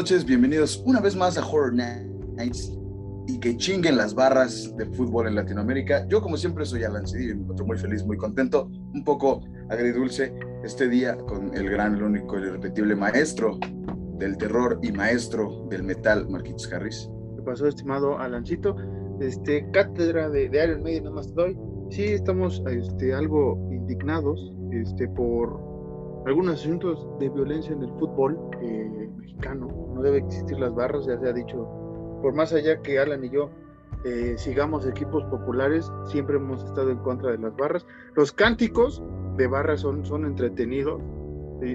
noches, 0.00 0.24
bienvenidos 0.24 0.82
una 0.86 0.98
vez 0.98 1.14
más 1.14 1.36
a 1.36 1.46
Horror 1.46 1.74
Nights 1.74 2.72
y 3.26 3.38
que 3.38 3.54
chinguen 3.54 3.98
las 3.98 4.14
barras 4.14 4.74
de 4.78 4.86
fútbol 4.86 5.28
en 5.28 5.34
Latinoamérica. 5.34 6.08
Yo 6.08 6.22
como 6.22 6.38
siempre 6.38 6.64
soy 6.64 6.84
Alan 6.84 7.06
Cedillo 7.06 7.32
y 7.32 7.34
me 7.34 7.42
encuentro 7.42 7.66
muy 7.66 7.76
feliz, 7.76 8.02
muy 8.06 8.16
contento, 8.16 8.70
un 8.94 9.04
poco 9.04 9.42
agridulce 9.68 10.32
este 10.64 10.88
día 10.88 11.18
con 11.18 11.54
el 11.54 11.68
gran, 11.68 11.96
el 11.96 12.04
único, 12.04 12.38
el 12.38 12.44
irrepetible 12.44 12.96
maestro 12.96 13.58
del 14.16 14.38
terror 14.38 14.80
y 14.82 14.90
maestro 14.90 15.66
del 15.68 15.82
metal, 15.82 16.26
Marquitos 16.30 16.72
Harris. 16.72 17.10
¿Qué 17.36 17.42
pasó, 17.42 17.66
estimado 17.66 18.18
Alancito? 18.18 18.76
Este, 19.20 19.70
cátedra 19.70 20.30
de, 20.30 20.48
de 20.48 20.64
Iron 20.64 20.82
Maiden, 20.82 21.04
nada 21.04 21.16
más 21.16 21.34
doy. 21.34 21.58
Sí, 21.90 22.04
estamos 22.04 22.62
este, 22.70 23.12
algo 23.12 23.68
indignados 23.70 24.50
este, 24.72 25.06
por 25.08 25.60
algunos 26.26 26.60
asuntos 26.60 27.06
de 27.18 27.28
violencia 27.28 27.74
en 27.74 27.82
el 27.82 27.90
fútbol 27.98 28.38
eh, 28.62 29.09
mexicano. 29.20 29.68
No 29.94 30.02
debe 30.02 30.18
existir 30.18 30.58
las 30.58 30.74
barras, 30.74 31.06
ya 31.06 31.18
se 31.18 31.28
ha 31.28 31.32
dicho. 31.32 31.58
Por 32.22 32.34
más 32.34 32.52
allá 32.52 32.80
que 32.82 32.98
Alan 32.98 33.24
y 33.24 33.30
yo 33.30 33.50
eh, 34.04 34.34
sigamos 34.38 34.86
equipos 34.86 35.24
populares, 35.24 35.90
siempre 36.06 36.36
hemos 36.36 36.64
estado 36.64 36.90
en 36.90 36.98
contra 36.98 37.32
de 37.32 37.38
las 37.38 37.54
barras. 37.56 37.86
Los 38.14 38.32
cánticos 38.32 39.02
de 39.36 39.46
barras 39.46 39.80
son, 39.80 40.04
son 40.04 40.24
entretenidos, 40.24 41.02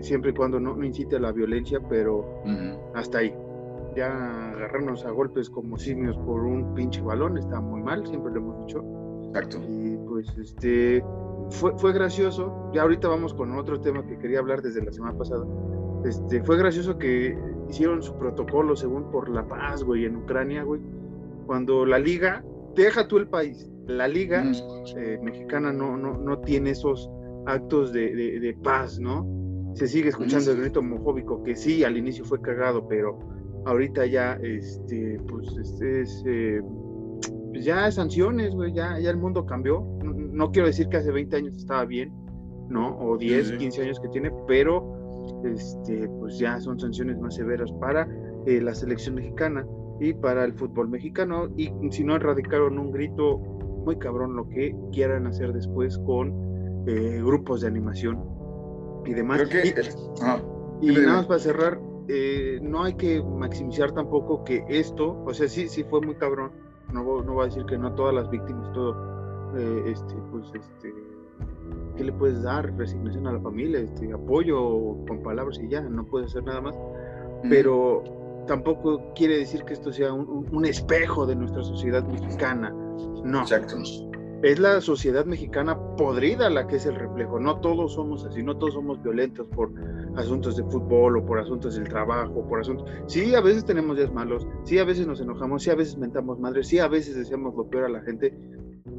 siempre 0.01 0.31
y 0.31 0.33
cuando 0.33 0.59
no, 0.59 0.75
no, 0.75 0.83
incite 0.83 1.17
a 1.17 1.19
la 1.19 1.31
violencia, 1.31 1.79
pero 1.87 2.41
hasta 2.95 3.19
ahí. 3.19 3.35
Ya 3.95 4.51
agarrarnos 4.51 5.05
a 5.05 5.11
golpes 5.11 5.49
como 5.49 5.77
simios 5.77 6.17
por 6.17 6.41
un 6.41 6.73
pinche 6.73 7.01
balón 7.01 7.37
está 7.37 7.61
muy 7.61 7.81
mal, 7.81 8.05
siempre 8.07 8.33
lo 8.33 8.39
hemos 8.39 8.65
dicho. 8.65 8.83
Exacto. 9.27 9.59
Y 9.69 9.97
pues 10.07 10.27
este 10.37 11.03
fue, 11.51 11.77
fue 11.77 11.93
gracioso, 11.93 12.71
ya 12.73 12.81
ahorita 12.81 13.07
vamos 13.07 13.33
con 13.33 13.57
otro 13.57 13.79
tema 13.79 14.05
que 14.05 14.17
quería 14.17 14.39
hablar 14.39 14.61
desde 14.61 14.83
la 14.83 14.91
semana 14.91 15.17
pasada. 15.17 15.45
Este, 16.05 16.43
fue 16.43 16.57
gracioso 16.57 16.97
que 16.97 17.37
hicieron 17.69 18.01
su 18.01 18.17
protocolo 18.17 18.75
según 18.75 19.09
por 19.11 19.29
la 19.29 19.47
paz, 19.47 19.83
güey, 19.83 20.05
en 20.05 20.17
Ucrania, 20.17 20.63
güey. 20.63 20.81
Cuando 21.45 21.85
la 21.85 21.99
liga, 21.99 22.43
deja 22.75 23.07
tú 23.07 23.17
el 23.17 23.27
país, 23.27 23.69
la 23.87 24.07
liga 24.07 24.43
eh, 24.97 25.19
mexicana 25.21 25.71
no, 25.71 25.97
no, 25.97 26.17
no 26.17 26.39
tiene 26.39 26.71
esos 26.71 27.09
actos 27.45 27.93
de, 27.93 28.15
de, 28.15 28.39
de 28.39 28.53
paz, 28.53 28.99
¿no? 28.99 29.27
Se 29.75 29.87
sigue 29.87 30.09
escuchando 30.09 30.51
el 30.51 30.61
grito 30.61 30.79
homofóbico, 30.79 31.43
que 31.43 31.55
sí, 31.55 31.83
al 31.83 31.97
inicio 31.97 32.23
fue 32.23 32.41
cagado, 32.41 32.87
pero 32.87 33.19
ahorita 33.65 34.05
ya, 34.05 34.33
este, 34.41 35.19
pues, 35.27 35.55
este 35.57 36.01
es, 36.01 36.23
eh, 36.25 36.61
pues 37.51 37.65
ya 37.65 37.91
sanciones, 37.91 38.53
güey, 38.53 38.73
ya, 38.73 38.97
ya 38.99 39.09
el 39.09 39.17
mundo 39.17 39.45
cambió. 39.45 39.85
No, 40.03 40.13
no, 40.13 40.51
quiero 40.51 40.67
decir 40.67 40.87
que 40.87 40.97
hace 40.97 41.11
20 41.11 41.35
años 41.35 41.57
estaba 41.57 41.85
bien, 41.85 42.13
¿no? 42.69 42.97
O 42.99 43.17
10, 43.17 43.47
sí. 43.47 43.57
15 43.57 43.81
años 43.81 43.99
que 43.99 44.07
tiene, 44.09 44.31
pero, 44.47 45.04
este, 45.43 46.07
pues 46.19 46.37
ya 46.37 46.59
son 46.59 46.79
sanciones 46.79 47.19
más 47.19 47.35
severas 47.35 47.71
para 47.73 48.07
eh, 48.45 48.61
la 48.61 48.73
selección 48.73 49.15
mexicana 49.15 49.65
y 49.99 50.13
para 50.13 50.43
el 50.45 50.53
fútbol 50.53 50.89
mexicano. 50.89 51.49
Y 51.55 51.71
si 51.91 52.03
no 52.03 52.15
erradicaron 52.15 52.79
un 52.79 52.91
grito 52.91 53.37
muy 53.85 53.97
cabrón 53.97 54.35
lo 54.35 54.49
que 54.49 54.75
quieran 54.91 55.27
hacer 55.27 55.53
después 55.53 55.97
con 55.99 56.33
eh, 56.87 57.21
grupos 57.23 57.61
de 57.61 57.67
animación 57.67 58.23
y 59.05 59.13
demás. 59.13 59.43
Que, 59.47 59.67
y, 59.67 59.73
ah, 60.23 60.41
y 60.81 60.87
nada 60.91 61.17
más 61.17 61.25
para 61.27 61.39
cerrar, 61.39 61.79
eh, 62.07 62.59
no 62.61 62.83
hay 62.83 62.93
que 62.95 63.23
maximizar 63.23 63.91
tampoco 63.93 64.43
que 64.43 64.63
esto, 64.67 65.23
o 65.25 65.33
sea, 65.33 65.47
sí, 65.47 65.67
sí 65.67 65.83
fue 65.83 66.01
muy 66.01 66.15
cabrón. 66.15 66.51
No, 66.93 67.03
no 67.23 67.33
voy 67.33 67.43
a 67.43 67.45
decir 67.45 67.65
que 67.65 67.77
no 67.77 67.93
todas 67.93 68.13
las 68.13 68.29
víctimas, 68.29 68.71
todo, 68.73 69.55
eh, 69.57 69.83
este, 69.87 70.15
pues, 70.31 70.45
este, 70.53 70.93
¿qué 71.95 72.03
le 72.03 72.13
puedes 72.13 72.43
dar? 72.43 72.75
Resignación 72.77 73.27
a 73.27 73.33
la 73.33 73.39
familia, 73.39 73.79
este, 73.79 74.11
apoyo 74.11 74.97
con 75.07 75.21
palabras 75.23 75.59
y 75.59 75.69
ya, 75.69 75.81
no 75.81 76.05
puedes 76.05 76.31
hacer 76.31 76.43
nada 76.43 76.61
más. 76.61 76.75
Mm. 77.43 77.49
Pero 77.49 78.03
tampoco 78.47 79.13
quiere 79.15 79.37
decir 79.37 79.63
que 79.63 79.73
esto 79.73 79.91
sea 79.91 80.13
un, 80.13 80.47
un 80.51 80.65
espejo 80.65 81.25
de 81.25 81.35
nuestra 81.35 81.63
sociedad 81.63 82.05
mexicana. 82.05 82.73
No. 83.23 83.41
Exacto 83.41 83.77
es 84.45 84.59
la 84.59 84.79
sociedad 84.79 85.25
mexicana 85.25 85.75
podrida 85.97 86.51
la 86.51 86.67
que 86.67 86.75
es 86.75 86.85
el 86.85 86.95
reflejo. 86.95 87.39
No 87.39 87.59
todos 87.61 87.93
somos 87.93 88.25
así, 88.25 88.43
no 88.43 88.55
todos 88.55 88.75
somos 88.75 89.01
violentos 89.01 89.47
por 89.47 89.71
asuntos 90.15 90.55
de 90.57 90.63
fútbol 90.63 91.17
o 91.17 91.25
por 91.25 91.39
asuntos 91.39 91.75
del 91.75 91.89
trabajo, 91.89 92.47
por 92.47 92.59
asuntos. 92.59 92.87
Sí, 93.07 93.33
a 93.33 93.41
veces 93.41 93.65
tenemos 93.65 93.97
días 93.97 94.13
malos, 94.13 94.47
sí, 94.63 94.77
a 94.77 94.83
veces 94.83 95.07
nos 95.07 95.19
enojamos, 95.19 95.63
sí, 95.63 95.71
a 95.71 95.75
veces 95.75 95.97
mentamos 95.97 96.39
madre, 96.39 96.63
sí, 96.63 96.77
a 96.77 96.87
veces 96.87 97.15
deseamos 97.15 97.55
lo 97.55 97.67
peor 97.67 97.85
a 97.85 97.89
la 97.89 98.01
gente, 98.01 98.37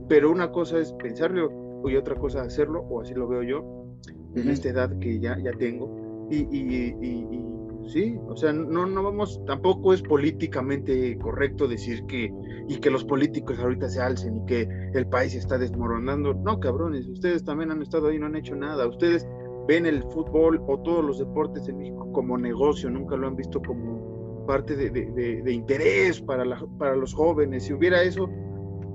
pero 0.08 0.32
una 0.32 0.50
cosa 0.50 0.78
es 0.78 0.92
pensarlo 0.94 1.48
y 1.90 1.96
otra 1.96 2.14
cosa 2.16 2.42
hacerlo, 2.42 2.80
o 2.80 3.00
así 3.00 3.14
lo 3.14 3.28
veo 3.28 3.42
yo, 3.42 3.86
en 4.34 4.48
esta 4.48 4.68
edad 4.68 4.98
que 4.98 5.18
ya, 5.18 5.38
ya 5.38 5.52
tengo. 5.52 6.28
Y, 6.30 6.38
y, 6.38 6.96
y, 7.00 7.08
y 7.08 7.88
sí, 7.88 8.18
o 8.26 8.36
sea, 8.36 8.52
no, 8.52 8.84
no 8.84 9.02
vamos, 9.02 9.40
tampoco 9.46 9.94
es 9.94 10.02
políticamente 10.02 11.16
correcto 11.18 11.68
decir 11.68 12.04
que, 12.06 12.32
y 12.68 12.76
que 12.76 12.90
los 12.90 13.04
políticos 13.04 13.58
ahorita 13.58 13.88
se 13.88 14.00
alcen 14.00 14.36
y 14.38 14.44
que 14.46 14.68
el 14.92 15.06
país 15.06 15.32
se 15.32 15.38
está 15.38 15.56
desmoronando. 15.56 16.34
No, 16.34 16.58
cabrones, 16.58 17.06
ustedes 17.08 17.44
también 17.44 17.70
han 17.70 17.82
estado 17.82 18.08
ahí, 18.08 18.18
no 18.18 18.26
han 18.26 18.36
hecho 18.36 18.56
nada. 18.56 18.86
Ustedes 18.86 19.26
ven 19.68 19.86
el 19.86 20.02
fútbol 20.04 20.62
o 20.66 20.78
todos 20.80 21.04
los 21.04 21.18
deportes 21.18 21.68
en 21.68 21.78
México 21.78 22.10
como 22.12 22.36
negocio, 22.36 22.90
nunca 22.90 23.16
lo 23.16 23.28
han 23.28 23.36
visto 23.36 23.60
como 23.62 24.44
parte 24.46 24.76
de, 24.76 24.90
de, 24.90 25.06
de, 25.12 25.42
de 25.42 25.52
interés 25.52 26.20
para, 26.20 26.44
la, 26.44 26.64
para 26.78 26.94
los 26.94 27.14
jóvenes. 27.14 27.64
Si 27.64 27.72
hubiera 27.72 28.02
eso, 28.02 28.28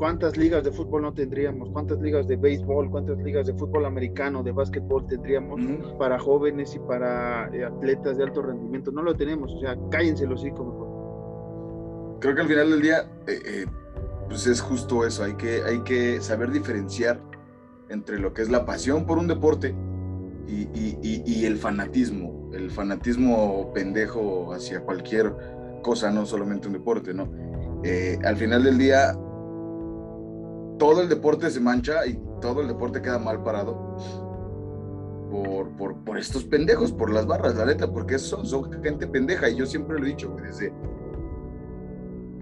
¿cuántas 0.02 0.36
ligas 0.36 0.64
de 0.64 0.72
fútbol 0.72 1.04
no 1.04 1.14
tendríamos? 1.14 1.70
¿Cuántas 1.70 2.02
ligas 2.02 2.28
de 2.28 2.36
béisbol? 2.36 2.90
¿Cuántas 2.90 3.20
ligas 3.20 3.46
de 3.46 3.54
fútbol 3.54 3.86
americano, 3.86 4.42
de 4.42 4.52
básquetbol 4.52 5.06
tendríamos 5.06 5.62
uh 5.62 5.64
-huh. 5.64 5.98
para 6.00 6.18
jóvenes 6.18 6.74
y 6.74 6.80
para 6.80 7.48
eh, 7.54 7.64
atletas 7.64 8.18
de 8.18 8.24
alto 8.24 8.42
rendimiento? 8.42 8.92
No 8.92 9.04
lo 9.04 9.16
tenemos, 9.16 9.54
o 9.54 9.60
sea, 9.60 9.78
cállense 9.92 10.26
los 10.26 10.44
hijos 10.44 10.66
mejor. 10.66 12.18
Creo 12.20 12.34
que 12.34 12.42
al 12.42 12.48
final 12.48 12.72
del 12.72 12.82
día, 12.82 12.98
eh, 13.28 13.40
eh, 13.46 13.66
pues 14.28 14.48
es 14.48 14.60
justo 14.60 15.06
eso, 15.06 15.24
hay 15.24 15.36
que, 15.36 15.62
hay 15.62 15.82
que 15.82 16.20
saber 16.20 16.50
diferenciar 16.50 17.22
entre 17.90 18.18
lo 18.18 18.34
que 18.34 18.42
es 18.42 18.50
la 18.50 18.66
pasión 18.66 19.06
por 19.06 19.20
un 19.20 19.28
deporte 19.28 19.76
y, 20.48 20.62
y, 20.74 20.98
y, 21.04 21.22
y 21.28 21.46
el 21.46 21.58
fanatismo, 21.58 22.50
el 22.54 22.72
fanatismo 22.72 23.72
pendejo 23.72 24.52
hacia 24.52 24.80
cualquier 24.82 25.32
cosa, 25.84 26.10
no 26.10 26.26
solamente 26.26 26.66
un 26.66 26.74
deporte, 26.74 27.14
¿no? 27.14 27.30
Eh, 27.84 28.18
al 28.24 28.36
final 28.38 28.64
del 28.64 28.80
día, 28.80 29.16
todo 30.78 31.02
el 31.02 31.10
deporte 31.10 31.50
se 31.50 31.60
mancha 31.60 32.06
y 32.06 32.20
todo 32.42 32.62
el 32.62 32.68
deporte 32.68 33.02
queda 33.02 33.20
mal 33.20 33.44
parado 33.44 33.98
por, 35.32 36.04
por, 36.04 36.18
estos 36.18 36.44
pendejos, 36.44 36.92
por 36.92 37.12
las 37.12 37.26
barras, 37.26 37.56
la 37.56 37.66
neta, 37.66 37.92
porque 37.92 38.20
son, 38.20 38.46
son 38.46 38.84
gente 38.84 39.08
pendeja. 39.08 39.50
Y 39.50 39.56
yo 39.56 39.66
siempre 39.66 39.98
lo 39.98 40.06
he 40.06 40.10
dicho, 40.10 40.36
desde 40.42 40.74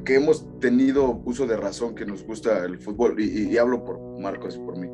que 0.04 0.16
hemos 0.16 0.48
tenido 0.60 1.22
uso 1.26 1.46
de 1.46 1.56
razón 1.56 1.94
que 1.94 2.06
nos 2.06 2.24
gusta 2.24 2.66
el 2.66 2.80
fútbol, 2.80 3.20
y, 3.20 3.54
y, 3.54 3.58
hablo 3.58 3.84
por 3.84 4.00
Marcos 4.20 4.56
y 4.56 4.60
por 4.60 4.76
mí, 4.76 4.90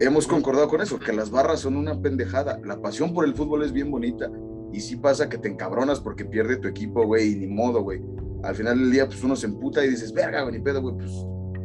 hemos 0.00 0.26
concordado 0.26 0.68
con 0.68 0.82
eso, 0.82 0.98
que 0.98 1.12
las 1.12 1.30
barras 1.30 1.60
son 1.60 1.76
una 1.76 1.98
pendejada, 1.98 2.60
la 2.64 2.82
pasión 2.82 3.14
por 3.14 3.24
el 3.24 3.34
fútbol 3.34 3.62
es 3.62 3.72
bien 3.72 3.90
bonita, 3.90 4.30
y 4.72 4.80
sí 4.80 4.96
pasa 4.96 5.28
que 5.28 5.38
te 5.38 5.48
encabronas 5.48 6.00
porque 6.00 6.24
pierde 6.24 6.56
tu 6.56 6.68
equipo, 6.68 7.06
güey, 7.06 7.32
y 7.32 7.36
ni 7.36 7.46
modo, 7.46 7.82
güey. 7.82 8.02
Al 8.42 8.54
final 8.54 8.78
del 8.78 8.90
día, 8.90 9.06
pues 9.06 9.22
uno 9.22 9.36
se 9.36 9.46
emputa 9.46 9.84
y 9.84 9.88
dices, 9.88 10.12
verga, 10.12 10.42
güey, 10.42 10.56
ni 10.56 10.60
pedo, 10.62 10.82
güey, 10.82 10.96
pues 10.96 11.10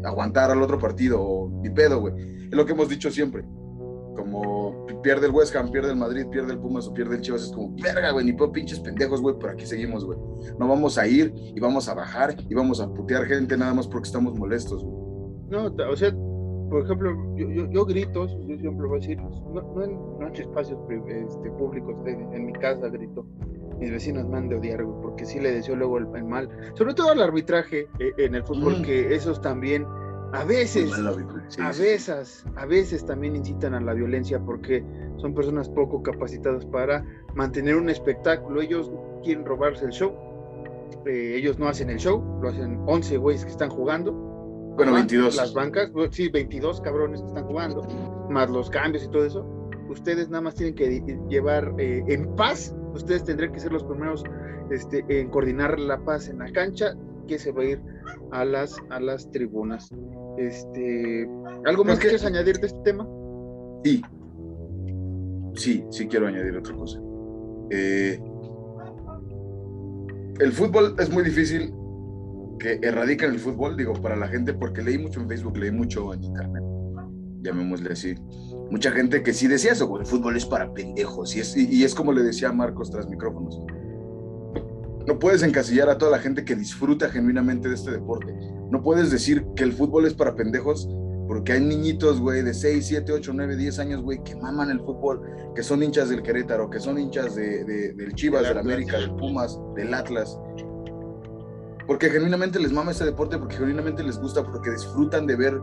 aguantar 0.04 0.52
al 0.52 0.62
otro 0.62 0.80
partido, 0.80 1.22
o 1.22 1.50
ni 1.62 1.70
pedo, 1.70 2.00
güey. 2.00 2.14
Es 2.46 2.56
lo 2.56 2.66
que 2.66 2.74
hemos 2.74 2.90
dicho 2.90 3.10
siempre. 3.12 3.44
Como 4.16 4.86
pierde 5.04 5.28
el 5.28 5.32
West 5.32 5.56
Ham, 5.56 5.72
pierde 5.72 5.92
el 5.92 5.96
Madrid, 5.96 6.26
pierde 6.30 6.54
el 6.54 6.60
Pumas 6.60 6.88
o 6.88 6.94
pierde 6.94 7.16
el 7.16 7.22
Chivas, 7.22 7.44
es 7.44 7.52
como, 7.52 7.76
verga, 7.82 8.12
güey, 8.12 8.26
ni 8.26 8.34
pedo, 8.34 8.52
pinches 8.52 8.80
pendejos, 8.80 9.22
güey, 9.22 9.36
pero 9.40 9.54
aquí 9.54 9.66
seguimos, 9.66 10.06
güey. 10.06 10.18
No 10.60 10.68
vamos 10.68 10.98
a 10.98 11.08
ir 11.08 11.34
y 11.36 11.60
vamos 11.60 11.88
a 11.88 11.94
bajar 11.94 12.36
y 12.50 12.54
vamos 12.54 12.82
a 12.82 12.92
putear 12.92 13.26
gente 13.26 13.58
nada 13.58 13.74
más 13.74 13.88
porque 13.88 14.08
estamos 14.08 14.38
molestos, 14.38 14.84
güey. 14.84 14.98
No, 15.50 15.66
o 15.90 15.96
sea, 15.96 16.12
por 16.70 16.84
ejemplo, 16.84 17.12
yo, 17.36 17.50
yo, 17.50 17.70
yo 17.72 17.86
grito, 17.86 18.28
yo 18.28 18.58
siempre 18.58 18.88
voy 18.88 18.98
a 18.98 19.02
decir, 19.02 19.18
no, 19.18 19.62
no 19.62 19.84
en, 19.84 19.94
no 20.20 20.28
en 20.28 20.36
espacios 20.36 20.80
este, 20.90 21.52
públicos, 21.52 21.96
en 22.06 22.46
mi 22.46 22.54
casa 22.54 22.90
grito 22.90 23.26
mis 23.80 23.92
vecinos 23.92 24.28
me 24.28 24.38
han 24.38 24.50
de 24.50 24.56
odiar, 24.56 24.84
güey, 24.84 25.02
porque 25.02 25.26
sí 25.26 25.40
le 25.40 25.52
deseo 25.52 25.76
luego 25.76 25.98
el, 25.98 26.08
el, 26.16 26.26
mal, 26.26 26.50
sobre 26.76 26.94
todo 26.94 27.12
al 27.12 27.22
arbitraje 27.22 27.88
eh, 28.00 28.14
en 28.18 28.36
el 28.36 28.44
fútbol, 28.44 28.80
mm. 28.80 28.82
que 28.84 29.16
esos 29.16 29.42
también 29.42 29.86
a 30.34 30.44
veces, 30.44 30.92
sí, 31.48 31.62
a 31.62 31.72
veces, 31.72 32.46
a 32.58 32.66
veces 32.66 33.06
también 33.06 33.36
incitan 33.36 33.74
a 33.74 33.80
la 33.80 33.94
violencia 33.94 34.40
porque 34.40 34.84
son 35.18 35.34
personas 35.34 35.70
poco 35.70 36.04
capacitadas 36.04 36.66
para 36.66 37.06
mantener 37.34 37.76
un 37.76 37.90
espectáculo. 37.90 38.62
Ellos 38.62 38.92
quieren 39.24 39.46
robarse 39.46 39.86
el 39.86 39.92
show. 39.92 40.14
Eh, 41.06 41.36
ellos 41.38 41.58
no 41.58 41.70
hacen 41.70 41.90
el 41.90 41.98
show, 41.98 42.22
lo 42.42 42.50
hacen 42.50 42.82
11 42.88 43.18
güeyes 43.18 43.46
que 43.46 43.52
están 43.52 43.70
jugando. 43.70 44.12
Bueno, 44.76 44.94
22. 44.94 45.38
Las 45.38 45.54
bancas, 45.54 45.92
sí, 46.12 46.28
22 46.28 46.82
cabrones 46.82 47.22
que 47.22 47.28
están 47.28 47.46
jugando, 47.46 47.82
más 48.30 48.50
los 48.50 48.70
cambios 48.70 49.06
y 49.06 49.10
todo 49.10 49.26
eso. 49.26 49.46
Ustedes 49.90 50.30
nada 50.30 50.42
más 50.42 50.56
tienen 50.56 50.76
que 50.76 51.02
llevar 51.30 51.74
eh, 51.78 52.04
en 52.08 52.36
paz 52.36 52.76
ustedes 52.94 53.24
tendrían 53.24 53.54
que 53.54 53.60
ser 53.60 53.72
los 53.72 53.84
primeros 53.84 54.24
este, 54.72 55.04
en 55.08 55.30
coordinar 55.30 55.80
la 55.80 55.98
paz 56.04 56.30
en 56.30 56.40
la 56.40 56.52
cancha, 56.52 56.96
que 57.28 57.38
se 57.38 57.52
va 57.52 57.62
a 57.62 57.66
ir 57.66 57.82
a 58.32 58.46
las, 58.46 58.78
a 58.90 59.00
las 59.00 59.30
tribunas. 59.32 59.90
Este, 60.38 61.30
¿Algo 61.66 61.84
más 61.84 62.00
que 62.00 62.08
quieres 62.08 62.26
añadir 62.26 62.58
de 62.60 62.68
este 62.68 62.80
tema? 62.84 63.08
Sí, 63.84 64.02
sí, 65.56 65.86
sí 65.90 66.08
quiero 66.08 66.28
añadir 66.28 66.56
otra 66.58 66.76
cosa. 66.76 67.00
Eh, 67.70 68.20
el 70.40 70.52
fútbol 70.52 70.96
es 71.00 71.10
muy 71.10 71.24
difícil 71.24 71.74
que 72.60 72.80
erradiquen 72.82 73.32
el 73.32 73.40
fútbol, 73.40 73.76
digo, 73.76 73.94
para 73.94 74.16
la 74.16 74.28
gente, 74.28 74.54
porque 74.54 74.82
leí 74.82 74.98
mucho 74.98 75.22
en 75.22 75.28
Facebook, 75.28 75.58
leí 75.58 75.72
mucho 75.72 76.14
en 76.14 76.24
internet, 76.24 76.64
llamémosle 77.42 77.92
así. 77.92 78.16
Mucha 78.70 78.92
gente 78.92 79.24
que 79.24 79.34
sí 79.34 79.48
decía 79.48 79.72
eso, 79.72 79.98
el 79.98 80.06
fútbol 80.06 80.36
es 80.36 80.46
para 80.46 80.74
pendejos, 80.74 81.36
y 81.36 81.40
es, 81.40 81.56
y, 81.56 81.84
es 81.84 81.96
como 81.96 82.12
le 82.12 82.22
decía 82.22 82.52
Marcos 82.52 82.92
tras 82.92 83.08
micrófonos. 83.08 83.62
No 85.06 85.20
puedes 85.20 85.42
encasillar 85.42 85.90
a 85.90 85.98
toda 85.98 86.12
la 86.12 86.20
gente 86.20 86.44
que 86.44 86.56
disfruta 86.56 87.10
genuinamente 87.10 87.70
de 87.70 87.76
este 87.76 87.92
deporte. 87.92 88.34
No 88.70 88.84
puedes 88.84 89.10
decir 89.10 89.46
que 89.56 89.64
el 89.64 89.72
fútbol 89.72 90.06
es 90.06 90.14
para 90.14 90.36
pendejos 90.36 90.90
porque 91.28 91.54
hay 91.54 91.62
niñitos, 91.62 92.20
güey, 92.20 92.42
de 92.42 92.54
6, 92.54 92.86
7, 92.86 93.12
8, 93.12 93.32
9, 93.34 93.56
10 93.58 93.80
años, 93.80 94.02
güey, 94.02 94.24
que 94.24 94.36
maman 94.36 94.70
el 94.70 94.80
fútbol, 94.80 95.22
que 95.54 95.62
son 95.62 95.84
hinchas 95.84 96.10
del 96.10 96.24
Querétaro, 96.24 96.70
que 96.70 96.80
son 96.80 96.98
hinchas 96.98 97.36
de, 97.36 97.64
del 97.66 98.14
Chivas, 98.16 98.44
del 98.44 98.58
América, 98.58 98.98
del 98.98 99.14
Pumas, 99.16 99.60
del 99.76 99.94
Atlas. 99.94 100.40
Porque 101.86 102.10
genuinamente 102.10 102.60
les 102.60 102.72
mama 102.72 102.92
ese 102.92 103.06
deporte, 103.06 103.38
porque 103.38 103.56
genuinamente 103.56 104.04
les 104.04 104.18
gusta, 104.20 104.44
porque 104.44 104.72
disfrutan 104.72 105.28
de 105.28 105.36
ver 105.36 105.62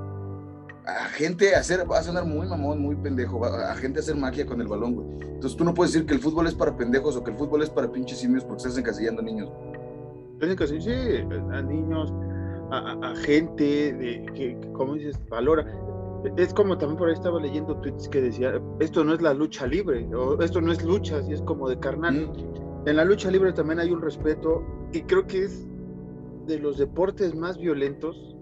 a 0.86 1.04
gente 1.08 1.54
hacer, 1.54 1.90
va 1.90 1.98
a 1.98 2.02
sonar 2.02 2.26
muy 2.26 2.46
mamón, 2.46 2.80
muy 2.80 2.96
pendejo, 2.96 3.44
a 3.44 3.74
gente 3.76 4.00
hacer 4.00 4.16
magia 4.16 4.44
con 4.44 4.60
el 4.60 4.68
balón, 4.68 4.94
güey. 4.94 5.08
Entonces 5.34 5.56
tú 5.56 5.64
no 5.64 5.72
puedes 5.72 5.92
decir 5.92 6.06
que 6.06 6.14
el 6.14 6.20
fútbol 6.20 6.46
es 6.46 6.54
para 6.54 6.76
pendejos 6.76 7.16
o 7.16 7.24
que 7.24 7.30
el 7.30 7.36
fútbol 7.36 7.62
es 7.62 7.70
para 7.70 7.90
pinches 7.90 8.18
simios 8.18 8.44
porque 8.44 8.58
estás 8.58 8.76
encasillando 8.76 9.22
a 9.22 9.24
niños. 9.24 9.50
Estás 10.40 10.68
sí, 10.68 10.90
a 11.52 11.62
niños, 11.62 12.12
a, 12.70 13.14
gente 13.16 13.94
de, 13.94 14.26
que, 14.34 14.58
como 14.72 14.94
dices, 14.94 15.18
valora. 15.30 15.64
Es 16.36 16.52
como 16.52 16.76
también 16.76 16.98
por 16.98 17.08
ahí 17.08 17.14
estaba 17.14 17.40
leyendo 17.40 17.76
tweets 17.76 18.08
que 18.08 18.20
decía, 18.20 18.60
esto 18.80 19.04
no 19.04 19.14
es 19.14 19.22
la 19.22 19.32
lucha 19.32 19.66
libre, 19.66 20.06
o 20.14 20.40
esto 20.42 20.60
no 20.60 20.72
es 20.72 20.82
lucha, 20.84 21.18
así 21.18 21.32
es 21.32 21.42
como 21.42 21.68
de 21.68 21.78
carnal. 21.78 22.30
En 22.86 22.96
la 22.96 23.04
lucha 23.04 23.30
libre 23.30 23.52
también 23.52 23.80
hay 23.80 23.90
un 23.90 24.02
respeto 24.02 24.62
y 24.92 25.02
creo 25.02 25.26
que 25.26 25.44
es 25.44 25.66
de 26.46 26.58
los 26.58 26.76
deportes 26.76 27.34
más 27.34 27.56
violentos 27.56 28.33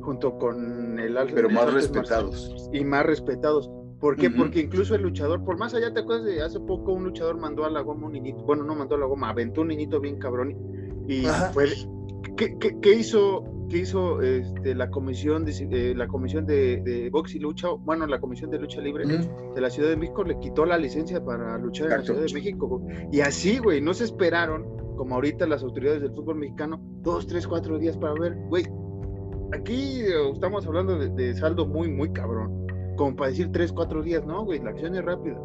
junto 0.00 0.38
con 0.38 0.98
el 0.98 1.16
pero 1.34 1.50
más 1.50 1.72
respetados 1.72 2.68
y 2.72 2.84
más 2.84 3.06
respetados 3.06 3.70
¿Por 4.00 4.16
qué? 4.16 4.30
Porque 4.30 4.60
incluso 4.60 4.94
el 4.94 5.02
luchador, 5.02 5.44
por 5.44 5.58
más 5.58 5.74
allá, 5.74 5.92
¿te 5.92 6.00
acuerdas 6.00 6.24
de 6.24 6.42
hace 6.42 6.58
poco 6.58 6.94
un 6.94 7.04
luchador 7.04 7.36
mandó 7.36 7.66
a 7.66 7.70
la 7.70 7.82
goma 7.82 8.06
un 8.06 8.14
niñito? 8.14 8.42
Bueno, 8.44 8.64
no 8.64 8.74
mandó 8.74 8.94
a 8.94 8.98
la 8.98 9.04
goma, 9.04 9.28
aventó 9.28 9.60
un 9.60 9.68
niñito 9.68 10.00
bien 10.00 10.18
cabrón 10.18 10.56
y 11.06 11.24
fue, 11.52 11.66
¿Qué, 12.36 12.94
hizo, 12.94 13.44
qué 13.68 13.78
hizo 13.78 14.22
este, 14.22 14.74
la 14.74 14.90
comisión 14.90 15.44
de, 15.44 15.52
eh, 15.70 15.94
la 15.94 16.08
comisión 16.08 16.46
de, 16.46 17.10
box 17.12 17.34
y 17.34 17.38
lucha? 17.38 17.68
Bueno, 17.68 18.06
la 18.06 18.18
comisión 18.18 18.50
de 18.50 18.58
lucha 18.58 18.80
libre 18.80 19.06
de 19.06 19.60
la 19.60 19.68
Ciudad 19.68 19.90
de 19.90 19.96
México 19.96 20.24
le 20.24 20.38
quitó 20.38 20.64
la 20.64 20.78
licencia 20.78 21.22
para 21.22 21.58
luchar 21.58 21.90
en 21.90 21.98
la 21.98 22.02
Ciudad 22.02 22.22
de 22.22 22.32
México. 22.32 22.82
Y 23.12 23.20
así, 23.20 23.58
güey, 23.58 23.82
no 23.82 23.92
se 23.92 24.04
esperaron, 24.04 24.64
como 24.96 25.16
ahorita 25.16 25.46
las 25.46 25.62
autoridades 25.62 26.00
del 26.00 26.12
fútbol 26.12 26.36
mexicano, 26.36 26.80
dos, 27.02 27.26
tres, 27.26 27.46
cuatro 27.46 27.78
días 27.78 27.98
para 27.98 28.14
ver, 28.14 28.34
güey, 28.48 28.64
aquí 29.52 30.00
eh, 30.00 30.30
estamos 30.32 30.66
hablando 30.66 30.98
de, 30.98 31.34
saldo 31.34 31.66
muy, 31.66 31.88
muy 31.88 32.12
cabrón. 32.12 32.66
Como 32.96 33.16
para 33.16 33.30
decir 33.30 33.50
tres, 33.52 33.72
cuatro 33.72 34.02
días, 34.02 34.24
no, 34.26 34.44
güey, 34.44 34.60
la 34.60 34.70
acción 34.70 34.94
es 34.94 35.04
rápida. 35.04 35.40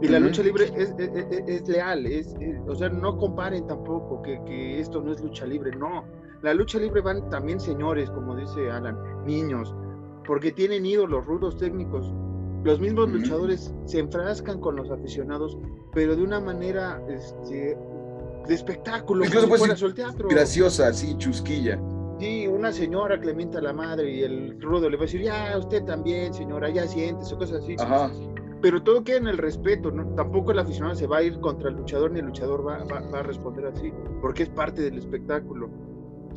Y 0.00 0.08
la 0.08 0.20
lucha 0.20 0.42
libre 0.42 0.70
es, 0.76 0.94
es, 0.96 1.68
leal, 1.68 2.06
es, 2.06 2.32
o 2.68 2.74
sea, 2.76 2.88
no 2.88 3.16
comparen 3.16 3.66
tampoco 3.66 4.22
que, 4.22 4.40
que, 4.46 4.78
esto 4.78 5.02
no 5.02 5.12
es 5.12 5.20
lucha 5.20 5.44
libre, 5.44 5.72
no. 5.76 6.04
La 6.42 6.54
lucha 6.54 6.78
libre 6.78 7.00
van 7.00 7.28
también 7.30 7.58
señores, 7.58 8.08
como 8.10 8.36
dice 8.36 8.70
Alan, 8.70 8.96
niños, 9.26 9.74
porque 10.24 10.52
tienen 10.52 10.86
ídolos, 10.86 11.26
rudos 11.26 11.56
técnicos. 11.56 12.12
Los 12.62 12.78
mismos 12.78 13.10
luchadores 13.10 13.74
se 13.86 13.98
enfrascan 13.98 14.60
con 14.60 14.76
los 14.76 14.88
aficionados, 14.90 15.58
pero 15.92 16.14
de 16.14 16.22
una 16.22 16.38
manera 16.38 17.02
este, 17.08 17.76
de 18.46 18.54
espectáculo, 18.54 19.24
Incluso 19.24 19.48
como 19.48 19.76
si 19.76 19.94
teatro. 19.94 20.28
Graciosa, 20.28 20.88
así, 20.88 21.16
chusquilla. 21.16 21.80
Sí, 22.18 22.46
una 22.46 22.72
señora 22.72 23.20
clementa 23.20 23.58
a 23.58 23.62
la 23.62 23.72
madre 23.72 24.10
y 24.10 24.22
el 24.22 24.60
rudo 24.60 24.90
le 24.90 24.96
va 24.96 25.02
a 25.02 25.06
decir, 25.06 25.22
ya, 25.22 25.56
usted 25.56 25.84
también, 25.84 26.34
señora, 26.34 26.68
ya 26.68 26.86
siente, 26.86 27.24
o 27.32 27.38
cosas 27.38 27.62
así. 27.62 27.76
Ajá 27.78 28.10
pero 28.60 28.82
todo 28.82 29.04
queda 29.04 29.18
en 29.18 29.28
el 29.28 29.38
respeto, 29.38 29.90
¿no? 29.90 30.06
Tampoco 30.14 30.52
el 30.52 30.58
aficionado 30.58 30.94
se 30.94 31.06
va 31.06 31.18
a 31.18 31.22
ir 31.22 31.38
contra 31.40 31.68
el 31.70 31.76
luchador 31.76 32.10
ni 32.10 32.20
el 32.20 32.26
luchador 32.26 32.66
va, 32.66 32.84
va, 32.84 33.18
a 33.18 33.22
responder 33.22 33.66
así, 33.66 33.92
porque 34.20 34.44
es 34.44 34.48
parte 34.48 34.82
del 34.82 34.98
espectáculo. 34.98 35.70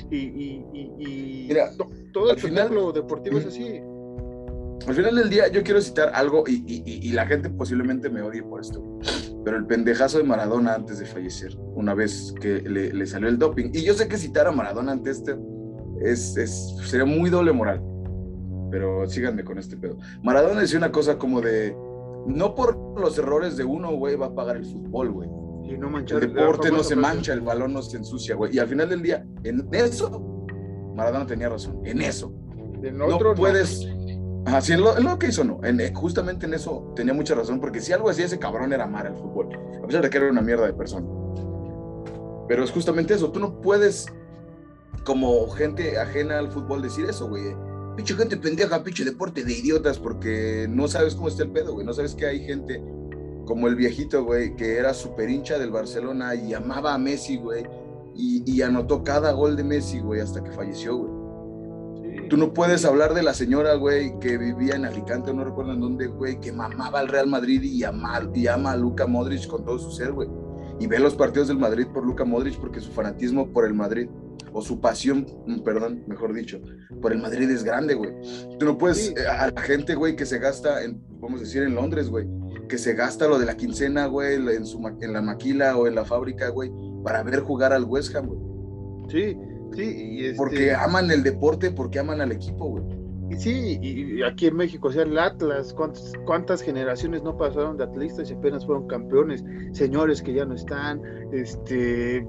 Y, 0.10 0.18
y, 0.18 0.66
y, 1.00 1.50
todo 2.12 2.32
el 2.32 2.38
espectáculo 2.38 2.92
deportivo 2.92 3.40
es 3.40 3.46
así. 3.46 3.82
Al 4.88 4.96
final 4.96 5.16
del 5.16 5.30
día, 5.30 5.48
yo 5.48 5.64
quiero 5.64 5.80
citar 5.82 6.12
algo, 6.14 6.44
y, 6.48 7.12
la 7.12 7.26
gente 7.26 7.50
posiblemente 7.50 8.10
me 8.10 8.22
odie 8.22 8.44
por 8.44 8.62
esto, 8.62 8.84
pero 9.44 9.58
el 9.58 9.66
pendejazo 9.66 10.18
de 10.18 10.24
Maradona 10.24 10.76
antes 10.76 11.00
de 11.00 11.06
fallecer, 11.06 11.56
una 11.76 11.94
vez 11.94 12.34
que 12.40 12.62
le, 12.62 12.94
le 12.94 13.06
salió 13.06 13.30
el 13.30 13.38
doping. 13.38 13.72
Y 13.74 13.84
yo 13.84 13.94
sé 13.94 14.08
que 14.08 14.18
citar 14.18 14.48
a 14.48 14.52
Maradona 14.52 14.92
ante 14.92 15.12
este 15.12 15.36
es, 16.04 16.38
es, 16.38 16.76
sería 16.86 17.06
muy 17.06 17.30
doble 17.30 17.52
moral, 17.52 17.82
pero 18.70 19.08
síganme 19.08 19.44
con 19.44 19.58
este 19.58 19.78
pedo. 19.78 19.98
Maradona 20.24 20.62
decía 20.62 20.78
una 20.78 20.92
cosa 20.92 21.18
como 21.18 21.42
de 21.42 21.76
no 22.28 22.56
por 22.56 23.00
los 23.00 23.18
errores 23.18 23.58
de 23.58 23.64
uno, 23.64 23.92
güey, 23.94 24.16
va 24.16 24.28
a 24.28 24.36
pagar 24.36 24.58
el 24.58 24.66
fútbol, 24.66 25.12
güey. 25.12 25.30
Y 25.64 25.78
no 25.78 25.90
manchar, 25.90 26.24
el 26.24 26.34
deporte 26.34 26.72
no 26.72 26.84
se 26.84 26.96
mancha, 26.96 27.34
el 27.34 27.42
balón 27.42 27.74
no 27.74 27.82
se 27.82 27.98
ensucia, 27.98 28.36
güey. 28.36 28.56
Y 28.56 28.60
al 28.60 28.68
final 28.68 28.90
del 28.90 29.02
día, 29.02 29.26
en 29.44 29.68
eso, 29.72 30.22
Maradona 30.96 31.26
tenía 31.26 31.50
razón, 31.50 31.80
en 31.86 32.02
eso. 32.02 32.34
En 32.84 33.02
otro, 33.02 33.30
no 33.30 33.36
puedes... 33.36 33.88
Así 34.46 34.74
en 34.74 34.82
lo, 34.82 35.20
que 35.20 35.28
hizo, 35.28 35.44
no. 35.44 35.60
En, 35.64 35.80
eh, 35.80 35.94
justamente 35.94 36.48
en 36.48 36.56
eso 36.56 36.92
tenía 36.96 37.14
mucha 37.14 37.36
razón, 37.36 37.60
porque 37.60 37.80
si 37.80 37.94
algo 37.94 38.10
hacía 38.10 38.26
ese 38.26 38.40
cabrón 38.40 38.74
era 38.74 38.86
amar 38.86 39.06
el 39.06 39.14
fútbol, 39.14 39.50
a 39.82 39.86
pesar 39.86 40.02
de 40.02 40.10
que 40.10 40.18
era 40.18 40.32
una 40.32 40.42
mierda 40.42 40.66
de 40.66 40.74
persona. 40.74 41.08
Pero 42.48 42.64
es 42.64 42.72
justamente 42.72 43.14
eso, 43.14 43.32
tú 43.32 43.40
no 43.40 43.62
puedes, 43.62 44.08
como 45.04 45.50
gente 45.50 45.98
ajena 45.98 46.40
al 46.40 46.52
fútbol, 46.52 46.82
decir 46.82 47.06
eso, 47.06 47.28
güey 47.28 47.54
pinche 47.96 48.16
gente 48.16 48.38
pendeja, 48.38 48.84
pinche 48.84 49.06
deporte 49.06 49.44
de 49.44 49.54
idiotas, 49.54 50.00
porque 50.00 50.68
no 50.70 50.88
sabes 50.88 51.16
cómo 51.16 51.28
está 51.28 51.44
el 51.44 51.52
pedo, 51.52 51.74
güey. 51.74 51.86
No 51.86 51.94
sabes 51.94 52.16
que 52.16 52.26
hay 52.26 52.46
gente 52.46 52.84
como 53.46 53.68
el 53.68 53.76
viejito, 53.76 54.24
güey, 54.24 54.56
que 54.56 54.78
era 54.78 54.94
súper 54.94 55.30
hincha 55.30 55.60
del 55.60 55.72
Barcelona 55.72 56.36
y 56.36 56.54
amaba 56.54 56.94
a 56.94 56.98
Messi, 56.98 57.38
güey. 57.38 57.66
Y, 58.16 58.62
anotó 58.62 59.04
cada 59.04 59.32
gol 59.32 59.56
de 59.56 59.64
Messi, 59.64 60.00
güey, 60.00 60.20
hasta 60.20 60.44
que 60.44 60.52
falleció, 60.52 60.98
güey. 60.98 62.28
Tú 62.30 62.38
no 62.38 62.54
puedes 62.54 62.86
hablar 62.86 63.14
de 63.14 63.24
la 63.24 63.34
señora, 63.34 63.76
güey, 63.76 64.20
que 64.20 64.38
vivía 64.38 64.76
en 64.76 64.86
Alicante, 64.86 65.34
no 65.34 65.44
recuerdo 65.44 65.74
en 65.74 65.82
dónde, 65.82 66.08
güey, 66.08 66.40
que 66.40 66.52
mamaba 66.52 67.00
al 67.00 67.08
Real 67.08 67.28
Madrid 67.28 67.64
y 67.64 67.84
ama, 67.84 68.30
y 68.34 68.48
ama 68.48 68.74
a 68.74 68.78
Luca 68.78 69.08
Modric 69.08 69.48
con 69.48 69.66
todo 69.66 69.80
su 69.80 69.92
ser, 69.92 70.12
güey. 70.12 70.30
Y 70.80 70.88
ve 70.88 71.00
los 71.00 71.16
partidos 71.16 71.48
del 71.48 71.58
Madrid 71.58 71.88
por 71.92 72.06
Luca 72.06 72.26
Modric 72.26 72.60
porque 72.60 72.80
su 72.80 72.92
fanatismo 72.92 73.52
por 73.52 73.66
el 73.66 73.74
Madrid 73.74 74.08
o 74.54 74.62
su 74.62 74.80
pasión, 74.80 75.26
mm, 75.48 75.62
perdón, 75.62 76.04
mejor 76.08 76.34
dicho, 76.34 76.60
por 77.02 77.12
el 77.12 77.22
Madrid 77.22 77.50
es 77.50 77.64
grande, 77.64 77.94
güey. 77.94 78.12
Tú 78.60 78.66
no 78.66 78.78
puedes, 78.78 79.10
eh, 79.10 79.28
a 79.28 79.52
la 79.52 79.62
gente, 79.62 79.96
güey, 79.96 80.16
que 80.16 80.26
se 80.26 80.40
gasta, 80.40 80.84
en, 80.84 81.02
vamos 81.20 81.42
a 81.42 81.44
decir, 81.44 81.64
en 81.64 81.76
Londres, 81.76 82.10
güey, 82.10 82.28
que 82.68 82.78
se 82.78 82.94
gasta 82.94 83.28
lo 83.28 83.40
de 83.40 83.46
la 83.46 83.58
quincena, 83.58 84.06
güey, 84.08 84.36
en, 84.36 84.66
su, 84.66 84.80
en 85.02 85.14
la 85.14 85.22
maquila 85.22 85.78
o 85.78 85.88
en 85.88 85.96
la 85.96 86.06
fábrica, 86.06 86.50
güey, 86.50 86.72
para 87.04 87.24
ver 87.24 87.42
jugar 87.42 87.74
al 87.74 87.86
West 87.86 88.16
Ham, 88.16 88.28
güey. 88.28 88.40
Sí, 89.10 89.38
sí. 89.76 89.84
Y 89.84 90.26
este... 90.26 90.38
Porque 90.38 90.74
aman 90.74 91.12
el 91.12 91.24
deporte, 91.24 91.72
porque 91.72 92.00
aman 92.00 92.22
al 92.22 92.32
equipo, 92.32 92.68
güey. 92.68 92.84
Y 93.30 93.36
sí, 93.38 93.80
y 93.82 94.24
aquí 94.24 94.48
en 94.48 94.58
México, 94.58 94.90
o 94.90 94.92
sea, 94.92 95.04
el 95.04 95.18
Atlas, 95.18 95.74
¿cuántas, 95.74 96.12
¿cuántas 96.26 96.62
generaciones 96.62 97.24
no 97.24 97.38
pasaron 97.38 97.78
de 97.78 97.86
atlistas 97.86 98.30
y 98.30 98.34
apenas 98.34 98.66
fueron 98.66 98.88
campeones? 98.88 99.42
Señores 99.72 100.22
que 100.22 100.34
ya 100.34 100.44
no 100.44 100.54
están, 100.54 101.02
este, 101.32 102.28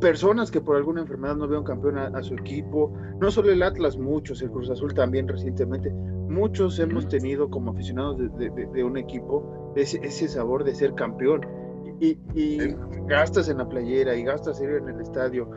personas 0.00 0.50
que 0.50 0.60
por 0.60 0.76
alguna 0.76 1.00
enfermedad 1.00 1.36
no 1.36 1.46
vieron 1.46 1.64
campeón 1.64 1.98
a, 1.98 2.22
su 2.22 2.34
equipo, 2.34 2.92
no 3.20 3.30
solo 3.30 3.50
el 3.50 3.62
Atlas, 3.62 3.96
muchos, 3.96 4.42
el 4.42 4.50
Cruz 4.50 4.70
Azul 4.70 4.94
también 4.94 5.26
recientemente, 5.28 5.90
muchos 5.90 6.78
hemos 6.78 7.08
tenido 7.08 7.50
como 7.50 7.72
aficionados 7.72 8.18
de, 8.18 8.84
un 8.84 8.96
equipo 8.96 9.72
ese, 9.76 9.98
ese, 10.02 10.28
sabor 10.28 10.64
de 10.64 10.74
ser 10.74 10.94
campeón. 10.94 11.46
Y, 12.00 12.16
gastas 13.08 13.48
en 13.48 13.58
la 13.58 13.68
playera 13.68 14.14
y 14.14 14.22
gastas 14.22 14.60
en 14.60 14.88
el 14.88 15.00
estadio. 15.00 15.50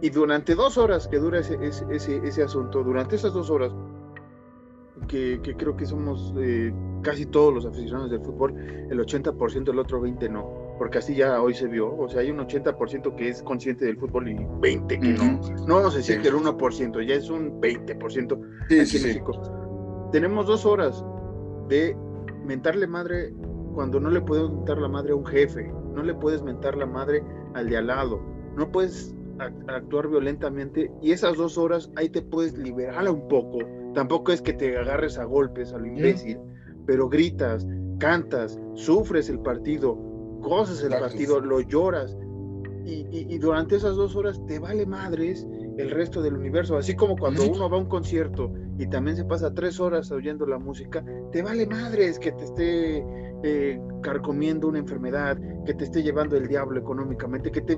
Y 0.00 0.10
durante 0.10 0.54
dos 0.54 0.78
horas 0.78 1.08
que 1.08 1.18
dura 1.18 1.40
ese, 1.40 1.58
ese, 1.64 2.20
ese 2.22 2.42
asunto, 2.42 2.84
durante 2.84 3.16
esas 3.16 3.32
dos 3.32 3.50
horas 3.50 3.72
que, 5.08 5.40
creo 5.56 5.76
que 5.76 5.86
somos 5.86 6.34
eh, 6.38 6.72
casi 7.02 7.26
todos 7.26 7.52
los 7.52 7.66
aficionados 7.66 8.10
del 8.10 8.20
fútbol, 8.20 8.54
el 8.90 8.98
80%, 8.98 9.70
el 9.70 9.78
otro 9.78 10.00
20% 10.02 10.30
no 10.30 10.65
porque 10.78 10.98
así 10.98 11.14
ya 11.14 11.40
hoy 11.40 11.54
se 11.54 11.66
vio, 11.66 11.96
o 11.96 12.08
sea, 12.08 12.20
hay 12.20 12.30
un 12.30 12.38
80% 12.38 13.14
que 13.14 13.28
es 13.28 13.42
consciente 13.42 13.84
del 13.84 13.96
fútbol 13.96 14.28
y 14.28 14.34
20% 14.34 14.86
que 14.88 14.98
no. 14.98 15.66
No 15.66 15.88
a 15.88 15.90
decir 15.90 16.20
que 16.20 16.28
el 16.28 16.34
1%, 16.34 17.06
ya 17.06 17.14
es 17.14 17.30
un 17.30 17.60
20% 17.60 18.40
sí, 18.68 18.80
aquí 18.80 18.96
en 18.96 19.02
México. 19.02 20.08
Tenemos 20.12 20.46
dos 20.46 20.64
horas 20.66 21.04
de 21.68 21.96
mentarle 22.44 22.86
madre 22.86 23.34
cuando 23.74 24.00
no 24.00 24.10
le 24.10 24.20
puedes 24.20 24.48
mentar 24.48 24.78
la 24.78 24.88
madre 24.88 25.12
a 25.12 25.16
un 25.16 25.26
jefe, 25.26 25.70
no 25.94 26.02
le 26.02 26.14
puedes 26.14 26.42
mentar 26.42 26.76
la 26.76 26.86
madre 26.86 27.22
al 27.54 27.68
de 27.68 27.76
al 27.76 27.88
lado, 27.88 28.20
no 28.56 28.70
puedes 28.70 29.14
actuar 29.68 30.08
violentamente 30.08 30.90
y 31.02 31.12
esas 31.12 31.36
dos 31.36 31.58
horas 31.58 31.90
ahí 31.96 32.08
te 32.08 32.22
puedes 32.22 32.56
liberar 32.56 33.08
un 33.10 33.28
poco. 33.28 33.58
Tampoco 33.94 34.32
es 34.32 34.42
que 34.42 34.52
te 34.52 34.76
agarres 34.76 35.18
a 35.18 35.24
golpes 35.24 35.72
a 35.72 35.78
lo 35.78 35.86
imbécil, 35.86 36.38
pero 36.86 37.08
gritas, 37.08 37.66
cantas, 37.98 38.60
sufres 38.74 39.28
el 39.28 39.40
partido, 39.40 39.98
gozas 40.46 40.82
el 40.82 40.90
partido, 40.90 41.40
lo 41.40 41.60
lloras. 41.60 42.16
y, 42.84 43.38
durante 43.38 43.76
esas 43.76 43.96
dos 43.96 44.14
horas 44.14 44.40
te 44.46 44.58
vale 44.60 44.86
madres 44.86 45.46
el 45.78 45.90
resto 45.90 46.22
del 46.22 46.34
universo. 46.34 46.76
Así 46.76 46.94
como 46.94 47.16
cuando 47.16 47.48
uno 47.48 47.68
va 47.68 47.76
a 47.76 47.80
un 47.80 47.88
concierto 47.88 48.52
y 48.78 48.86
también 48.88 49.16
se 49.16 49.24
pasa 49.24 49.52
tres 49.52 49.80
horas 49.80 50.10
oyendo 50.10 50.46
la 50.46 50.58
música, 50.58 51.04
te 51.32 51.42
vale 51.42 51.66
madres 51.66 52.18
que 52.18 52.32
te 52.32 52.44
esté 52.44 53.04
eh, 53.42 53.80
carcomiendo 54.02 54.68
una 54.68 54.78
enfermedad, 54.78 55.38
que 55.64 55.74
te 55.74 55.84
esté 55.84 56.02
llevando 56.02 56.36
el 56.36 56.46
diablo 56.48 56.80
económicamente, 56.80 57.50
que 57.50 57.60
te, 57.60 57.76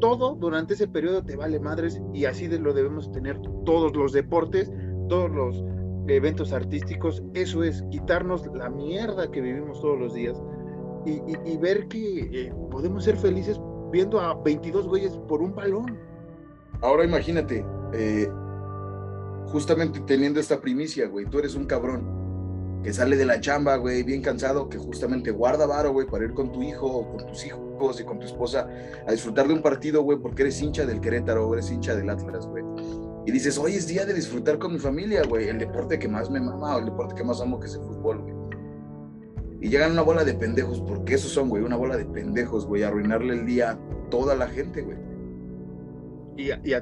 todo 0.00 0.34
durante 0.36 0.74
ese 0.74 0.88
periodo 0.88 1.22
te 1.22 1.36
vale 1.36 1.58
madres 1.58 2.00
y 2.14 2.24
así 2.24 2.46
de 2.46 2.58
lo 2.58 2.72
debemos 2.72 3.10
tener 3.12 3.40
todos 3.64 3.94
los 3.96 4.12
deportes, 4.12 4.70
todos 5.08 5.30
los 5.30 5.64
eventos 6.08 6.52
artísticos. 6.52 7.22
Eso 7.34 7.62
es 7.62 7.82
quitarnos 7.90 8.46
la 8.54 8.70
mierda 8.70 9.30
que 9.30 9.40
vivimos 9.40 9.80
todos 9.80 9.98
los 9.98 10.14
días 10.14 10.40
y, 11.08 11.56
ver 11.56 11.88
que 11.88 12.20
eh, 12.32 12.52
podemos 12.70 13.04
ser 13.04 13.16
felices 13.16 13.60
viendo 13.90 14.20
a 14.20 14.34
22 14.34 14.86
güeyes 14.86 15.12
por 15.28 15.42
un 15.42 15.54
balón. 15.54 15.98
Ahora 16.80 17.04
imagínate, 17.04 17.64
eh, 17.92 18.28
justamente 19.46 20.00
teniendo 20.00 20.40
esta 20.40 20.60
primicia, 20.60 21.08
güey, 21.08 21.26
tú 21.26 21.38
eres 21.38 21.54
un 21.54 21.64
cabrón 21.64 22.18
que 22.82 22.92
sale 22.92 23.16
de 23.16 23.26
la 23.26 23.40
chamba, 23.40 23.76
güey, 23.76 24.02
bien 24.02 24.22
cansado, 24.22 24.68
que 24.68 24.78
justamente 24.78 25.30
guarda 25.30 25.66
varo, 25.66 25.92
güey, 25.92 26.06
para 26.06 26.24
ir 26.24 26.34
con 26.34 26.52
tu 26.52 26.62
hijo 26.62 26.86
o 26.86 27.08
con 27.08 27.26
tus 27.26 27.44
hijos 27.44 28.00
y 28.00 28.04
con 28.04 28.18
tu 28.18 28.26
esposa 28.26 28.68
a 29.06 29.12
disfrutar 29.12 29.48
de 29.48 29.54
un 29.54 29.62
partido, 29.62 30.02
güey, 30.02 30.18
porque 30.18 30.42
eres 30.42 30.60
hincha 30.62 30.86
del 30.86 31.00
Querétaro 31.00 31.52
eres 31.52 31.70
hincha 31.70 31.94
del 31.94 32.10
Atlas, 32.10 32.46
güey. 32.46 32.64
Y 33.26 33.30
dices, 33.30 33.58
hoy 33.58 33.74
es 33.74 33.86
día 33.86 34.06
de 34.06 34.14
disfrutar 34.14 34.58
con 34.58 34.72
mi 34.72 34.78
familia, 34.78 35.22
güey, 35.28 35.48
el 35.48 35.58
deporte 35.58 35.98
que 35.98 36.08
más 36.08 36.30
me 36.30 36.40
mama 36.40 36.76
o 36.76 36.78
el 36.78 36.86
deporte 36.86 37.14
que 37.14 37.24
más 37.24 37.40
amo 37.40 37.58
que 37.60 37.66
es 37.66 37.74
el 37.74 37.82
fútbol. 37.82 38.24
Y 39.60 39.68
llegan 39.68 39.92
una 39.92 40.02
bola 40.02 40.24
de 40.24 40.34
pendejos, 40.34 40.80
porque 40.80 41.14
esos 41.14 41.32
son, 41.32 41.48
güey, 41.48 41.62
una 41.62 41.76
bola 41.76 41.96
de 41.96 42.04
pendejos, 42.04 42.66
güey, 42.66 42.82
arruinarle 42.84 43.34
el 43.34 43.46
día 43.46 43.72
a 43.72 43.78
toda 44.10 44.36
la 44.36 44.46
gente, 44.46 44.82
güey. 44.82 44.98
Y, 46.36 46.52
y, 46.52 46.74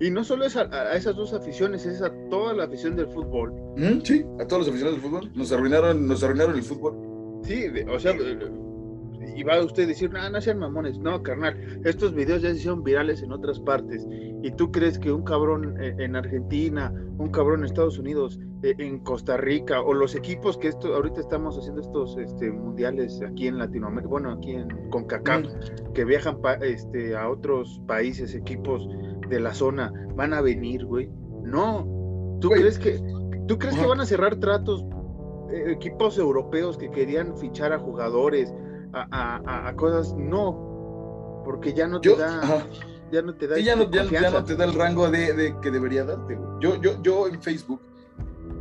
y, 0.00 0.10
no 0.10 0.22
solo 0.22 0.44
es 0.44 0.56
a, 0.56 0.94
esas 0.94 1.16
dos 1.16 1.32
aficiones, 1.32 1.86
es 1.86 2.02
a 2.02 2.12
toda 2.28 2.52
la 2.52 2.64
afición 2.64 2.96
del 2.96 3.06
fútbol. 3.08 3.54
sí, 4.04 4.24
a 4.38 4.46
todos 4.46 4.60
los 4.60 4.68
aficionados 4.68 5.00
del 5.00 5.10
fútbol. 5.10 5.32
Nos 5.34 5.50
arruinaron, 5.52 6.06
nos 6.06 6.22
arruinaron 6.22 6.56
el 6.56 6.62
fútbol. 6.62 7.40
Sí, 7.44 7.64
o 7.90 7.98
sea, 7.98 8.14
y 9.36 9.42
va 9.42 9.62
usted 9.62 9.84
a 9.84 9.86
decir, 9.86 10.10
no, 10.12 10.30
no 10.30 10.40
sean 10.40 10.58
mamones. 10.58 10.98
No, 10.98 11.22
carnal, 11.22 11.80
estos 11.84 12.14
videos 12.14 12.42
ya 12.42 12.50
se 12.50 12.56
hicieron 12.56 12.82
virales 12.82 13.22
en 13.22 13.32
otras 13.32 13.60
partes. 13.60 14.06
Y 14.42 14.50
tú 14.52 14.72
crees 14.72 14.98
que 14.98 15.12
un 15.12 15.22
cabrón 15.22 15.76
en 15.80 16.16
Argentina, 16.16 16.92
un 17.18 17.30
cabrón 17.30 17.60
en 17.60 17.66
Estados 17.66 17.98
Unidos, 17.98 18.38
e, 18.62 18.74
en 18.78 18.98
Costa 19.00 19.36
Rica, 19.36 19.82
o 19.82 19.92
los 19.92 20.14
equipos 20.14 20.56
que 20.56 20.68
esto, 20.68 20.94
ahorita 20.94 21.20
estamos 21.20 21.58
haciendo 21.58 21.82
estos 21.82 22.16
este, 22.18 22.50
mundiales 22.50 23.20
aquí 23.22 23.46
en 23.46 23.58
Latinoamérica, 23.58 24.08
bueno, 24.08 24.32
aquí 24.32 24.52
en 24.52 24.68
CONCACAF, 24.90 25.44
mm. 25.44 25.92
que 25.92 26.04
viajan 26.04 26.38
este, 26.62 27.16
a 27.16 27.28
otros 27.28 27.80
países, 27.86 28.34
equipos 28.34 28.88
de 29.28 29.40
la 29.40 29.52
zona, 29.52 29.92
van 30.14 30.32
a 30.32 30.40
venir, 30.40 30.84
güey. 30.86 31.10
No. 31.42 31.86
¿Tú 32.40 32.48
crees 32.48 32.78
que, 32.78 32.98
tú 33.46 33.58
crees 33.58 33.76
que 33.76 33.86
van 33.86 34.00
a 34.00 34.06
cerrar 34.06 34.36
tratos 34.36 34.84
eh, 35.50 35.72
equipos 35.72 36.16
europeos 36.16 36.78
que 36.78 36.90
querían 36.90 37.36
fichar 37.36 37.72
a 37.72 37.78
jugadores? 37.78 38.52
A, 38.92 39.72
cosas, 39.76 40.14
no, 40.16 41.42
porque 41.44 41.72
ya 41.72 41.86
no 41.86 42.00
te 42.00 42.16
da, 42.16 42.66
ya 43.12 43.22
no 43.22 43.34
te 43.34 43.46
da, 43.46 43.58
ya, 43.58 43.76
no, 43.76 43.88
te 43.88 44.56
da 44.56 44.64
el 44.64 44.74
rango 44.74 45.10
de, 45.10 45.54
que 45.62 45.70
debería 45.70 46.04
darte, 46.04 46.38
Yo, 46.60 46.80
yo, 46.80 47.02
yo 47.02 47.28
en 47.28 47.40
Facebook 47.40 47.80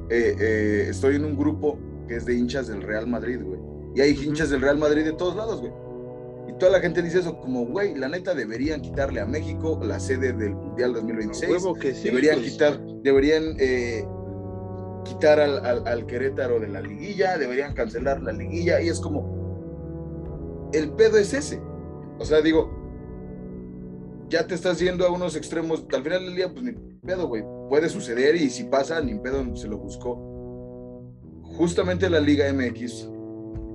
eh, 0.09 0.35
eh, 0.39 0.87
estoy 0.89 1.15
en 1.15 1.25
un 1.25 1.37
grupo 1.37 1.77
que 2.07 2.15
es 2.17 2.25
de 2.25 2.35
hinchas 2.35 2.67
del 2.67 2.81
Real 2.81 3.07
Madrid, 3.07 3.39
güey, 3.43 3.59
y 3.95 4.01
hay 4.01 4.11
hinchas 4.11 4.49
del 4.49 4.61
Real 4.61 4.77
Madrid 4.77 5.03
de 5.03 5.13
todos 5.13 5.35
lados, 5.35 5.59
güey. 5.61 5.71
Y 6.47 6.53
toda 6.57 6.71
la 6.71 6.79
gente 6.79 7.03
dice 7.03 7.19
eso, 7.19 7.39
como, 7.39 7.65
güey, 7.65 7.93
la 7.93 8.07
neta 8.07 8.33
deberían 8.33 8.81
quitarle 8.81 9.21
a 9.21 9.25
México 9.25 9.79
la 9.83 9.99
sede 9.99 10.33
del 10.33 10.55
Mundial 10.55 10.93
2026. 10.93 11.63
Que 11.79 11.93
deberían 11.93 12.39
pues. 12.39 12.51
quitar, 12.51 12.79
deberían 13.03 13.55
eh, 13.59 14.03
quitar 15.05 15.39
al, 15.39 15.63
al, 15.63 15.87
al, 15.87 16.07
Querétaro 16.07 16.59
de 16.59 16.69
la 16.69 16.81
liguilla, 16.81 17.37
deberían 17.37 17.75
cancelar 17.75 18.23
la 18.23 18.31
liguilla, 18.31 18.81
y 18.81 18.89
es 18.89 18.99
como, 18.99 19.38
el 20.73 20.91
pedo 20.91 21.17
es 21.17 21.33
ese. 21.33 21.61
O 22.19 22.25
sea, 22.25 22.41
digo, 22.41 22.69
ya 24.29 24.45
te 24.45 24.55
estás 24.55 24.79
yendo 24.79 25.05
a 25.05 25.11
unos 25.11 25.35
extremos, 25.35 25.85
al 25.93 26.03
final 26.03 26.25
del 26.25 26.35
día, 26.35 26.51
pues 26.51 26.63
ni 26.63 26.71
pedo, 26.73 27.27
güey. 27.27 27.43
Puede 27.69 27.89
suceder 27.89 28.35
y 28.35 28.49
si 28.49 28.65
pasa, 28.65 29.01
ni 29.01 29.15
pedo 29.15 29.55
se 29.55 29.67
lo 29.67 29.77
buscó. 29.77 30.17
Justamente 31.57 32.09
la 32.09 32.19
Liga 32.19 32.51
MX, 32.53 33.09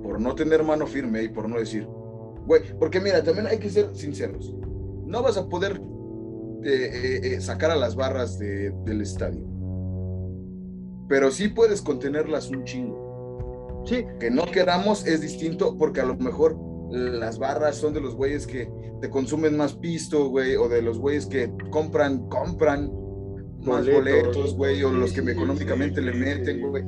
por 0.01 0.19
no 0.19 0.35
tener 0.35 0.63
mano 0.63 0.87
firme 0.87 1.23
y 1.23 1.29
por 1.29 1.49
no 1.49 1.59
decir, 1.59 1.85
güey, 2.45 2.61
porque 2.79 2.99
mira, 2.99 3.23
también 3.23 3.47
hay 3.47 3.57
que 3.57 3.69
ser 3.69 3.95
sinceros. 3.95 4.53
No 5.05 5.21
vas 5.21 5.37
a 5.37 5.47
poder 5.47 5.81
eh, 6.63 6.91
eh, 6.93 7.19
eh, 7.23 7.41
sacar 7.41 7.71
a 7.71 7.75
las 7.75 7.95
barras 7.95 8.39
del 8.39 9.01
estadio. 9.01 9.45
Pero 11.07 11.29
sí 11.31 11.49
puedes 11.49 11.81
contenerlas 11.81 12.49
un 12.49 12.63
chingo. 12.63 13.83
Sí. 13.85 14.05
Que 14.19 14.31
no 14.31 14.45
queramos 14.45 15.05
es 15.05 15.21
distinto 15.21 15.77
porque 15.77 16.01
a 16.01 16.05
lo 16.05 16.15
mejor 16.15 16.57
las 16.95 17.37
barras 17.37 17.77
son 17.77 17.93
de 17.93 18.01
los 18.01 18.15
güeyes 18.15 18.47
que 18.47 18.69
te 19.01 19.09
consumen 19.09 19.57
más 19.57 19.73
pisto, 19.73 20.29
güey, 20.29 20.55
o 20.55 20.67
de 20.67 20.81
los 20.81 20.97
güeyes 20.97 21.25
que 21.25 21.51
compran, 21.69 22.27
compran 22.29 22.91
más 23.65 23.89
boletos, 23.89 24.55
güey, 24.55 24.83
o 24.83 24.91
los 24.91 25.11
que 25.11 25.21
económicamente 25.21 26.01
le 26.01 26.13
meten, 26.13 26.61
güey. 26.61 26.83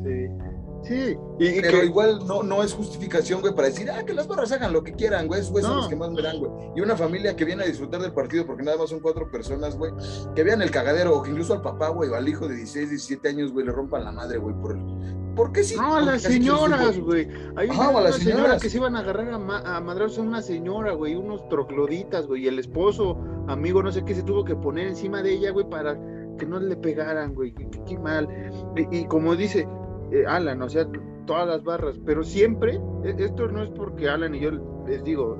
Sí, 0.83 1.17
y, 1.39 1.61
pero 1.61 1.83
igual 1.83 2.19
no, 2.25 2.43
no 2.43 2.63
es 2.63 2.73
justificación, 2.73 3.41
güey, 3.41 3.53
para 3.53 3.67
decir, 3.67 3.89
ah, 3.91 4.05
que 4.05 4.13
las 4.13 4.27
barras 4.27 4.51
hagan 4.51 4.71
lo 4.71 4.83
que 4.83 4.93
quieran, 4.93 5.27
güey, 5.27 5.41
esos 5.41 5.51
güey 5.51 5.63
son 5.63 5.77
los 5.77 5.87
que 5.89 5.95
más 5.95 6.11
me 6.11 6.21
dan, 6.21 6.39
güey. 6.39 6.51
Y 6.75 6.81
una 6.81 6.95
familia 6.95 7.35
que 7.35 7.43
viene 7.43 7.63
a 7.63 7.67
disfrutar 7.67 8.01
del 8.01 8.13
partido, 8.13 8.45
porque 8.45 8.63
nada 8.63 8.77
más 8.77 8.89
son 8.89 9.01
cuatro 9.01 9.29
personas, 9.29 9.75
güey, 9.75 9.91
que 10.35 10.43
vean 10.43 10.61
el 10.61 10.71
cagadero, 10.71 11.17
o 11.17 11.23
que 11.23 11.31
incluso 11.31 11.53
al 11.53 11.61
papá, 11.61 11.89
güey, 11.89 12.09
o 12.09 12.15
al 12.15 12.29
hijo 12.29 12.47
de 12.47 12.55
16, 12.55 12.89
17 12.91 13.27
años, 13.27 13.51
güey, 13.51 13.65
le 13.65 13.71
rompan 13.71 14.05
la 14.05 14.11
madre, 14.11 14.37
güey, 14.37 14.55
por 14.55 14.77
el... 14.77 15.26
¿Por 15.37 15.51
qué 15.51 15.63
sí? 15.63 15.75
No, 15.75 15.95
a 15.95 16.01
las 16.01 16.23
señoras, 16.23 16.99
güey. 16.99 17.27
Hay 17.55 17.69
una, 17.69 18.11
señora 18.11 18.57
que 18.57 18.69
se 18.71 18.77
iban 18.77 18.95
a 18.95 18.99
agarrar 18.99 19.31
a, 19.31 19.37
ma 19.37 19.57
a 19.59 20.09
son 20.09 20.29
una 20.29 20.41
señora, 20.41 20.93
güey, 20.93 21.15
unos 21.15 21.47
trocloditas, 21.47 22.25
güey, 22.25 22.45
y 22.45 22.47
el 22.47 22.57
esposo, 22.57 23.15
amigo, 23.47 23.83
no 23.83 23.91
sé 23.91 24.03
qué, 24.03 24.15
se 24.15 24.23
tuvo 24.23 24.43
que 24.43 24.55
poner 24.55 24.87
encima 24.87 25.21
de 25.21 25.33
ella, 25.33 25.51
güey, 25.51 25.69
para 25.69 25.95
que 26.39 26.45
no 26.47 26.59
le 26.59 26.75
pegaran, 26.75 27.35
güey, 27.35 27.53
qué, 27.53 27.99
mal. 27.99 28.27
y 28.75 29.05
como 29.05 29.35
dice, 29.35 29.67
eh, 30.11 30.25
Alan, 30.27 30.59
o 30.63 30.69
sea, 30.69 30.87
todas 31.27 31.47
las 31.47 31.63
barras, 31.63 31.99
pero 32.03 32.23
siempre, 32.23 32.81
e, 33.03 33.15
esto 33.19 33.47
no 33.47 33.61
es 33.61 33.69
porque 33.69 34.09
Alan 34.09 34.33
y 34.33 34.39
yo 34.39 34.51
les 34.87 35.03
digo, 35.03 35.39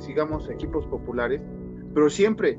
sigamos 0.00 0.48
equipos 0.48 0.86
populares, 0.86 1.42
pero 1.92 2.08
siempre 2.08 2.58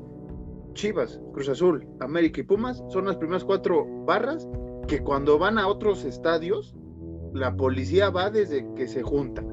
Chivas, 0.74 1.20
Cruz 1.32 1.48
Azul, 1.48 1.84
América 1.98 2.40
y 2.40 2.44
Pumas 2.44 2.84
son 2.88 3.06
las 3.06 3.16
primeras 3.16 3.44
cuatro 3.44 3.84
barras 4.04 4.46
que 4.88 5.00
cuando 5.00 5.38
van 5.38 5.58
a 5.58 5.68
otros 5.68 6.04
estadios, 6.04 6.74
la 7.34 7.54
policía 7.54 8.10
va 8.10 8.30
desde 8.30 8.66
que 8.74 8.88
se 8.88 9.02
juntan 9.02 9.46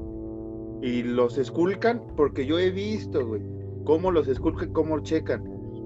y 0.82 1.02
los 1.02 1.38
esculcan, 1.38 2.02
porque 2.16 2.46
yo 2.46 2.58
he 2.58 2.70
visto, 2.70 3.24
güey, 3.24 3.42
cómo 3.84 4.10
los 4.10 4.28
esculcan, 4.28 4.72
cómo 4.72 4.98
checan 5.00 5.44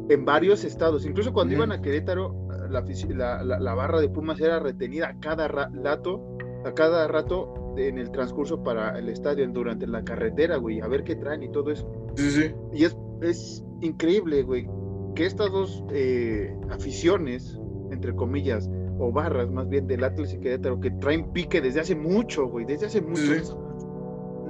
en 0.08 0.24
varios 0.24 0.64
estados, 0.64 1.04
incluso 1.04 1.32
cuando 1.32 1.54
iban 1.54 1.72
a 1.72 1.82
Querétaro, 1.82 2.48
la, 2.68 3.74
barra 3.74 4.00
de 4.00 4.08
Pumas 4.08 4.40
era 4.40 4.58
retenida 4.58 5.08
a 5.08 5.20
cada 5.20 5.46
rato, 5.46 6.36
a 6.64 6.72
cada 6.72 7.06
rato 7.06 7.74
en 7.76 7.98
el 7.98 8.10
transcurso 8.10 8.62
para 8.62 8.98
el 8.98 9.08
estadio, 9.08 9.48
durante 9.48 9.86
la 9.86 10.02
carretera, 10.02 10.56
güey, 10.56 10.80
a 10.80 10.88
ver 10.88 11.04
qué 11.04 11.16
traen 11.16 11.42
y 11.42 11.52
todo 11.52 11.70
eso. 11.70 11.88
Sí, 12.16 12.30
sí. 12.30 12.54
Y 12.72 12.84
es, 12.84 12.96
es 13.22 13.64
increíble, 13.80 14.42
güey, 14.42 14.68
que 15.14 15.26
estas 15.26 15.52
dos 15.52 15.84
eh, 15.92 16.56
aficiones, 16.70 17.58
entre 17.90 18.14
comillas, 18.14 18.68
o 19.00 19.10
barras 19.10 19.50
más 19.50 19.68
bien 19.68 19.86
del 19.86 20.04
Atlas 20.04 20.32
y 20.34 20.38
Querétaro, 20.38 20.78
que 20.78 20.90
traen 20.92 21.32
pique 21.32 21.60
desde 21.60 21.80
hace 21.80 21.96
mucho, 21.96 22.46
güey, 22.46 22.64
desde 22.66 22.86
hace 22.86 23.00
mucho, 23.00 23.58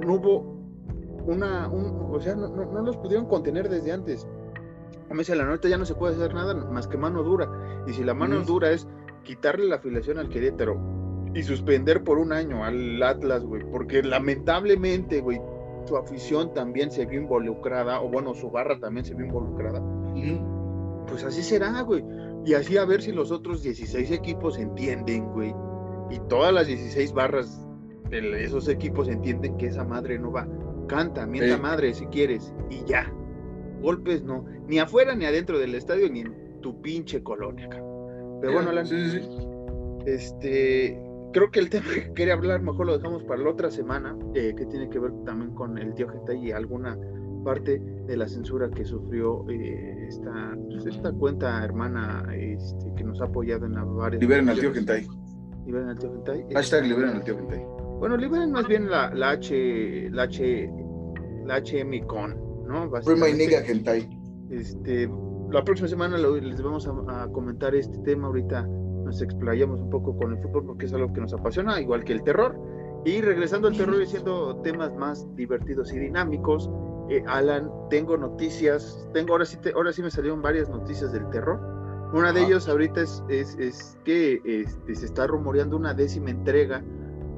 no 0.05 0.15
hubo 0.15 0.61
una, 1.25 1.69
o 1.69 2.19
sea, 2.19 2.35
no, 2.35 2.49
no, 2.49 2.81
los 2.81 2.97
pudieron 2.97 3.25
contener 3.27 3.69
desde 3.69 3.91
antes 3.91 4.27
me 5.13 5.19
dice, 5.19 5.35
la 5.35 5.45
nota 5.45 5.67
ya 5.67 5.77
no 5.77 5.85
se 5.85 5.95
puede 5.95 6.15
hacer 6.15 6.33
nada 6.33 6.53
más 6.53 6.87
que 6.87 6.97
mano 6.97 7.23
dura. 7.23 7.49
Y 7.87 7.93
si 7.93 8.03
la 8.03 8.13
mano 8.13 8.41
dura 8.41 8.71
es 8.71 8.87
quitarle 9.23 9.67
la 9.67 9.75
afiliación 9.75 10.17
al 10.17 10.29
Querétaro 10.29 10.79
y 11.33 11.43
suspender 11.43 12.03
por 12.03 12.17
un 12.17 12.33
año 12.33 12.63
al 12.63 13.01
Atlas, 13.01 13.43
güey, 13.43 13.63
porque 13.71 14.03
lamentablemente, 14.03 15.21
güey, 15.21 15.41
su 15.85 15.97
afición 15.97 16.53
también 16.53 16.91
se 16.91 17.05
vio 17.05 17.21
involucrada, 17.21 18.01
o 18.01 18.09
bueno, 18.09 18.33
su 18.33 18.49
barra 18.51 18.79
también 18.79 19.05
se 19.05 19.13
vio 19.13 19.25
involucrada. 19.25 19.81
Pues 21.07 21.23
así 21.23 21.41
será, 21.41 21.81
güey. 21.81 22.03
Y 22.45 22.53
así 22.53 22.77
a 22.77 22.85
ver 22.85 23.01
si 23.01 23.11
los 23.11 23.31
otros 23.31 23.63
16 23.63 24.11
equipos 24.11 24.57
entienden, 24.57 25.25
güey. 25.31 25.53
Y 26.09 26.19
todas 26.27 26.53
las 26.53 26.67
16 26.67 27.13
barras 27.13 27.67
de 28.09 28.43
esos 28.43 28.67
equipos 28.67 29.07
entienden 29.07 29.57
que 29.57 29.67
esa 29.67 29.83
madre 29.83 30.19
no 30.19 30.31
va. 30.31 30.47
Canta, 30.87 31.25
mienta 31.25 31.57
madre 31.57 31.93
si 31.93 32.05
quieres, 32.07 32.53
y 32.69 32.83
ya 32.85 33.11
golpes 33.81 34.23
no, 34.23 34.45
ni 34.67 34.79
afuera 34.79 35.15
ni 35.15 35.25
adentro 35.25 35.59
del 35.59 35.75
estadio, 35.75 36.09
ni 36.09 36.21
en 36.21 36.61
tu 36.61 36.79
pinche 36.81 37.21
colonia, 37.23 37.67
Pero 37.69 38.53
bueno, 38.53 38.69
Alan, 38.69 38.85
este, 40.05 41.01
creo 41.33 41.51
que 41.51 41.59
el 41.59 41.69
tema 41.69 41.87
que 41.93 42.13
quería 42.13 42.35
hablar 42.35 42.61
mejor 42.61 42.85
lo 42.85 42.97
dejamos 42.97 43.23
para 43.23 43.41
la 43.41 43.49
otra 43.49 43.71
semana, 43.71 44.15
eh, 44.35 44.53
que 44.55 44.65
tiene 44.67 44.89
que 44.89 44.99
ver 44.99 45.11
también 45.25 45.53
con 45.55 45.77
el 45.77 45.93
tío 45.95 46.07
Geta 46.07 46.33
y 46.33 46.51
alguna 46.51 46.97
parte 47.43 47.79
de 47.79 48.17
la 48.17 48.27
censura 48.27 48.69
que 48.69 48.85
sufrió 48.85 49.45
eh, 49.49 50.07
esta, 50.07 50.55
pues, 50.69 50.85
esta 50.85 51.11
cuenta 51.11 51.63
hermana 51.63 52.27
este, 52.35 52.93
que 52.95 53.03
nos 53.03 53.21
ha 53.21 53.25
apoyado 53.25 53.65
en 53.65 53.73
varias. 53.97 54.21
Liberen 54.21 54.49
al 54.49 54.59
tío 54.59 54.73
Gentai. 54.73 55.07
Liberen 55.65 55.89
al 55.89 55.97
tío 55.97 56.11
Gentai. 56.11 56.45
Hashtag 56.53 56.85
liberen 56.85 57.15
al 57.15 57.23
tío 57.23 57.37
Gentai. 57.37 57.65
Bueno, 57.99 58.17
liberen 58.17 58.51
más 58.51 58.67
bien 58.67 58.89
la, 58.89 59.13
la 59.13 59.31
H, 59.31 60.09
la 60.11 60.23
H, 60.23 60.69
la 61.45 61.59
HM 61.59 62.07
con, 62.07 62.35
¿no? 62.67 62.89
Free 63.03 63.15
my 63.15 63.33
nigga 63.33 63.61
Gentai. 63.61 64.09
Este, 64.49 65.07
la 65.51 65.63
próxima 65.63 65.87
semana 65.87 66.17
les 66.17 66.61
vamos 66.61 66.87
a, 66.87 67.27
comentar 67.27 67.75
este 67.75 67.97
tema. 67.99 68.27
Ahorita 68.27 68.63
nos 68.63 69.21
explayamos 69.21 69.81
un 69.81 69.89
poco 69.89 70.15
con 70.17 70.31
el 70.31 70.39
fútbol 70.39 70.65
porque 70.65 70.85
es 70.85 70.93
algo 70.93 71.11
que 71.13 71.21
nos 71.21 71.33
apasiona, 71.33 71.79
igual 71.79 72.03
que 72.03 72.13
el 72.13 72.23
terror. 72.23 72.57
Y 73.05 73.21
regresando 73.21 73.67
al 73.67 73.75
terror 73.75 74.01
y 74.01 74.05
siendo 74.05 74.55
temas 74.61 74.95
más 74.95 75.27
divertidos 75.35 75.91
y 75.93 75.99
dinámicos, 75.99 76.69
eh, 77.11 77.23
Alan, 77.27 77.69
tengo 77.89 78.15
noticias, 78.15 79.05
tengo 79.13 79.33
ahora 79.33 79.43
sí, 79.43 79.57
ahora 79.75 79.91
sí 79.91 80.01
me 80.01 80.09
salieron 80.09 80.41
varias 80.41 80.69
noticias 80.69 81.11
del 81.11 81.29
terror. 81.29 81.59
Una 82.13 82.31
de 82.31 82.41
ellos 82.41 82.69
ahorita 82.69 83.01
es, 83.01 83.21
es, 83.29 83.97
que 84.05 84.41
este, 84.45 84.95
se 84.95 85.05
está 85.07 85.27
rumoreando 85.27 85.75
una 85.75 85.93
décima 85.93 86.29
entrega 86.29 86.81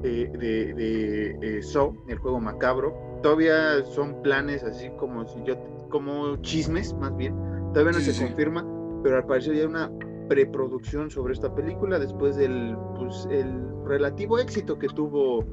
eh, 0.04 0.30
de, 0.38 0.74
de 0.74 1.58
eh, 1.58 1.60
el 2.06 2.18
juego 2.18 2.40
macabro. 2.40 2.94
Todavía 3.24 3.84
son 3.84 4.22
planes 4.22 4.62
así 4.62 4.90
como 4.96 5.26
si 5.26 5.42
yo, 5.42 5.56
como 5.90 6.36
chismes 6.42 6.94
más 6.94 7.16
bien. 7.16 7.34
Todavía 7.72 7.98
no 7.98 8.00
se 8.00 8.16
confirma, 8.24 8.64
pero 9.02 9.16
al 9.16 9.26
parecer 9.26 9.54
ya 9.54 9.62
hay 9.62 9.66
una 9.66 9.90
preproducción 10.28 11.10
sobre 11.10 11.32
esta 11.32 11.52
película 11.52 11.98
después 11.98 12.36
del 12.36 12.76
pues, 12.96 13.26
el 13.28 13.52
relativo 13.86 14.38
éxito 14.38 14.78
que 14.78 14.86
tuvo 14.86 15.44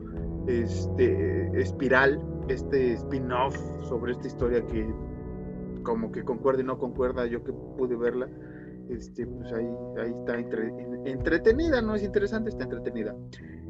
este 0.45 1.59
Espiral 1.59 2.21
este 2.47 2.93
spin-off 2.93 3.55
sobre 3.83 4.13
esta 4.13 4.27
historia 4.27 4.65
que 4.65 4.87
como 5.83 6.11
que 6.11 6.23
concuerda 6.23 6.61
y 6.61 6.65
no 6.65 6.77
concuerda, 6.77 7.25
yo 7.25 7.43
que 7.43 7.53
pude 7.53 7.95
verla, 7.95 8.27
este, 8.89 9.25
pues 9.25 9.51
ahí, 9.53 9.67
ahí 9.97 10.11
está 10.11 10.37
entretenida, 11.05 11.81
no 11.81 11.95
es 11.95 12.03
interesante, 12.03 12.49
está 12.49 12.65
entretenida. 12.65 13.15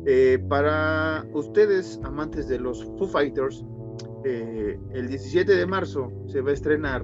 Eh, 0.06 0.44
para 0.50 1.25
ustedes, 1.34 2.00
amantes 2.04 2.48
de 2.48 2.60
los 2.60 2.84
Foo 2.98 3.08
Fighters, 3.08 3.63
eh, 4.24 4.80
el 4.94 5.08
17 5.08 5.56
de 5.56 5.66
marzo 5.66 6.12
se 6.28 6.42
va 6.42 6.51
a 6.51 6.54
estrenar 6.54 7.04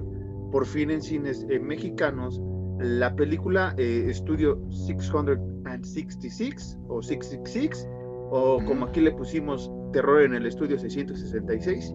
por 0.50 0.66
fin 0.66 0.90
en 0.90 1.02
cines 1.02 1.44
eh, 1.48 1.58
mexicanos 1.58 2.40
la 2.80 3.16
película 3.16 3.74
Estudio 3.76 4.62
666 4.70 6.78
o 6.86 7.02
666 7.02 7.88
o 8.30 8.62
como 8.64 8.86
aquí 8.86 9.00
le 9.00 9.10
pusimos 9.10 9.68
Terror 9.92 10.22
en 10.22 10.34
el 10.34 10.46
Estudio 10.46 10.78
666. 10.78 11.94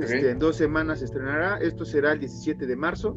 Este, 0.00 0.30
en 0.30 0.38
dos 0.38 0.56
semanas 0.56 0.98
se 1.00 1.06
estrenará. 1.06 1.58
Esto 1.58 1.84
será 1.84 2.12
el 2.12 2.20
17 2.20 2.66
de 2.66 2.76
marzo. 2.76 3.16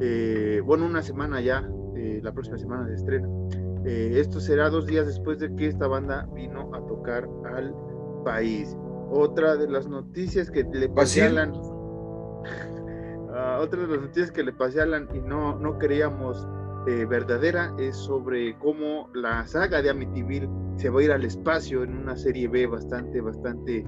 Eh, 0.00 0.60
bueno, 0.64 0.86
una 0.86 1.02
semana 1.02 1.40
ya, 1.40 1.68
eh, 1.96 2.20
la 2.22 2.32
próxima 2.32 2.58
semana 2.58 2.86
de 2.86 2.94
estreno. 2.94 3.48
Eh, 3.84 4.18
esto 4.18 4.40
será 4.40 4.68
dos 4.68 4.86
días 4.86 5.06
después 5.06 5.38
de 5.38 5.54
que 5.54 5.68
esta 5.68 5.86
banda 5.86 6.28
vino 6.34 6.74
a 6.74 6.84
tocar 6.86 7.28
al 7.54 7.74
país. 8.24 8.76
Otra 9.10 9.56
de 9.56 9.68
las 9.68 9.88
noticias 9.88 10.50
que 10.50 10.64
le 10.64 10.88
pasé 10.88 11.22
a 11.22 11.26
Alan. 11.26 11.52
otra 13.60 13.82
de 13.82 13.88
las 13.88 14.00
noticias 14.00 14.32
que 14.32 14.42
le 14.42 14.52
pasé 14.52 14.80
a 14.80 14.82
Alan 14.82 15.08
y 15.14 15.20
no, 15.20 15.58
no 15.58 15.78
queríamos 15.78 16.46
verdadera 17.06 17.74
es 17.78 17.96
sobre 17.96 18.56
cómo 18.58 19.10
la 19.12 19.46
saga 19.46 19.82
de 19.82 19.90
Amityville 19.90 20.48
se 20.76 20.88
va 20.88 21.00
a 21.00 21.02
ir 21.02 21.12
al 21.12 21.24
espacio 21.24 21.82
en 21.82 21.96
una 21.96 22.16
serie 22.16 22.46
B 22.46 22.66
bastante, 22.66 23.20
bastante 23.20 23.84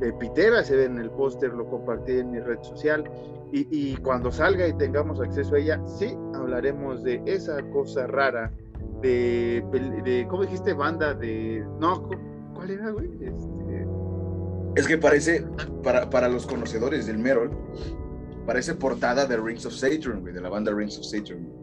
eh, 0.00 0.12
pitera, 0.18 0.64
se 0.64 0.76
ve 0.76 0.84
en 0.86 0.98
el 0.98 1.10
póster, 1.10 1.52
lo 1.52 1.68
compartí 1.68 2.12
en 2.12 2.30
mi 2.30 2.40
red 2.40 2.62
social, 2.62 3.04
y, 3.52 3.96
cuando 3.96 4.30
salga 4.30 4.66
y 4.68 4.72
tengamos 4.74 5.20
acceso 5.20 5.56
a 5.56 5.58
ella, 5.58 5.82
sí 5.86 6.16
hablaremos 6.34 7.02
de 7.02 7.20
esa 7.26 7.60
cosa 7.70 8.06
rara, 8.06 8.52
de, 9.02 9.62
de 10.04 10.26
¿cómo 10.28 10.42
dijiste? 10.44 10.72
Banda 10.72 11.14
de... 11.14 11.66
No, 11.80 12.08
¿cuál 12.54 12.70
era, 12.70 12.90
güey? 12.90 13.10
Este... 13.20 13.86
Es 14.76 14.86
que 14.86 14.96
parece, 14.98 15.44
para, 15.82 16.08
para 16.08 16.28
los 16.28 16.46
conocedores 16.46 17.06
del 17.06 17.18
Merol, 17.18 17.50
parece 18.46 18.74
portada 18.74 19.26
de 19.26 19.36
Rings 19.36 19.66
of 19.66 19.72
Saturn, 19.72 20.20
güey, 20.20 20.32
de 20.32 20.40
la 20.40 20.48
banda 20.48 20.72
Rings 20.72 20.96
of 20.96 21.04
Saturn. 21.04 21.59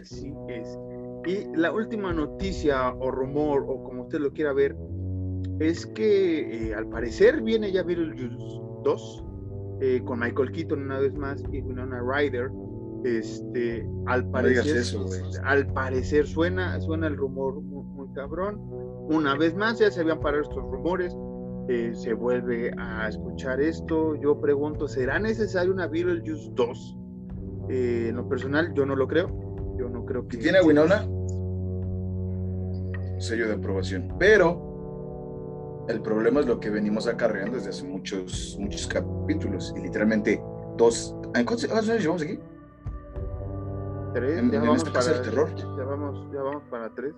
Así 0.00 0.32
es. 0.48 0.78
Y 1.26 1.46
la 1.56 1.72
última 1.72 2.12
noticia 2.12 2.94
o 2.94 3.10
rumor 3.10 3.64
o 3.68 3.82
como 3.84 4.02
usted 4.04 4.20
lo 4.20 4.32
quiera 4.32 4.52
ver 4.52 4.76
es 5.58 5.84
que 5.86 6.68
eh, 6.68 6.74
al 6.74 6.88
parecer 6.88 7.42
viene 7.42 7.70
ya 7.70 7.82
Beetlejuice 7.82 8.60
2 8.84 9.24
eh, 9.82 10.02
con 10.04 10.20
Michael 10.20 10.52
Keaton 10.52 10.82
una 10.82 11.00
vez 11.00 11.14
más 11.14 11.42
y 11.52 11.60
Winona 11.60 12.00
Ryder. 12.00 12.50
Este, 13.04 13.86
al 14.06 14.30
parecer, 14.30 14.84
al 15.44 15.66
parecer 15.72 16.26
suena, 16.26 16.78
suena 16.80 17.06
el 17.06 17.16
rumor 17.16 17.60
muy, 17.62 18.12
cabrón. 18.14 18.58
Una 19.10 19.36
vez 19.36 19.54
más 19.54 19.78
ya 19.78 19.90
se 19.90 20.00
habían 20.00 20.20
parado 20.20 20.42
estos 20.42 20.62
rumores. 20.62 21.14
Eh, 21.68 21.92
se 21.94 22.14
vuelve 22.14 22.72
a 22.78 23.08
escuchar 23.08 23.60
esto. 23.60 24.16
Yo 24.16 24.40
pregunto, 24.40 24.88
¿será 24.88 25.18
necesario 25.18 25.72
una 25.72 25.86
Beetlejuice 25.86 26.50
2? 26.54 26.96
en 27.72 28.16
lo 28.16 28.28
personal, 28.28 28.74
yo 28.74 28.84
no 28.84 28.96
lo 28.96 29.06
creo 29.06 29.49
creo 30.10 30.26
que. 30.26 30.36
¿Tiene 30.38 30.60
Winona? 30.60 31.06
Sello 33.18 33.46
de 33.46 33.54
aprobación. 33.54 34.16
Pero 34.18 35.86
el 35.88 36.02
problema 36.02 36.40
es 36.40 36.46
lo 36.46 36.58
que 36.58 36.70
venimos 36.70 37.06
acarreando 37.06 37.56
desde 37.56 37.70
hace 37.70 37.84
muchos, 37.84 38.56
muchos 38.58 38.86
capítulos. 38.88 39.72
Y 39.76 39.80
literalmente 39.80 40.42
dos. 40.76 41.14
¿Cuántos 41.32 41.64
años 41.70 42.00
llevamos 42.00 42.22
aquí? 42.22 42.38
Tres. 44.14 44.38
En, 44.38 44.50
ya 44.50 44.60
vamos 44.60 44.84
para, 44.84 45.16
el 45.16 45.22
terror. 45.22 45.54
Ya 45.54 45.84
vamos, 45.84 46.32
ya 46.32 46.42
vamos 46.42 46.62
para 46.68 46.92
tres. 46.92 47.14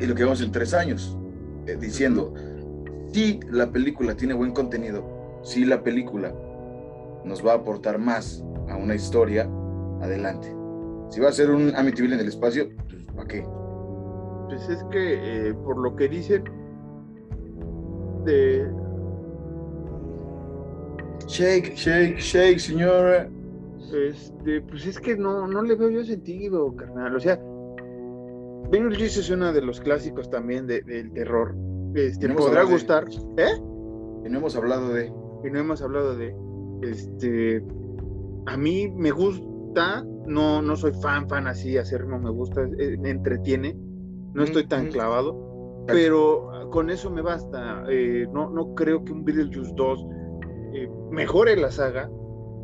Y, 0.00 0.06
lo 0.06 0.14
que 0.14 0.24
vamos 0.24 0.40
en 0.40 0.50
tres 0.50 0.72
años. 0.72 1.16
Eh, 1.66 1.76
diciendo, 1.78 2.32
si 3.12 3.38
la 3.50 3.70
película 3.70 4.16
tiene 4.16 4.32
buen 4.32 4.52
contenido, 4.52 5.40
si 5.44 5.64
la 5.66 5.82
película 5.82 6.32
nos 7.24 7.46
va 7.46 7.52
a 7.52 7.56
aportar 7.56 7.98
más 7.98 8.42
a 8.68 8.76
una 8.76 8.94
historia, 8.94 9.48
adelante. 10.00 10.61
Si 11.12 11.20
va 11.20 11.28
a 11.28 11.32
ser 11.32 11.50
un 11.50 11.76
Amityville 11.76 12.14
en 12.14 12.20
el 12.20 12.28
espacio, 12.28 12.70
pues, 12.88 13.04
¿para 13.14 13.28
qué? 13.28 13.44
Pues 14.48 14.66
es 14.70 14.82
que, 14.84 15.48
eh, 15.48 15.54
por 15.54 15.76
lo 15.76 15.94
que 15.94 16.08
dicen, 16.08 16.42
de... 18.24 18.66
Shake, 21.26 21.74
shake, 21.74 22.16
shake, 22.18 22.58
señora. 22.58 23.28
Este, 23.92 24.62
pues 24.62 24.86
es 24.86 24.98
que 24.98 25.14
no, 25.14 25.46
no 25.46 25.62
le 25.62 25.74
veo 25.74 25.90
yo 25.90 26.02
sentido, 26.02 26.74
carnal. 26.74 27.14
O 27.14 27.20
sea, 27.20 27.38
Beetlejuice 28.70 29.20
es 29.20 29.28
uno 29.28 29.52
de 29.52 29.60
los 29.60 29.82
clásicos 29.82 30.30
también 30.30 30.66
del 30.66 31.12
terror. 31.12 31.54
Este, 31.94 32.26
podrá 32.30 32.62
gustar. 32.62 33.04
¿Eh? 33.36 33.52
Y 34.24 34.30
no 34.30 34.38
hemos 34.38 34.56
hablado 34.56 34.94
de. 34.94 35.12
Y 35.44 35.50
no 35.50 35.58
hemos 35.58 35.82
hablado 35.82 36.16
de. 36.16 36.34
Este. 36.80 37.62
A 38.46 38.56
mí 38.56 38.90
me 38.96 39.10
gusta 39.10 40.06
no, 40.26 40.62
no 40.62 40.76
soy 40.76 40.92
fan, 40.92 41.28
fan 41.28 41.46
así, 41.46 41.76
hacer 41.76 42.06
no 42.06 42.18
me 42.18 42.30
gusta, 42.30 42.62
eh, 42.78 42.96
me 42.98 43.10
entretiene, 43.10 43.76
no 44.34 44.44
estoy 44.44 44.66
tan 44.66 44.88
clavado, 44.88 45.84
pero 45.86 46.70
con 46.70 46.90
eso 46.90 47.10
me 47.10 47.22
basta. 47.22 47.84
Eh, 47.88 48.26
no, 48.32 48.50
no 48.50 48.74
creo 48.74 49.04
que 49.04 49.12
un 49.12 49.24
Beetlejuice 49.24 49.72
2 49.76 50.06
eh, 50.74 50.90
mejore 51.10 51.56
la 51.56 51.70
saga, 51.70 52.10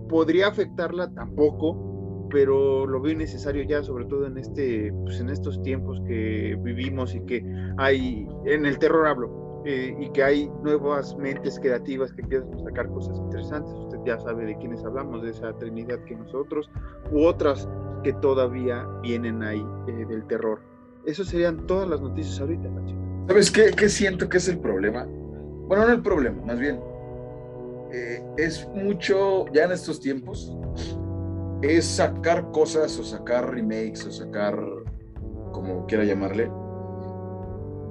podría 0.09 0.49
afectarla 0.49 1.13
tampoco, 1.13 2.29
pero 2.31 2.87
lo 2.87 3.01
veo 3.01 3.17
necesario 3.17 3.63
ya, 3.63 3.83
sobre 3.83 4.07
todo 4.07 4.27
en 4.27 4.39
este, 4.39 4.93
pues 5.05 5.21
en 5.21 5.31
estos 5.31 5.63
tiempos 5.63 6.01
que 6.07 6.57
vivimos 6.63 7.15
y 7.15 7.21
que 7.21 7.45
hay, 7.77 8.27
en 8.47 8.67
el 8.67 8.79
terror 8.79 9.07
hablo, 9.07 9.48
eh, 9.71 9.95
y 10.01 10.09
que 10.13 10.25
hay 10.25 10.51
nuevas 10.63 11.15
mentes 11.19 11.61
creativas 11.61 12.11
que 12.15 12.39
a 12.39 12.65
sacar 12.65 12.89
cosas 12.89 13.19
interesantes. 13.19 13.71
Usted 13.71 13.99
ya 14.07 14.19
sabe 14.19 14.47
de 14.47 14.57
quiénes 14.57 14.83
hablamos, 14.83 15.23
de 15.23 15.29
esa 15.29 15.53
Trinidad 15.59 16.03
que 16.05 16.17
nosotros, 16.17 16.71
u 17.13 17.27
otras 17.27 17.69
que 18.03 18.15
todavía 18.15 18.87
vienen 19.03 19.43
ahí 19.43 19.63
eh, 19.89 20.07
del 20.09 20.27
terror. 20.27 20.63
Esas 21.05 21.27
serían 21.27 21.67
todas 21.67 21.87
las 21.87 22.01
noticias 22.01 22.41
ahorita, 22.41 22.67
¿Sabes 23.27 23.51
qué, 23.51 23.71
qué, 23.77 23.91
siento 23.91 24.27
que 24.27 24.39
es 24.39 24.49
el 24.49 24.59
problema? 24.59 25.07
Bueno, 25.67 25.85
no 25.85 25.93
el 25.93 26.01
problema, 26.01 26.43
más 26.47 26.59
bien. 26.59 26.81
Eh, 27.93 28.25
es 28.39 28.67
mucho, 28.69 29.45
ya 29.53 29.65
en 29.65 29.73
estos 29.73 30.01
tiempos, 30.01 30.57
es 31.61 31.85
sacar 31.85 32.51
cosas 32.53 32.99
o 32.99 33.05
sacar 33.05 33.51
remakes 33.51 34.07
o 34.07 34.13
sacar, 34.13 34.59
como 35.53 35.85
quiera 35.85 36.05
llamarle, 36.05 36.51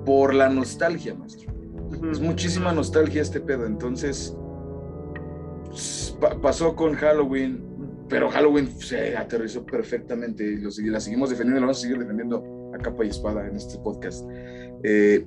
por 0.07 0.33
la 0.33 0.49
nostalgia, 0.49 1.13
maestro. 1.13 1.56
Es 2.11 2.19
muchísima 2.19 2.71
nostalgia 2.73 3.21
este 3.21 3.39
pedo. 3.39 3.65
Entonces, 3.65 4.35
pasó 6.41 6.75
con 6.75 6.93
Halloween, 6.93 7.63
pero 8.09 8.29
Halloween 8.29 8.69
se 8.79 9.15
aterrizó 9.15 9.65
perfectamente 9.65 10.43
y 10.43 10.89
la 10.89 10.99
seguimos 10.99 11.29
defendiendo, 11.29 11.61
la 11.61 11.67
vamos 11.67 11.79
a 11.79 11.81
seguir 11.81 11.99
defendiendo 11.99 12.71
a 12.73 12.77
capa 12.77 13.05
y 13.05 13.09
espada 13.09 13.47
en 13.47 13.55
este 13.55 13.77
podcast. 13.79 14.25
Eh, 14.83 15.25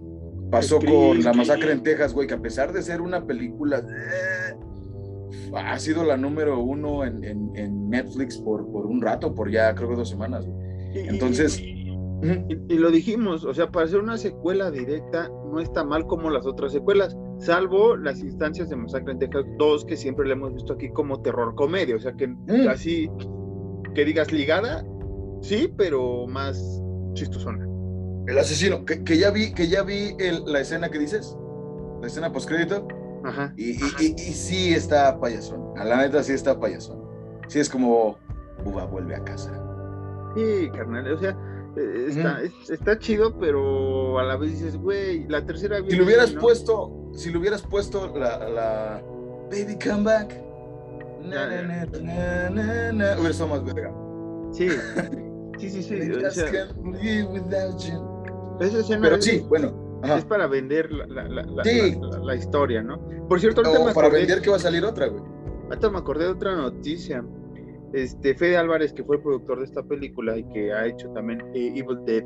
pasó 0.50 0.78
con 0.78 1.22
La 1.22 1.32
Masacre 1.32 1.72
en 1.72 1.82
Texas, 1.82 2.12
güey, 2.12 2.26
que 2.26 2.34
a 2.34 2.40
pesar 2.40 2.72
de 2.72 2.82
ser 2.82 3.00
una 3.00 3.26
película, 3.26 3.84
ha 5.54 5.78
sido 5.78 6.04
la 6.04 6.16
número 6.16 6.60
uno 6.60 7.04
en, 7.04 7.90
Netflix 7.90 8.38
por, 8.38 8.70
por, 8.70 8.86
un 8.86 9.02
rato, 9.02 9.34
por 9.34 9.50
ya 9.50 9.74
creo 9.74 9.90
que 9.90 9.96
dos 9.96 10.08
semanas. 10.08 10.46
Entonces... 10.94 11.62
Y, 12.22 12.74
lo 12.74 12.90
dijimos, 12.90 13.44
o 13.44 13.54
sea, 13.54 13.70
para 13.70 13.86
hacer 13.86 14.00
una 14.00 14.18
secuela 14.18 14.70
directa 14.70 15.30
no 15.50 15.58
está 15.58 15.84
mal 15.84 16.06
como 16.06 16.28
las 16.28 16.44
otras 16.44 16.72
secuelas, 16.72 17.16
salvo 17.38 17.96
las 17.96 18.20
instancias 18.20 18.68
de 18.68 18.76
Masacre 18.76 19.12
en 19.12 19.18
Texas 19.18 19.44
2, 19.58 19.84
que 19.86 19.96
siempre 19.96 20.26
le 20.26 20.34
hemos 20.34 20.52
visto 20.52 20.74
aquí 20.74 20.90
como 20.90 21.22
terror 21.22 21.54
comedia, 21.54 21.96
o 21.96 21.98
sea, 21.98 22.12
que 22.12 22.28
mm. 22.28 22.68
así, 22.68 23.10
que 23.94 24.04
digas 24.04 24.32
ligada, 24.32 24.84
sí, 25.40 25.72
pero 25.76 26.26
más 26.26 26.82
chistosona. 27.14 27.66
El 28.26 28.38
asesino, 28.38 28.84
que, 28.84 29.02
que 29.02 29.16
ya 29.16 29.30
vi, 29.30 29.54
que 29.54 29.68
ya 29.68 29.82
vi 29.82 30.14
la 30.46 30.60
escena 30.60 30.90
que 30.90 30.98
dices, 30.98 31.36
la 32.02 32.06
escena 32.06 32.32
postcrédito, 32.32 32.86
Ajá, 33.24 33.52
y, 33.56 33.72
Y, 33.72 34.14
sí 34.16 34.74
está 34.74 35.18
payasón, 35.20 35.78
a 35.78 35.84
la 35.84 35.98
neta 35.98 36.22
sí 36.22 36.32
está 36.32 36.58
payasón. 36.58 37.00
Sí 37.48 37.58
es 37.60 37.68
como, 37.68 38.16
Buba 38.64 38.84
vuelve 38.86 39.14
a 39.14 39.24
casa. 39.24 39.52
Sí, 40.34 40.70
carnal, 40.72 41.12
o 41.12 41.18
sea, 41.18 41.36
eh, 41.76 42.06
está, 42.08 42.40
está 42.68 42.98
chido, 42.98 43.38
pero 43.38 44.18
a 44.18 44.24
la 44.24 44.36
vez 44.36 44.52
dices, 44.52 44.76
güey, 44.76 45.26
la 45.28 45.44
tercera 45.44 45.78
Si 45.88 45.96
lo 45.96 46.04
hubieras 46.04 46.32
puesto, 46.32 47.10
si 47.14 47.30
lo 47.30 47.38
hubieras 47.38 47.62
puesto 47.62 48.16
la, 48.16 48.48
la 48.48 49.02
Baby 49.50 49.78
Come 49.82 50.02
Back, 50.02 50.34
na, 51.22 51.46
na, 51.46 51.86
na, 52.50 52.92
na, 52.92 53.14
hubiera 53.14 53.30
estado 53.30 53.50
más 53.50 53.64
verga. 53.64 53.92
Sí, 54.52 54.68
sí, 55.58 55.70
sí, 55.70 55.82
sí. 55.82 56.10
o 56.10 56.30
sea, 56.30 56.68
pero 59.00 59.20
sí, 59.20 59.44
bueno. 59.48 59.90
Es 60.02 60.24
para 60.24 60.46
vender 60.46 60.90
la, 60.90 61.06
la, 61.06 61.28
la, 61.28 61.42
la, 62.22 62.34
historia, 62.34 62.82
¿no? 62.82 62.98
Por 63.28 63.38
cierto, 63.38 63.60
ahorita 63.60 63.84
me 63.84 63.92
para 63.92 64.08
vender 64.08 64.40
que 64.40 64.48
va 64.48 64.56
a 64.56 64.60
salir 64.60 64.82
otra, 64.82 65.08
güey. 65.08 65.22
Ahorita 65.64 65.90
me 65.90 65.98
acordé 65.98 66.24
de 66.24 66.30
otra 66.30 66.56
noticia 66.56 67.22
este, 67.92 68.34
Fede 68.34 68.56
Álvarez, 68.56 68.92
que 68.92 69.02
fue 69.02 69.16
el 69.16 69.22
productor 69.22 69.58
de 69.58 69.64
esta 69.64 69.82
película 69.82 70.36
y 70.38 70.44
que 70.44 70.72
ha 70.72 70.86
hecho 70.86 71.08
también 71.10 71.40
eh, 71.54 71.72
Evil 71.74 71.98
Dead, 72.06 72.24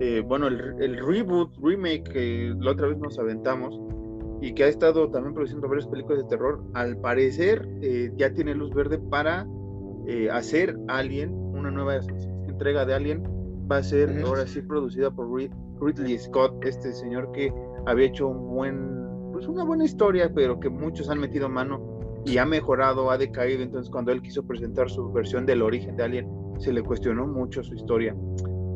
eh, 0.00 0.22
bueno, 0.26 0.48
el, 0.48 0.96
reboot, 0.96 1.56
remake 1.62 2.04
que 2.04 2.54
la 2.58 2.72
otra 2.72 2.88
vez 2.88 2.98
nos 2.98 3.18
aventamos 3.18 3.78
y 4.40 4.52
que 4.54 4.64
ha 4.64 4.68
estado 4.68 5.08
también 5.10 5.34
produciendo 5.34 5.68
varias 5.68 5.86
películas 5.86 6.22
de 6.22 6.28
terror, 6.28 6.62
al 6.74 6.96
parecer 6.98 7.68
eh, 7.80 8.10
ya 8.16 8.32
tiene 8.32 8.54
luz 8.54 8.74
verde 8.74 8.98
para 8.98 9.46
hacer 10.32 10.76
Alien, 10.88 11.32
una 11.32 11.70
nueva 11.70 12.00
entrega 12.48 12.84
de 12.84 12.92
Alien, 12.92 13.22
va 13.70 13.76
a 13.76 13.82
ser 13.84 14.20
ahora 14.24 14.46
sí 14.48 14.60
producida 14.60 15.12
por 15.12 15.32
Ridley 15.80 16.18
Scott, 16.18 16.64
este 16.64 16.92
señor 16.92 17.30
que 17.30 17.54
había 17.86 18.06
hecho 18.06 18.26
un 18.26 18.48
buen, 18.50 19.32
pues 19.32 19.46
una 19.46 19.62
buena 19.62 19.84
historia, 19.84 20.32
pero 20.34 20.58
que 20.58 20.68
muchos 20.68 21.08
han 21.08 21.20
metido 21.20 21.48
mano 21.48 22.01
y 22.24 22.38
ha 22.38 22.44
mejorado, 22.44 23.10
ha 23.10 23.18
decaído. 23.18 23.62
Entonces, 23.62 23.90
cuando 23.90 24.12
él 24.12 24.22
quiso 24.22 24.44
presentar 24.44 24.90
su 24.90 25.12
versión 25.12 25.46
del 25.46 25.62
origen 25.62 25.96
de 25.96 26.04
Alien, 26.04 26.28
se 26.58 26.72
le 26.72 26.82
cuestionó 26.82 27.26
mucho 27.26 27.62
su 27.62 27.74
historia 27.74 28.14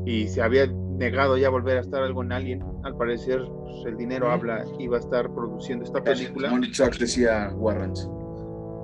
y 0.05 0.29
se 0.29 0.43
había 0.43 0.67
negado 0.67 1.37
ya 1.37 1.51
volver 1.51 1.79
a 1.79 1.81
estar 1.81 2.03
algo 2.03 2.23
en 2.23 2.33
Alien. 2.33 2.65
Al 2.85 2.97
parecer, 2.97 3.41
pues, 3.45 3.85
el 3.87 3.97
dinero 3.97 4.31
habla 4.31 4.65
y 4.79 4.89
va 4.89 4.97
a 4.97 5.01
estar 5.01 5.33
produciendo 5.33 5.85
esta 5.85 6.03
película. 6.03 6.51
decía 6.99 7.53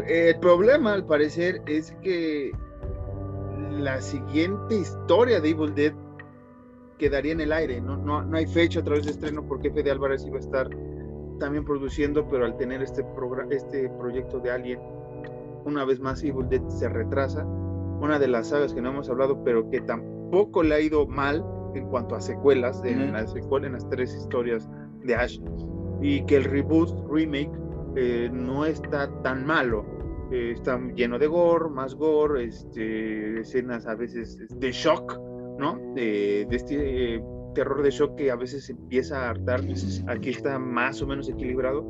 El 0.07 0.39
problema, 0.41 0.95
al 0.95 1.05
parecer, 1.07 1.63
es 1.67 1.93
que 2.03 2.53
la 3.71 4.01
siguiente 4.01 4.77
historia 4.77 5.41
de 5.41 5.51
Evil 5.51 5.75
Dead 5.75 5.93
quedaría 6.99 7.33
en 7.33 7.41
el 7.41 7.53
aire. 7.53 7.81
No, 7.81 7.97
no, 7.97 8.23
no 8.23 8.37
hay 8.37 8.47
fecha 8.47 8.81
a 8.81 8.85
través 8.85 9.05
de 9.05 9.13
estreno 9.13 9.47
porque 9.47 9.71
Fede 9.71 9.91
Álvarez 9.91 10.25
iba 10.27 10.37
a 10.37 10.41
estar 10.41 10.69
también 11.43 11.65
produciendo, 11.65 12.29
pero 12.29 12.45
al 12.45 12.57
tener 12.57 12.83
este, 12.83 13.05
este 13.51 13.89
proyecto 13.99 14.39
de 14.39 14.53
Alien, 14.53 14.79
una 15.65 15.85
vez 15.85 15.99
más 15.99 16.23
Evil 16.23 16.49
Dead 16.49 16.65
se 16.69 16.89
retrasa. 16.89 17.45
Una 17.45 18.21
de 18.21 18.29
las 18.29 18.51
sagas 18.51 18.73
que 18.73 18.81
no 18.81 18.91
hemos 18.91 19.11
hablado, 19.11 19.43
pero 19.43 19.69
que 19.69 19.81
tampoco 19.81 20.63
le 20.63 20.77
ha 20.77 20.81
ido 20.81 21.05
mal 21.05 21.45
en 21.75 21.89
cuanto 21.89 22.15
a 22.15 22.21
secuelas, 22.21 22.81
en, 22.85 23.13
las, 23.13 23.35
en 23.35 23.73
las 23.73 23.89
tres 23.89 24.15
historias 24.15 24.71
de 25.03 25.17
Ash, 25.17 25.41
y 26.01 26.25
que 26.27 26.37
el 26.37 26.45
reboot, 26.45 26.91
remake, 27.11 27.51
eh, 27.97 28.31
no 28.33 28.65
está 28.65 29.11
tan 29.23 29.45
malo. 29.45 29.85
Eh, 30.31 30.53
está 30.53 30.81
lleno 30.95 31.19
de 31.19 31.27
gore, 31.27 31.71
más 31.71 31.97
gore, 31.97 32.45
este, 32.45 33.41
escenas 33.41 33.89
a 33.89 33.97
veces 33.97 34.39
de 34.61 34.71
shock, 34.71 35.19
¿no? 35.59 35.77
de 35.97 36.47
este 36.51 37.21
terror 37.55 37.83
de 37.83 37.91
shock 37.91 38.17
que 38.17 38.31
a 38.31 38.37
veces 38.37 38.69
empieza 38.71 39.27
a 39.27 39.31
hartar. 39.31 39.61
Aquí 40.09 40.31
está 40.31 40.59
más 40.59 41.03
o 41.03 41.07
menos 41.07 41.29
equilibrado. 41.29 41.85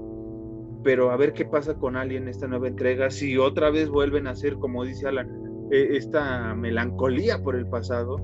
Pero 0.85 1.11
a 1.11 1.17
ver 1.17 1.33
qué 1.33 1.45
pasa 1.45 1.75
con 1.75 1.97
Alien 1.97 2.29
esta 2.29 2.49
nueva 2.49 2.69
entrega. 2.69 3.11
Si 3.11 3.39
otra 3.39 3.71
vez 3.71 3.89
vuelven 3.89 4.27
a 4.27 4.31
hacer, 4.31 4.57
como 4.57 4.85
dice 4.85 5.07
Alan, 5.07 5.29
e, 5.71 5.97
esta 5.97 6.55
melancolía 6.55 7.41
por 7.43 7.55
el 7.55 7.67
pasado 7.67 8.17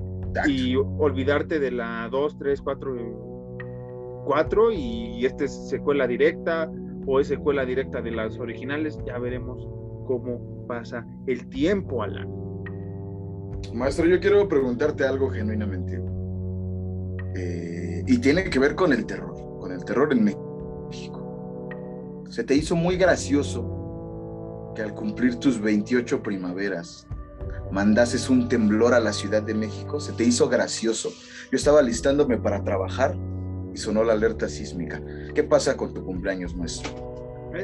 y 0.46 0.74
olvidarte 0.76 1.58
de 1.58 1.70
la 1.70 2.08
2, 2.10 2.38
3, 2.38 2.62
4, 2.62 4.24
4 4.26 4.72
y 4.72 5.24
esta 5.24 5.44
es 5.44 5.68
secuela 5.68 6.06
directa 6.06 6.70
o 7.06 7.20
es 7.20 7.28
secuela 7.28 7.64
directa 7.64 8.02
de 8.02 8.10
las 8.10 8.38
originales. 8.38 8.98
Ya 9.06 9.18
veremos 9.18 9.66
cómo 10.06 10.66
pasa 10.66 11.06
el 11.26 11.48
tiempo, 11.48 12.02
Alan. 12.02 12.28
Maestro, 13.74 14.06
yo 14.06 14.18
quiero 14.20 14.48
preguntarte 14.48 15.04
algo 15.04 15.30
genuinamente. 15.30 16.00
Eh, 17.38 18.02
y 18.06 18.18
tiene 18.18 18.50
que 18.50 18.58
ver 18.58 18.74
con 18.74 18.92
el 18.92 19.06
terror, 19.06 19.34
con 19.60 19.70
el 19.70 19.84
terror 19.84 20.12
en 20.12 20.24
México. 20.24 21.68
Se 22.28 22.42
te 22.42 22.54
hizo 22.54 22.74
muy 22.74 22.96
gracioso 22.96 24.72
que 24.74 24.82
al 24.82 24.92
cumplir 24.92 25.36
tus 25.36 25.60
28 25.60 26.22
primaveras 26.22 27.06
mandases 27.70 28.28
un 28.28 28.48
temblor 28.48 28.92
a 28.92 29.00
la 29.00 29.12
Ciudad 29.12 29.42
de 29.42 29.54
México. 29.54 30.00
Se 30.00 30.12
te 30.12 30.24
hizo 30.24 30.48
gracioso. 30.48 31.10
Yo 31.50 31.56
estaba 31.56 31.80
listándome 31.80 32.38
para 32.38 32.64
trabajar 32.64 33.14
y 33.72 33.76
sonó 33.76 34.02
la 34.02 34.14
alerta 34.14 34.48
sísmica. 34.48 35.00
¿Qué 35.34 35.44
pasa 35.44 35.76
con 35.76 35.94
tu 35.94 36.04
cumpleaños, 36.04 36.56
maestro? 36.56 36.90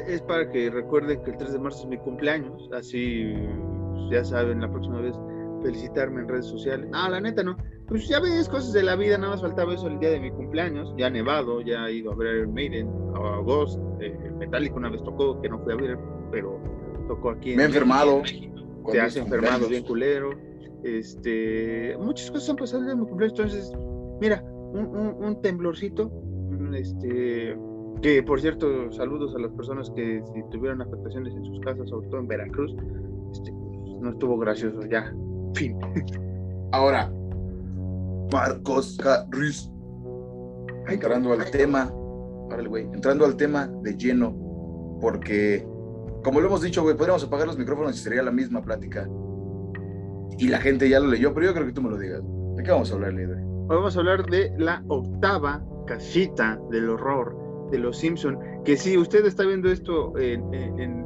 Es 0.07 0.21
para 0.21 0.49
que 0.49 0.69
recuerden 0.69 1.21
que 1.23 1.31
el 1.31 1.37
3 1.37 1.53
de 1.53 1.59
marzo 1.59 1.83
es 1.83 1.89
mi 1.89 1.97
cumpleaños, 1.97 2.69
así 2.73 3.33
ya 4.09 4.23
saben, 4.23 4.61
la 4.61 4.71
próxima 4.71 5.01
vez 5.01 5.15
felicitarme 5.65 6.21
en 6.21 6.27
redes 6.27 6.45
sociales. 6.45 6.89
No, 6.91 7.09
la 7.09 7.19
neta 7.19 7.43
no 7.43 7.57
pues 7.87 8.07
ya 8.07 8.19
ves 8.19 8.49
cosas 8.49 8.73
de 8.73 8.83
la 8.83 8.95
vida, 8.95 9.17
nada 9.17 9.33
más 9.33 9.41
faltaba 9.41 9.73
eso 9.73 9.87
el 9.87 9.99
día 9.99 10.09
de 10.09 10.19
mi 10.19 10.31
cumpleaños, 10.31 10.93
ya 10.97 11.09
nevado, 11.09 11.61
ya 11.61 11.87
he 11.87 11.93
ido 11.93 12.11
a 12.11 12.15
ver 12.15 12.47
Maiden, 12.47 12.89
a 13.15 13.39
Ghost, 13.39 13.79
eh, 13.99 14.17
Metallica 14.39 14.75
una 14.75 14.89
vez 14.89 15.03
tocó, 15.03 15.39
que 15.41 15.49
no 15.49 15.59
fui 15.59 15.73
a 15.73 15.75
ver, 15.75 15.97
pero 16.31 16.59
tocó 17.07 17.29
aquí. 17.29 17.55
Me 17.55 17.63
he 17.63 17.65
enfermado. 17.67 18.23
Te 18.91 19.01
has 19.01 19.15
enfermado 19.15 19.67
bien 19.67 19.83
culero. 19.83 20.31
Este, 20.83 21.95
muchas 21.99 22.29
cosas 22.29 22.49
han 22.51 22.55
pasado 22.57 22.79
el 22.79 22.85
día 22.85 22.95
de 22.95 23.01
mi 23.01 23.07
cumpleaños, 23.07 23.39
entonces, 23.39 23.73
mira, 24.21 24.43
un, 24.43 25.17
un, 25.23 25.41
temblorcito, 25.41 26.11
este, 26.73 27.57
que 28.01 28.23
por 28.23 28.41
cierto, 28.41 28.91
saludos 28.91 29.35
a 29.35 29.39
las 29.39 29.51
personas 29.53 29.89
que 29.95 30.21
si 30.33 30.43
tuvieron 30.51 30.81
afectaciones 30.81 31.33
en 31.33 31.45
sus 31.45 31.59
casas, 31.61 31.89
sobre 31.89 32.07
todo 32.09 32.19
en 32.19 32.27
Veracruz, 32.27 32.75
este, 33.31 33.51
no 33.51 34.09
estuvo 34.09 34.37
gracioso, 34.37 34.79
ya, 34.87 35.11
fin. 35.55 35.77
Ahora, 36.71 37.11
Marcos 38.31 38.97
Ruiz. 39.29 39.69
Entrando 40.87 41.33
al 41.33 41.49
tema, 41.49 41.91
entrando 42.93 43.25
al 43.25 43.35
tema 43.35 43.67
de 43.81 43.97
lleno, 43.97 44.35
porque, 45.01 45.65
como 46.23 46.39
lo 46.39 46.47
hemos 46.47 46.61
dicho, 46.61 46.83
güey, 46.83 46.95
podríamos 46.95 47.23
apagar 47.23 47.47
los 47.47 47.57
micrófonos 47.57 47.95
y 47.95 47.99
sería 47.99 48.21
la 48.21 48.31
misma 48.31 48.61
plática. 48.61 49.09
Y 50.37 50.47
la 50.47 50.59
gente 50.59 50.87
ya 50.87 50.99
lo 50.99 51.07
leyó, 51.07 51.33
pero 51.33 51.47
yo 51.47 51.53
creo 51.53 51.65
que 51.65 51.73
tú 51.73 51.81
me 51.81 51.89
lo 51.89 51.97
digas. 51.97 52.21
¿De 52.55 52.63
qué 52.63 52.71
vamos 52.71 52.91
a 52.91 52.95
hablar, 52.95 53.13
líder? 53.13 53.37
Vamos 53.67 53.95
a 53.95 53.99
hablar 53.99 54.25
de 54.29 54.53
la 54.57 54.83
octava 54.89 55.65
casita 55.87 56.59
del 56.69 56.89
horror 56.89 57.69
de 57.71 57.79
los 57.79 57.97
Simpson. 57.97 58.37
Que 58.63 58.77
si 58.77 58.97
usted 58.97 59.25
está 59.25 59.43
viendo 59.43 59.71
esto 59.71 60.13
en, 60.17 61.05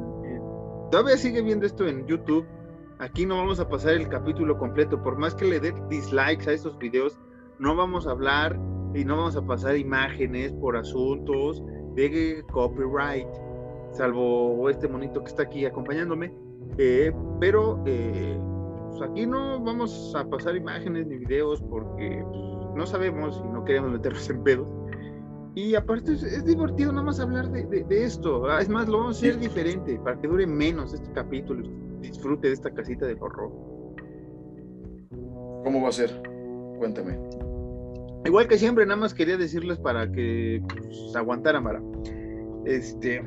todavía 0.90 1.16
sigue 1.16 1.42
viendo 1.42 1.64
esto 1.64 1.86
en 1.86 2.06
YouTube, 2.06 2.44
Aquí 3.00 3.24
no 3.24 3.38
vamos 3.38 3.58
a 3.58 3.66
pasar 3.66 3.94
el 3.94 4.10
capítulo 4.10 4.58
completo, 4.58 5.02
por 5.02 5.16
más 5.16 5.34
que 5.34 5.46
le 5.46 5.58
dé 5.58 5.72
dislikes 5.88 6.46
a 6.46 6.52
estos 6.52 6.76
videos, 6.76 7.18
no 7.58 7.74
vamos 7.74 8.06
a 8.06 8.10
hablar 8.10 8.60
y 8.94 9.06
no 9.06 9.16
vamos 9.16 9.36
a 9.36 9.42
pasar 9.46 9.78
imágenes 9.78 10.52
por 10.52 10.76
asuntos 10.76 11.62
de 11.94 12.44
copyright, 12.52 13.26
salvo 13.92 14.68
este 14.68 14.86
monito 14.86 15.24
que 15.24 15.30
está 15.30 15.44
aquí 15.44 15.64
acompañándome. 15.64 16.30
Eh, 16.76 17.10
pero 17.40 17.82
eh, 17.86 18.38
pues 18.90 19.00
aquí 19.10 19.26
no 19.26 19.58
vamos 19.60 20.14
a 20.14 20.28
pasar 20.28 20.54
imágenes 20.54 21.06
ni 21.06 21.16
videos 21.16 21.62
porque 21.62 22.22
pues, 22.22 22.74
no 22.76 22.84
sabemos 22.84 23.42
y 23.42 23.48
no 23.48 23.64
queremos 23.64 23.92
meternos 23.92 24.28
en 24.28 24.42
pedos. 24.42 24.68
Y 25.54 25.74
aparte 25.74 26.12
es, 26.12 26.44
divertido 26.44 26.92
nada 26.92 27.06
más 27.06 27.18
hablar 27.18 27.50
de, 27.50 28.04
esto. 28.04 28.58
Es 28.58 28.68
más, 28.68 28.90
lo 28.90 28.98
vamos 28.98 29.16
a 29.16 29.18
hacer 29.20 29.38
diferente 29.38 29.98
para 30.04 30.20
que 30.20 30.28
dure 30.28 30.46
menos 30.46 30.92
este 30.92 31.10
capítulo 31.12 31.89
disfrute 32.00 32.48
de 32.48 32.54
esta 32.54 32.70
casita 32.70 33.06
del 33.06 33.18
horror. 33.20 33.50
¿Cómo 35.64 35.82
va 35.82 35.88
a 35.88 35.92
ser? 35.92 36.10
Cuéntame. 36.78 37.18
Igual 38.24 38.48
que 38.48 38.58
siempre, 38.58 38.84
nada 38.84 39.00
más 39.00 39.14
quería 39.14 39.36
decirles 39.36 39.78
para 39.78 40.10
que 40.10 40.62
pues, 40.68 41.14
aguantaran, 41.16 41.64
para. 41.64 41.82
Este. 42.64 43.22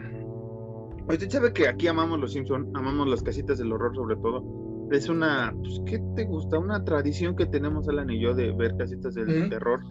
Usted 1.08 1.30
sabe 1.30 1.52
que 1.52 1.68
aquí 1.68 1.88
amamos 1.88 2.20
los 2.20 2.34
Simpson, 2.34 2.72
amamos 2.76 3.08
las 3.08 3.22
casitas 3.24 3.58
del 3.58 3.72
horror 3.74 3.96
sobre 3.96 4.16
todo. 4.18 4.88
Es 4.92 5.10
una, 5.10 5.54
pues, 5.58 5.82
¿qué 5.86 6.02
te 6.16 6.26
gusta? 6.26 6.60
Una 6.60 6.84
tradición 6.84 7.36
que 7.36 7.46
tenemos 7.46 7.88
Alan 7.90 8.10
y 8.10 8.22
yo 8.22 8.34
de 8.34 8.52
ver 8.52 8.76
casitas 8.78 9.16
del 9.16 9.50
terror. 9.50 9.82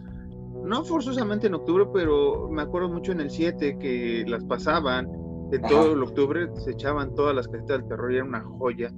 No 0.63 0.83
forzosamente 0.85 1.47
en 1.47 1.55
octubre, 1.55 1.85
pero 1.93 2.49
me 2.49 2.61
acuerdo 2.61 2.87
mucho 2.87 3.11
en 3.11 3.19
el 3.19 3.29
7 3.29 3.77
que 3.79 4.23
las 4.27 4.45
pasaban. 4.45 5.07
En 5.53 5.61
todo 5.61 5.93
el 5.93 6.01
octubre 6.01 6.49
se 6.55 6.71
echaban 6.71 7.13
todas 7.13 7.35
las 7.35 7.47
casitas 7.47 7.79
del 7.79 7.87
terror 7.87 8.11
y 8.11 8.15
era 8.15 8.25
una 8.25 8.41
joya 8.41 8.91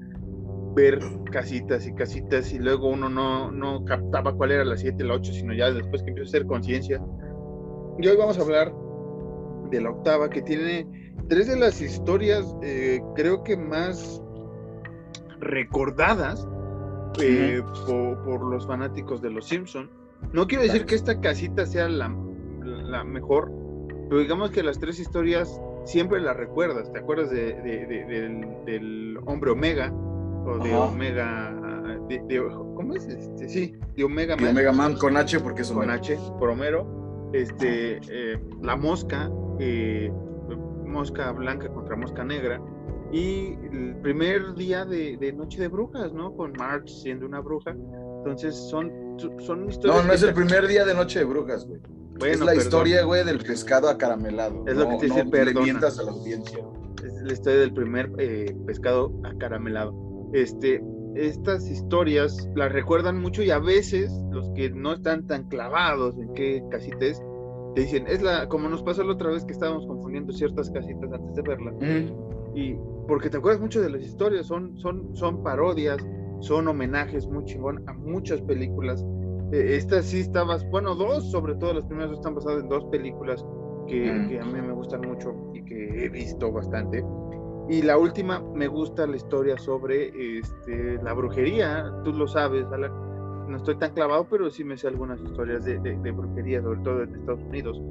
ver 0.74 1.00
casitas 1.32 1.86
y 1.86 1.94
casitas 1.94 2.54
y 2.54 2.60
luego 2.60 2.90
uno 2.90 3.10
no, 3.10 3.52
no 3.52 3.84
captaba 3.86 4.34
cuál 4.34 4.52
era 4.52 4.66
la 4.66 4.78
7, 4.78 5.04
la 5.04 5.16
8, 5.16 5.34
sino 5.34 5.54
ya 5.54 5.72
después 5.72 6.02
que 6.04 6.10
empieza 6.10 6.30
a 6.30 6.32
hacer 6.32 6.48
conciencia. 6.48 7.02
Y 8.00 8.08
hoy 8.08 8.18
vamos 8.18 8.38
a 8.38 8.42
hablar 8.42 8.74
de 9.70 9.82
la 9.82 9.90
octava 9.90 10.30
que 10.30 10.42
tiene 10.42 11.14
tres 11.28 11.48
de 11.48 11.58
las 11.58 11.82
historias, 11.82 12.56
eh, 12.62 13.02
creo 13.16 13.44
que 13.44 13.58
más 13.58 14.22
recordadas 15.40 16.48
eh, 17.22 17.62
por, 17.88 18.42
los 18.42 18.66
fanáticos 18.66 19.22
de 19.22 19.30
los 19.30 19.48
Simpson. 19.48 19.90
No 20.32 20.48
quiero 20.48 20.64
decir 20.64 20.86
que 20.86 20.96
esta 20.96 21.20
casita 21.20 21.66
sea 21.66 21.88
la, 21.88 22.10
mejor, 23.04 23.52
pero 24.10 24.22
digamos 24.22 24.52
que 24.52 24.64
las 24.64 24.80
tres 24.80 25.00
historias 25.00 25.60
siempre 25.86 26.20
las 26.20 26.36
recuerdas. 26.36 26.92
¿Te 26.92 27.00
acuerdas 27.00 27.30
del, 27.32 29.20
hombre 29.26 29.52
Omega? 29.52 29.92
O 30.46 30.60
de 30.60 30.76
Omega. 30.76 31.56
¿Cómo 32.76 32.94
es? 32.96 33.08
Este, 33.08 33.50
sí, 33.50 33.76
de 33.96 34.04
Omega 34.04 34.36
Man. 34.36 34.50
Omega 34.50 34.72
Man 34.72 34.96
con 34.96 35.18
H 35.18 35.40
porque 35.40 35.62
es 35.62 35.72
Con 35.72 35.90
H, 35.90 36.18
por 36.40 36.50
Homero. 36.50 37.32
Este, 37.34 38.00
eh, 38.10 38.40
la 38.62 38.76
mosca, 38.76 39.30
mosca 40.86 41.32
blanca 41.32 41.70
contra 41.70 41.96
mosca 41.96 42.24
negra. 42.24 42.62
Y 43.12 43.58
el 43.72 43.96
primer 44.02 44.56
día 44.56 44.86
de, 44.86 45.34
Noche 45.34 45.62
de 45.62 45.68
Brujas, 45.68 46.12
¿no? 46.14 46.36
Con 46.36 46.54
March 46.54 46.90
siendo 46.90 47.26
una 47.26 47.40
bruja. 47.40 47.72
Entonces 47.72 48.56
son, 48.56 48.92
son 49.40 49.70
historias. 49.70 50.02
No, 50.02 50.08
no 50.08 50.14
es 50.14 50.24
el 50.24 50.34
primer 50.34 50.68
día 50.68 50.86
de 50.86 50.94
Noche 50.94 51.20
de 51.20 51.26
Brujas, 51.26 51.66
güey. 51.66 51.80
Es 52.24 52.40
la 52.40 52.56
historia, 52.56 53.04
güey, 53.04 53.24
del 53.26 53.40
pescado 53.40 53.90
acaramelado. 53.90 54.64
Es 54.68 54.78
lo 54.78 54.90
que 54.90 54.98
te 54.98 55.06
dice, 55.08 55.26
no 55.26 55.44
le 55.44 55.54
mientas 55.54 56.00
a 56.00 56.04
la 56.04 56.12
audiencia. 56.12 56.60
Es 57.04 57.14
la 57.22 57.34
historia 57.34 57.60
del 57.60 57.74
primer 57.74 58.12
eh, 58.18 58.56
pescado 58.66 59.12
acaramelado. 59.24 59.94
Este, 60.34 60.82
estas 61.16 61.70
historias 61.70 62.50
las 62.56 62.72
recuerdan 62.72 63.20
mucho 63.20 63.42
y 63.44 63.52
a 63.52 63.60
veces 63.60 64.12
los 64.32 64.50
que 64.52 64.70
no 64.70 64.94
están 64.94 65.28
tan 65.28 65.48
clavados 65.50 66.18
en 66.18 66.34
qué 66.34 66.64
casita 66.70 67.06
es, 67.06 67.22
te 67.76 67.82
dicen, 67.82 68.06
es 68.08 68.22
la, 68.22 68.48
como 68.48 68.70
nos 68.70 68.84
pasó 68.84 69.04
la 69.04 69.14
otra 69.14 69.30
vez 69.30 69.44
que 69.46 69.52
estábamos 69.52 69.86
confundiendo 69.86 70.32
ciertas 70.34 70.70
casitas 70.70 71.12
antes 71.12 71.36
de 71.36 71.42
verla. 71.42 71.74
Y 72.54 72.76
porque 73.08 73.30
te 73.30 73.38
acuerdas 73.38 73.62
mucho 73.62 73.82
de 73.82 73.90
las 73.90 74.02
historias, 74.02 74.48
son, 74.48 74.78
son, 74.78 75.16
son 75.16 75.44
parodias, 75.44 75.98
son 76.40 76.68
homenajes 76.68 77.28
muy 77.28 77.44
chingón 77.46 77.84
a 77.88 77.94
muchas 77.94 78.42
películas. 78.42 79.04
Eh, 79.52 79.76
esta 79.76 80.02
sí 80.02 80.22
estabas, 80.22 80.68
bueno, 80.70 80.96
dos, 80.96 81.30
sobre 81.32 81.56
todo 81.56 81.74
las 81.74 81.86
primeras 81.86 82.12
están 82.12 82.36
basadas 82.36 82.64
en 82.64 82.70
dos 82.70 82.86
películas 82.86 83.44
que, 83.88 84.28
que, 84.30 84.40
a 84.40 84.46
mí 84.46 84.62
me 84.62 84.74
gustan 84.74 85.02
mucho 85.02 85.36
y 85.54 85.64
que 85.64 86.06
he 86.06 86.10
visto 86.10 86.52
bastante. 86.52 87.04
Y 87.70 87.82
la 87.82 87.98
última, 87.98 88.40
me 88.54 88.68
gusta 88.68 89.08
la 89.08 89.16
historia 89.16 89.58
sobre 89.58 90.40
este, 90.40 91.02
la 91.04 91.14
brujería, 91.14 91.92
tú 92.04 92.14
lo 92.14 92.28
sabes, 92.28 92.66
Alan 92.72 93.06
no 93.48 93.58
estoy 93.58 93.78
tan 93.78 93.94
clavado, 93.94 94.28
pero 94.30 94.50
sí 94.50 94.64
me 94.64 94.78
sé 94.78 94.88
algunas 94.88 95.20
historias 95.22 95.66
de, 95.66 95.80
de, 95.80 96.12
brujería, 96.12 96.62
sobre 96.62 96.80
todo 96.82 97.04
en 97.04 97.16
Estados 97.16 97.44
Unidos. 97.44 97.82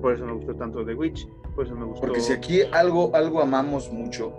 Por 0.00 0.14
eso 0.14 0.24
me 0.24 0.32
gustó 0.32 0.54
tanto 0.56 0.84
The 0.84 0.94
Witch, 0.94 1.28
por 1.54 1.66
eso 1.66 1.74
me 1.74 1.84
gustó. 1.84 2.06
Porque 2.06 2.20
si 2.20 2.32
aquí 2.32 2.62
algo, 2.72 3.14
algo 3.14 3.40
amamos 3.40 3.92
mucho, 3.92 4.32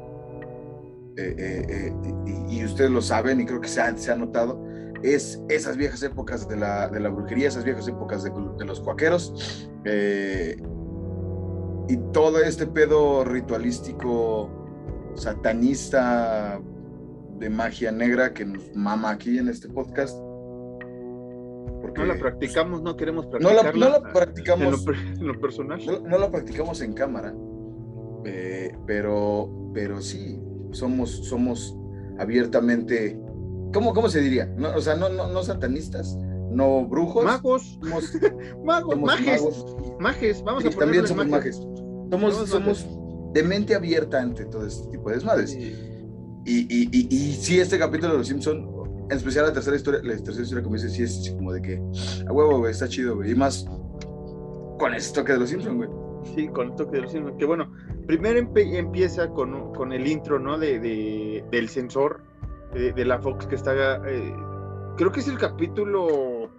eh, 1.18 1.36
eh, 1.38 1.66
eh, 1.70 2.46
y, 2.50 2.66
ustedes 2.66 2.92
lo 2.92 3.02
saben, 3.02 3.42
y 3.42 3.46
creo 3.46 3.62
que 3.62 3.68
se 3.68 3.82
ha, 3.82 3.96
se 3.96 4.12
ha 4.12 4.16
notado, 4.16 4.62
es 5.04 5.42
esas 5.50 5.78
viejas 5.78 6.02
épocas 6.04 6.48
de 6.48 6.58
la, 6.58 6.88
de 6.88 7.00
la 7.00 7.10
brujería, 7.10 7.48
esas 7.48 7.64
viejas 7.64 7.88
épocas 7.88 8.24
de, 8.24 8.32
de 8.58 8.66
los 8.66 8.80
cuaqueros, 8.80 9.70
y 11.90 11.98
todo 12.14 12.40
este 12.40 12.66
pedo 12.66 13.24
ritualístico 13.26 14.50
satanista 15.16 16.60
de 17.38 17.50
magia 17.50 17.92
negra 17.92 18.34
que 18.34 18.46
nos 18.46 18.74
mama 18.76 19.12
aquí 19.12 19.38
en 19.38 19.50
este 19.50 19.68
podcast 19.68 20.18
no 21.98 22.06
la 22.06 22.16
practicamos, 22.16 22.82
no 22.82 22.96
queremos 22.96 23.26
practicarla. 23.28 23.72
No 23.74 23.90
la, 23.90 24.14
practicamos. 24.14 24.86
En 24.88 25.28
lo, 25.28 25.40
personal. 25.40 25.80
No, 26.08 26.18
la 26.18 26.32
practicamos 26.32 26.82
en 26.82 26.94
cámara. 26.94 27.34
Eh, 28.26 28.76
pero, 28.88 29.50
pero 29.74 30.02
sí, 30.02 30.40
somos, 30.72 31.12
somos 31.28 31.78
abiertamente. 32.20 33.20
¿Cómo, 33.74 33.94
cómo 33.94 34.10
se 34.10 34.22
diría? 34.22 34.46
No, 34.46 34.76
o 34.76 34.82
sea, 34.82 34.96
no, 34.96 35.10
no, 35.10 35.28
no 35.28 35.44
satanistas, 35.44 36.16
no 36.52 36.86
brujos. 36.86 37.26
Magos. 37.26 37.80
Somos, 37.82 38.14
magos, 38.64 39.00
mages. 39.00 39.44
Mages, 40.00 40.44
vamos 40.44 40.64
a 40.66 40.70
poner. 40.70 40.80
También 40.80 41.08
somos 41.08 41.28
mages. 41.28 41.56
Somos, 42.12 42.50
somos 42.50 42.88
de 43.34 43.44
mente 43.44 43.74
abierta 43.74 44.22
ante 44.22 44.46
todo 44.46 44.66
este 44.68 44.90
tipo 44.92 45.10
de 45.10 45.16
desmadres. 45.16 45.56
Y, 45.56 45.74
y, 46.46 46.68
y, 46.70 47.08
y, 47.10 47.34
sí, 47.34 47.60
este 47.60 47.80
capítulo 47.80 48.12
de 48.12 48.18
Los 48.20 48.28
Simpson 48.28 48.74
en 49.10 49.18
especial 49.18 49.46
la 49.46 49.54
tercera 49.54 49.76
historia, 49.76 50.02
la 50.04 50.16
tercera 50.16 50.44
historia, 50.44 50.64
como 50.64 50.76
dices, 50.76 50.94
sí 50.94 51.04
es 51.04 51.34
como 51.36 51.52
de 51.52 51.62
que, 51.62 51.82
a 52.28 52.32
huevo, 52.32 52.60
güey, 52.60 52.72
está 52.72 52.88
chido, 52.88 53.16
güey. 53.16 53.32
Y 53.32 53.36
más 53.36 53.66
con 54.80 54.94
ese 54.94 55.14
toque 55.14 55.34
de 55.34 55.40
los 55.40 55.50
Simpsons, 55.50 55.76
güey. 55.76 55.90
Sí, 56.36 56.48
con 56.48 56.70
el 56.70 56.76
toque 56.76 56.98
de 56.98 57.02
los 57.02 57.12
Simpsons. 57.12 57.38
Que 57.38 57.46
bueno, 57.46 57.72
primero 58.08 58.40
empieza 58.40 59.28
con, 59.30 59.74
con, 59.74 59.92
el 59.92 60.08
intro, 60.08 60.40
¿no? 60.40 60.58
De, 60.58 60.80
de 60.80 61.44
del 61.52 61.70
sensor 61.70 62.22
de, 62.74 63.06
la 63.06 63.20
Fox 63.20 63.46
que 63.48 63.56
está. 63.56 63.74
Eh, 64.08 64.36
creo 64.98 65.12
que 65.12 65.20
es 65.20 65.28
el 65.28 65.38
capítulo 65.38 66.50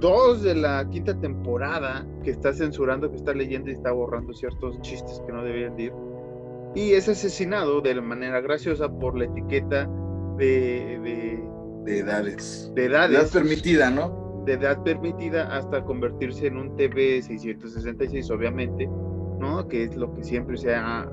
2 0.00 0.42
de 0.42 0.54
la 0.54 0.88
quinta 0.90 1.18
temporada 1.18 2.06
que 2.22 2.30
está 2.30 2.52
censurando, 2.52 3.10
que 3.10 3.16
está 3.16 3.32
leyendo 3.32 3.70
y 3.70 3.74
está 3.74 3.92
borrando 3.92 4.32
ciertos 4.32 4.80
chistes 4.80 5.22
que 5.26 5.32
no 5.32 5.42
debían 5.44 5.78
ir. 5.78 5.92
Y 6.74 6.92
es 6.92 7.08
asesinado 7.08 7.80
de 7.80 8.00
manera 8.00 8.40
graciosa 8.40 8.88
por 8.88 9.16
la 9.16 9.26
etiqueta 9.26 9.88
de 10.38 11.44
de 11.84 11.98
edades. 11.98 12.72
De 12.74 12.86
edades. 12.86 13.18
Edad 13.18 13.30
permitida, 13.30 13.90
¿no? 13.90 14.42
De 14.46 14.54
edad 14.54 14.82
permitida 14.82 15.54
hasta 15.56 15.84
convertirse 15.84 16.46
en 16.46 16.56
un 16.56 16.76
TV 16.76 17.22
666, 17.22 18.30
obviamente, 18.30 18.86
¿no? 19.38 19.66
Que 19.68 19.84
es 19.84 19.96
lo 19.96 20.12
que 20.14 20.24
siempre 20.24 20.56
se 20.56 20.74
ha, 20.74 21.08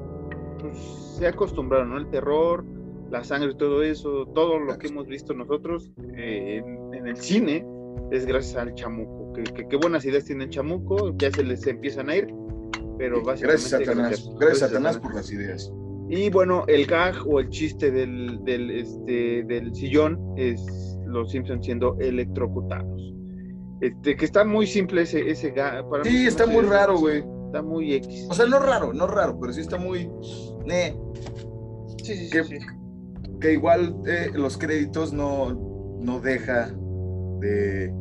pues, 0.59 0.77
se 1.17 1.27
ha 1.27 1.29
acostumbrado, 1.29 1.85
¿no? 1.85 1.97
El 1.97 2.09
terror, 2.09 2.63
la 3.11 3.23
sangre, 3.23 3.53
todo 3.55 3.83
eso, 3.83 4.25
todo 4.33 4.57
lo 4.57 4.77
que 4.77 4.87
hemos 4.87 5.05
visto 5.05 5.33
nosotros 5.33 5.91
eh, 6.15 6.63
en, 6.93 7.05
el 7.05 7.17
cine 7.17 7.65
es 8.09 8.25
gracias 8.25 8.55
al 8.55 8.73
chamuco. 8.73 9.33
Que, 9.33 9.67
qué 9.67 9.75
buenas 9.75 10.05
ideas 10.05 10.25
tiene 10.25 10.45
el 10.45 10.49
chamuco, 10.49 11.15
ya 11.17 11.29
se 11.31 11.43
les 11.43 11.65
empiezan 11.67 12.09
a 12.09 12.15
ir, 12.15 12.27
pero 12.97 13.21
básicamente... 13.21 13.45
Gracias, 13.45 13.69
Satanás. 13.69 14.29
Gracias, 14.39 14.59
Satanás 14.59 14.97
por 14.97 15.13
las 15.13 15.31
ideas. 15.31 15.71
Y 16.09 16.29
bueno, 16.29 16.65
el 16.67 16.85
gag 16.85 17.15
o 17.27 17.39
el 17.39 17.49
chiste 17.49 17.91
del, 17.91 18.43
del, 18.43 18.71
este, 18.71 19.43
del 19.43 19.73
sillón 19.75 20.19
es 20.37 20.97
los 21.05 21.31
Simpsons 21.31 21.65
siendo 21.65 21.97
electrocutados. 21.99 23.13
Este, 23.81 24.15
que 24.15 24.25
está 24.25 24.45
muy 24.45 24.67
simple 24.67 25.01
ese, 25.01 25.29
ese 25.29 25.51
gag. 25.51 25.89
Para 25.89 26.03
sí, 26.03 26.27
está 26.27 26.45
muy 26.45 26.63
raro, 26.63 26.97
güey. 26.97 27.23
Está 27.47 27.61
muy 27.61 27.93
X. 27.95 28.27
O 28.29 28.33
sea, 28.33 28.45
no 28.45 28.59
raro, 28.59 28.93
no 28.93 29.07
raro, 29.07 29.37
pero 29.39 29.51
sí 29.51 29.61
está 29.61 29.77
muy... 29.77 30.09
Eh. 30.69 30.95
Sí, 32.03 32.15
sí, 32.15 32.29
que, 32.29 32.43
sí, 32.43 32.57
que 33.41 33.53
igual 33.53 33.95
eh, 34.07 34.31
los 34.33 34.57
créditos 34.57 35.11
no, 35.11 35.53
no 35.99 36.19
deja 36.21 36.69
de... 37.39 37.93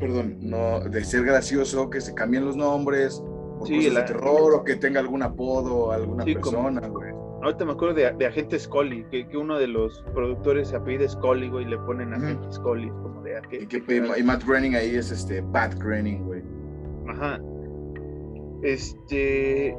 Perdón, 0.00 0.38
no, 0.40 0.80
de 0.80 1.04
ser 1.04 1.24
gracioso, 1.24 1.88
que 1.90 2.00
se 2.00 2.14
cambien 2.14 2.44
los 2.44 2.56
nombres, 2.56 3.22
sí, 3.64 3.88
de 3.88 4.02
terror 4.02 4.54
o 4.54 4.64
que 4.64 4.76
tenga 4.76 5.00
algún 5.00 5.22
apodo 5.22 5.90
alguna 5.92 6.24
persona, 6.24 6.86
güey. 6.86 7.12
Ahorita 7.42 7.64
me 7.64 7.72
acuerdo 7.72 7.94
de, 7.94 8.26
Agente 8.26 8.58
Scully, 8.58 9.04
que, 9.10 9.28
que, 9.28 9.36
uno 9.36 9.58
de 9.58 9.68
los 9.68 10.04
productores 10.14 10.68
se 10.68 10.76
apellida 10.76 11.08
Scully, 11.08 11.48
güey, 11.48 11.64
y 11.64 11.68
le 11.68 11.78
ponen 11.78 12.12
Agente 12.12 12.52
Scully, 12.52 12.88
como 12.88 13.22
de 13.22 13.40
y, 13.52 13.66
que, 13.66 13.82
y 14.18 14.22
Matt 14.22 14.44
Groening 14.44 14.74
ahí 14.74 14.96
es 14.96 15.10
este, 15.10 15.42
Pat 15.42 15.74
Groening, 15.74 16.24
güey. 16.24 16.42
Ajá. 17.08 17.40
Este. 18.62 19.76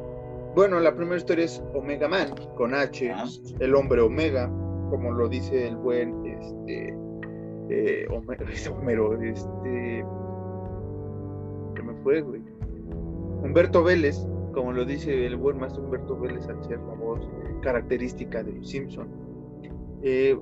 Bueno, 0.58 0.80
la 0.80 0.96
primera 0.96 1.18
historia 1.18 1.46
es 1.46 1.64
Omega 1.76 2.08
Man, 2.08 2.34
con 2.56 2.74
H, 2.74 3.12
ah. 3.12 3.26
el 3.60 3.76
hombre 3.76 4.02
Omega, 4.02 4.48
como 4.90 5.12
lo 5.12 5.30
dice 5.30 5.68
el 5.68 5.76
buen, 5.78 6.26
este. 6.26 6.98
Eh, 7.70 8.08
Homero, 8.72 9.22
este. 9.22 10.04
¿Qué 11.76 11.84
me 11.84 11.94
fue, 12.02 12.22
güey? 12.22 12.42
Humberto 13.44 13.84
Vélez, 13.84 14.18
como 14.52 14.72
lo 14.72 14.84
dice 14.84 15.28
el 15.28 15.36
buen 15.36 15.60
maestro 15.60 15.84
Humberto 15.84 16.20
Vélez 16.20 16.48
al 16.48 16.64
ser 16.64 16.80
la 16.80 16.96
voz 16.96 17.30
característica 17.62 18.42
de 18.42 18.54
los 18.54 18.68
Simpson. 18.68 19.10
Eh, 20.02 20.36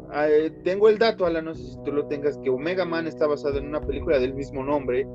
tengo 0.64 0.88
el 0.88 0.98
dato, 0.98 1.26
Alan, 1.26 1.44
no 1.44 1.54
sé 1.54 1.62
si 1.62 1.84
tú 1.84 1.92
lo 1.92 2.08
tengas, 2.08 2.38
que 2.38 2.50
Omega 2.50 2.86
Man 2.86 3.06
está 3.06 3.28
basado 3.28 3.58
en 3.58 3.68
una 3.68 3.82
película 3.82 4.18
del 4.18 4.34
mismo 4.34 4.64
nombre, 4.64 5.06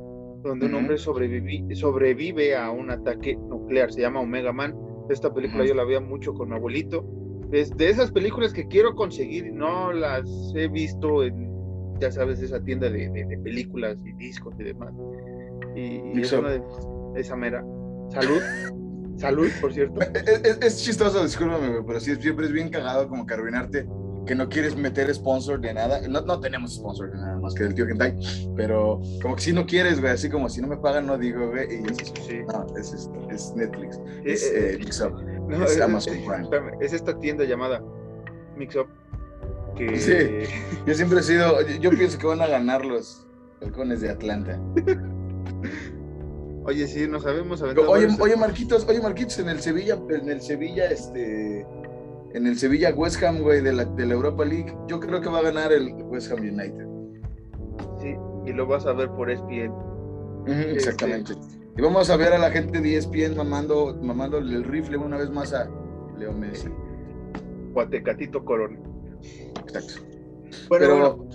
donde 0.43 0.67
un 0.67 0.75
hombre 0.75 0.99
sobrevive, 0.99 1.75
sobrevive 1.75 2.55
a 2.55 2.71
un 2.71 2.91
ataque 2.91 3.35
nuclear, 3.37 3.91
se 3.91 4.03
llama 4.03 4.21
Omega 4.21 4.53
Man. 4.53 4.90
Esta 5.11 5.33
película 5.35 5.67
yo 5.67 5.75
la 5.75 5.85
veía 5.85 6.01
mucho 6.01 6.33
con 6.33 6.51
mi 6.51 6.55
abuelito. 6.55 7.05
Es 7.53 7.77
de 7.77 7.91
esas 7.91 8.13
películas 8.13 8.53
que 8.53 8.67
quiero 8.69 8.95
conseguir, 8.95 9.53
no 9.53 9.93
las 9.93 10.25
he 10.55 10.69
visto 10.69 11.25
en, 11.25 11.51
ya 11.99 12.13
sabes, 12.13 12.41
esa 12.41 12.63
tienda 12.63 12.89
de, 12.89 13.39
películas 13.43 13.99
y 14.05 14.13
discos 14.13 14.55
y 14.61 14.65
demás. 14.65 14.95
Y, 15.75 16.21
es 16.21 16.33
una 16.33 16.51
de 16.51 16.63
esa 17.17 17.35
mera. 17.35 17.65
Salud. 18.11 18.41
Salud, 19.17 19.49
por 19.61 19.73
cierto. 19.73 20.01
Es, 20.63 20.83
chistoso, 20.83 21.23
discúlpame, 21.25 21.83
pero 21.87 22.01
sí, 22.01 22.15
siempre 22.17 22.47
es 22.47 22.53
bien 22.53 22.69
cagado 22.69 23.09
como 23.09 23.27
que 23.27 23.35
arruinarte 23.35 23.87
que 24.31 24.37
no 24.37 24.49
quieres 24.49 24.77
meter 24.77 25.13
sponsor 25.13 25.61
de 25.61 25.75
nada. 25.75 26.07
No, 26.07 26.21
no 26.21 26.39
tenemos 26.39 26.77
sponsor 26.77 27.11
de 27.11 27.19
nada 27.19 27.37
más 27.41 27.53
que 27.53 27.65
del 27.65 27.75
tío 27.75 27.85
Gentai, 27.85 28.17
pero 28.55 29.01
como 29.21 29.35
que 29.35 29.43
si 29.43 29.53
no 29.53 29.67
quieres, 29.67 30.01
güey, 30.01 30.13
así 30.13 30.31
como 30.31 30.49
si 30.49 30.61
no 30.61 30.69
me 30.69 30.77
pagan, 30.77 31.07
no 31.07 31.19
digo, 31.19 31.51
güey, 31.51 31.83
y 31.83 31.91
es, 31.91 32.13
sí. 32.29 32.39
no, 32.47 32.65
es, 32.79 32.93
es, 32.93 33.53
Netflix, 33.57 33.99
es 34.25 34.53
eh, 34.55 34.77
Mixup, 34.79 35.19
es, 35.51 35.81
Amazon 35.81 36.15
Prime. 36.49 36.49
Es 36.81 36.93
esta 36.93 37.19
tienda 37.19 37.43
llamada 37.43 37.83
Mixup. 38.57 38.87
Que... 39.75 39.99
Sí, 39.99 40.49
yo 40.87 40.95
siempre 40.95 41.19
he 41.19 41.23
sido, 41.25 41.67
yo 41.67 41.91
pienso 41.91 42.17
que 42.17 42.29
van 42.29 42.41
a 42.41 42.47
ganar 42.47 42.87
los 42.87 43.27
halcones 43.61 44.01
de 44.01 44.11
Atlanta. 44.11 44.61
Oye, 46.67 46.87
sí, 46.87 47.09
no 47.09 47.19
sabemos. 47.19 47.63
Oye, 47.63 48.07
oye, 48.21 48.37
Marquitos, 48.37 48.87
oye, 48.89 49.01
Marquitos, 49.01 49.41
en 49.41 49.49
el 49.49 49.61
Sevilla, 49.61 49.99
en 50.09 50.29
el 50.29 50.41
Sevilla, 50.41 50.85
este 50.85 51.67
en 52.35 52.47
el 52.47 52.57
Sevilla 52.57 52.95
West 52.95 53.23
Ham, 53.23 53.41
güey, 53.41 53.61
de 53.61 53.73
la, 53.73 53.85
de 53.85 54.07
la 54.07 54.15
Europa 54.15 54.45
League. 54.45 54.73
Yo 54.89 55.01
creo 55.01 55.21
que 55.21 55.29
va 55.29 55.39
a 55.39 55.43
ganar 55.43 55.73
el 55.73 55.93
West 56.05 56.31
Ham 56.31 56.41
United. 56.41 56.87
Sí, 58.01 58.15
y 58.47 58.53
lo 58.53 58.67
vas 58.67 58.87
a 58.87 58.93
ver 58.93 59.11
por 59.11 59.31
ESPN. 59.31 59.73
Este, 60.47 60.73
exactamente. 60.73 61.35
Y 61.77 61.83
vamos 61.83 62.11
a 62.11 62.17
ver 62.17 62.33
a 62.33 62.39
la 62.39 62.51
gente 62.51 62.81
de 62.81 62.97
ESPN 62.97 63.37
mamando, 63.37 63.99
mamándole 64.03 64.55
el 64.55 64.65
rifle 64.65 64.97
una 64.97 65.17
vez 65.17 65.31
más 65.31 65.53
a 65.53 65.69
Leo 66.19 66.33
Messi. 66.33 66.69
Guatecatito 67.73 68.45
Corona. 68.45 68.79
Exacto. 69.63 70.03
Pero 70.69 71.29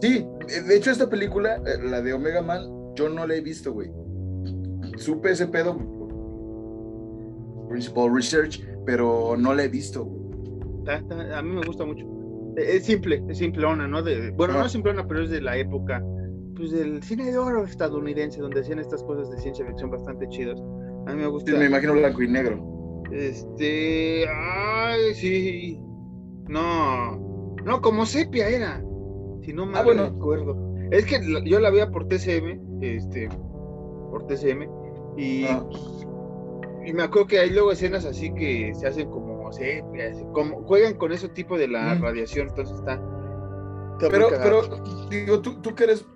sí, 0.00 0.26
de 0.66 0.76
hecho 0.76 0.90
esta 0.90 1.08
película, 1.08 1.56
eh, 1.56 1.82
la 1.82 2.02
de 2.02 2.12
Omega 2.12 2.42
Man, 2.42 2.94
yo 2.94 3.08
no 3.08 3.26
la 3.26 3.34
he 3.34 3.40
visto, 3.40 3.72
güey. 3.72 3.90
Supe 4.96 5.30
ese 5.30 5.46
pedo 5.46 5.78
Principal 7.68 8.14
Research, 8.14 8.62
pero 8.84 9.36
no 9.38 9.54
la 9.54 9.64
he 9.64 9.68
visto, 9.68 10.04
güey 10.04 10.17
a 10.88 11.42
mí 11.42 11.50
me 11.50 11.66
gusta 11.66 11.84
mucho. 11.84 12.06
E, 12.56 12.76
es 12.76 12.84
simple, 12.84 13.22
es 13.28 13.38
simplona, 13.38 13.86
¿no? 13.86 14.02
De, 14.02 14.30
bueno, 14.30 14.54
no 14.54 14.66
es 14.66 14.72
simplona, 14.72 15.06
pero 15.06 15.22
es 15.22 15.30
de 15.30 15.40
la 15.40 15.56
época, 15.56 16.02
pues 16.56 16.72
del 16.72 17.02
cine 17.02 17.30
de 17.30 17.38
oro 17.38 17.64
estadounidense, 17.64 18.40
donde 18.40 18.60
hacían 18.60 18.78
estas 18.78 19.02
cosas 19.04 19.30
de 19.30 19.38
ciencia 19.38 19.64
ficción 19.66 19.90
bastante 19.90 20.28
chidas. 20.28 20.60
A 21.06 21.14
mí 21.14 21.22
me 21.22 21.28
gusta. 21.28 21.52
me 21.52 21.66
imagino 21.66 21.92
blanco 21.92 22.22
y 22.22 22.28
negro. 22.28 23.02
Este, 23.12 24.26
ay, 24.28 25.14
sí. 25.14 25.80
No, 26.48 27.16
no, 27.64 27.80
como 27.80 28.06
sepia 28.06 28.48
era. 28.48 28.82
Si 29.42 29.52
no 29.52 29.66
me 29.66 29.78
ah, 29.78 29.80
acuerdo. 29.80 30.56
Es 30.90 31.04
que 31.04 31.20
yo 31.44 31.60
la 31.60 31.70
veía 31.70 31.90
por 31.90 32.08
TCM, 32.08 32.82
este, 32.82 33.28
por 34.10 34.26
TCM, 34.26 34.66
y, 35.18 35.44
ah. 35.44 35.64
y 36.84 36.92
me 36.94 37.02
acuerdo 37.02 37.28
que 37.28 37.38
hay 37.40 37.50
luego 37.50 37.72
escenas 37.72 38.06
así 38.06 38.32
que 38.32 38.72
se 38.74 38.86
hacen 38.86 39.10
como 39.10 39.27
como 40.32 40.62
juegan 40.64 40.94
con 40.94 41.12
ese 41.12 41.28
tipo 41.28 41.58
de 41.58 41.68
la 41.68 41.94
radiación, 41.94 42.48
entonces 42.48 42.76
está. 42.78 43.00
pero, 43.98 44.28
pero, 44.28 44.62
digo, 45.10 45.40
tú, 45.40 45.60
tú 45.60 45.74
que 45.74 45.84
eres 45.84 46.06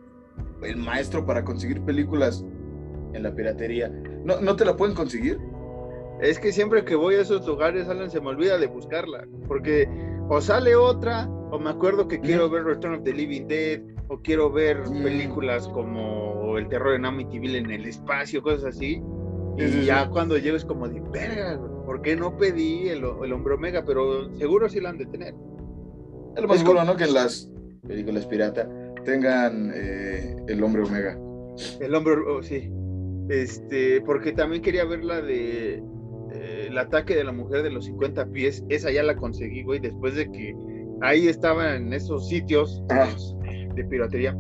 el 0.62 0.76
maestro 0.76 1.24
para 1.26 1.44
conseguir 1.44 1.80
películas 1.82 2.44
en 3.12 3.22
la 3.22 3.34
piratería, 3.34 3.88
¿no, 4.24 4.40
¿no 4.40 4.56
te 4.56 4.64
la 4.64 4.76
pueden 4.76 4.94
conseguir? 4.94 5.38
Es 6.20 6.38
que 6.38 6.52
siempre 6.52 6.84
que 6.84 6.94
voy 6.94 7.16
a 7.16 7.22
esos 7.22 7.46
lugares, 7.46 7.88
Alan, 7.88 8.10
se 8.10 8.20
me 8.20 8.28
olvida 8.28 8.56
de 8.58 8.68
buscarla, 8.68 9.26
porque 9.48 9.88
o 10.28 10.40
sale 10.40 10.76
otra, 10.76 11.28
o 11.50 11.58
me 11.58 11.70
acuerdo 11.70 12.06
que 12.08 12.20
quiero 12.20 12.48
ver 12.48 12.64
Return 12.64 12.94
of 12.94 13.02
the 13.02 13.12
Living 13.12 13.46
Dead, 13.48 13.82
o 14.08 14.18
quiero 14.22 14.50
ver 14.50 14.82
películas 15.02 15.66
como 15.68 16.56
El 16.56 16.68
terror 16.68 16.94
en 16.94 17.06
Amityville 17.06 17.58
en 17.58 17.70
el 17.70 17.86
espacio, 17.86 18.42
cosas 18.42 18.76
así. 18.76 19.02
Y 19.58 19.84
ya 19.84 20.08
cuando 20.08 20.38
llego 20.38 20.56
es 20.56 20.64
como 20.64 20.88
de, 20.88 21.00
verga, 21.12 21.60
¿por 21.84 22.02
qué 22.02 22.16
no 22.16 22.36
pedí 22.36 22.88
el, 22.88 23.04
el 23.22 23.32
hombre 23.32 23.54
omega? 23.54 23.84
Pero 23.84 24.34
seguro 24.36 24.68
sí 24.68 24.80
lo 24.80 24.88
han 24.88 24.98
de 24.98 25.06
tener. 25.06 25.34
Es 26.34 26.42
lo 26.42 26.48
más 26.48 26.58
seguro, 26.58 26.84
¿no? 26.84 26.96
Que 26.96 27.04
en 27.04 27.14
las 27.14 27.50
películas 27.86 28.26
pirata 28.26 28.68
tengan 29.04 29.72
eh, 29.74 30.36
el 30.48 30.62
hombre 30.62 30.82
omega. 30.82 31.18
El 31.80 31.94
hombre, 31.94 32.14
oh, 32.26 32.42
sí. 32.42 32.70
Este, 33.28 34.00
porque 34.02 34.32
también 34.32 34.62
quería 34.62 34.84
ver 34.84 35.04
la 35.04 35.20
de 35.20 35.82
eh, 36.32 36.66
el 36.68 36.78
ataque 36.78 37.14
de 37.14 37.24
la 37.24 37.32
mujer 37.32 37.62
de 37.62 37.70
los 37.70 37.84
50 37.84 38.26
pies. 38.26 38.64
Esa 38.68 38.90
ya 38.90 39.02
la 39.02 39.16
conseguí, 39.16 39.62
güey, 39.62 39.80
después 39.80 40.14
de 40.14 40.30
que 40.30 40.54
ahí 41.02 41.28
estaba 41.28 41.76
en 41.76 41.92
esos 41.92 42.28
sitios 42.28 42.82
ah. 42.90 43.08
de 43.74 43.84
piratería 43.84 44.36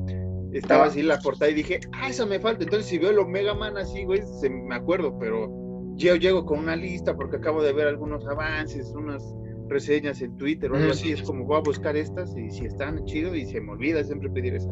estaba 0.52 0.84
así 0.84 1.02
la 1.02 1.18
portada 1.18 1.50
y 1.50 1.54
dije, 1.54 1.80
ah, 1.92 2.08
esa 2.08 2.26
me 2.26 2.38
falta. 2.38 2.64
Entonces, 2.64 2.88
si 2.88 2.98
veo 2.98 3.10
el 3.10 3.18
Omega 3.18 3.54
Man 3.54 3.76
así, 3.76 4.04
güey, 4.04 4.22
se, 4.40 4.50
me 4.50 4.74
acuerdo, 4.74 5.18
pero 5.18 5.50
yo 5.96 6.16
llego 6.16 6.44
con 6.44 6.58
una 6.60 6.76
lista 6.76 7.16
porque 7.16 7.36
acabo 7.36 7.62
de 7.62 7.72
ver 7.72 7.86
algunos 7.86 8.26
avances, 8.26 8.92
unas 8.94 9.22
reseñas 9.68 10.20
en 10.20 10.36
Twitter 10.36 10.70
o 10.70 10.76
algo 10.76 10.92
así. 10.92 11.12
Es 11.12 11.22
como 11.22 11.44
voy 11.44 11.56
a 11.56 11.60
buscar 11.60 11.96
estas 11.96 12.36
y 12.36 12.50
si 12.50 12.66
están 12.66 13.04
chido 13.06 13.34
y 13.34 13.46
se 13.46 13.60
me 13.60 13.72
olvida 13.72 14.04
siempre 14.04 14.30
pedir 14.30 14.54
esa. 14.54 14.70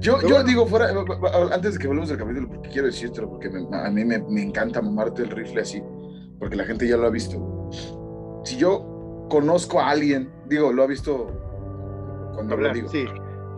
Yo, 0.00 0.20
yo 0.20 0.42
digo, 0.42 0.66
fuera, 0.66 0.88
antes 1.52 1.74
de 1.74 1.78
que 1.78 1.86
volvamos 1.86 2.10
al 2.10 2.18
capítulo, 2.18 2.48
porque 2.48 2.70
quiero 2.70 2.88
decirte 2.88 3.22
porque 3.22 3.48
a 3.48 3.90
mí 3.90 4.04
me, 4.04 4.18
me, 4.18 4.42
encanta 4.42 4.82
mamarte 4.82 5.22
el 5.22 5.30
rifle 5.30 5.60
así, 5.60 5.80
porque 6.40 6.56
la 6.56 6.64
gente 6.64 6.88
ya 6.88 6.96
lo 6.96 7.06
ha 7.06 7.10
visto. 7.10 7.70
Si 8.44 8.56
yo 8.56 9.28
conozco 9.30 9.80
a 9.80 9.90
alguien, 9.90 10.28
digo, 10.48 10.72
lo 10.72 10.82
ha 10.82 10.86
visto 10.88 11.28
cuando 12.34 12.56
lo 12.56 12.72
digo. 12.72 12.88
Sí. 12.88 13.04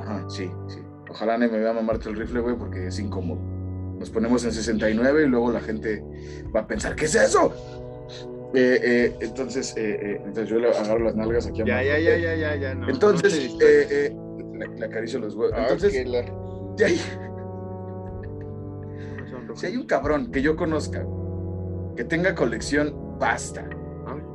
Ajá, 0.01 0.29
sí, 0.29 0.51
sí. 0.69 0.84
Ojalá 1.15 1.39
no 1.39 1.49
me 1.49 1.61
vea 1.61 1.73
mamarte 1.73 2.09
el 2.09 2.17
rifle, 2.17 2.41
güey, 2.41 2.57
porque 2.57 2.89
es 2.89 2.99
incómodo. 2.99 3.39
Nos 4.01 4.11
ponemos 4.11 4.45
en 4.45 4.51
69 4.53 5.23
y 5.23 5.27
luego 5.29 5.53
la 5.53 5.61
gente 5.61 6.03
va 6.55 6.63
a 6.63 6.67
pensar, 6.67 6.97
¿qué 6.97 7.05
es 7.05 7.15
eso? 7.15 7.55
Eh, 8.53 8.81
eh, 8.83 9.17
entonces, 9.21 9.75
eh, 9.77 10.17
entonces 10.17 10.49
yo 10.49 10.59
le 10.59 10.71
agarro 10.71 11.05
las 11.05 11.15
nalgas 11.15 11.47
aquí 11.47 11.63
a 11.63 11.67
Ya, 11.67 11.85
ya, 11.85 12.01
ya, 12.01 12.17
ya, 12.17 12.35
ya, 12.35 12.57
ya. 12.57 12.75
No, 12.75 12.89
entonces, 12.89 13.55
le, 13.55 14.13
acaricio 14.85 15.21
los 15.21 15.37
huevos. 15.37 15.55
Ah, 15.57 15.69
entonces, 15.71 15.93
si 19.55 19.67
hay 19.67 19.77
un 19.77 19.87
cabrón 19.87 20.33
que 20.33 20.43
yo 20.43 20.57
conozca 20.57 21.07
que 21.97 22.03
tenga 22.03 22.35
colección, 22.35 22.93
basta 23.21 23.65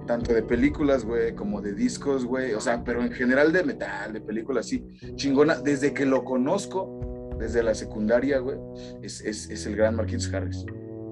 tanto 0.10 0.34
de 0.34 0.42
películas, 0.42 1.06
güey, 1.06 1.36
como 1.36 1.62
de 1.62 1.72
discos, 1.76 2.26
güey, 2.26 2.56
o 2.56 2.60
sea, 2.60 2.84
pero 2.84 3.04
en 3.04 3.12
general 3.12 3.54
de 3.54 3.64
metal, 3.64 4.12
de 4.12 4.20
películas, 4.20 4.66
sí, 4.66 4.84
chingona, 5.14 5.60
desde 5.60 5.94
que 5.94 6.04
lo 6.04 6.26
conozco, 6.26 7.36
desde 7.38 7.62
la 7.62 7.76
secundaria, 7.76 8.40
güey, 8.40 8.58
es, 9.04 9.22
es, 9.22 9.48
es 9.52 9.68
el 9.68 9.76
gran 9.76 9.96
Marquis 9.96 10.34
Harris. 10.34 10.66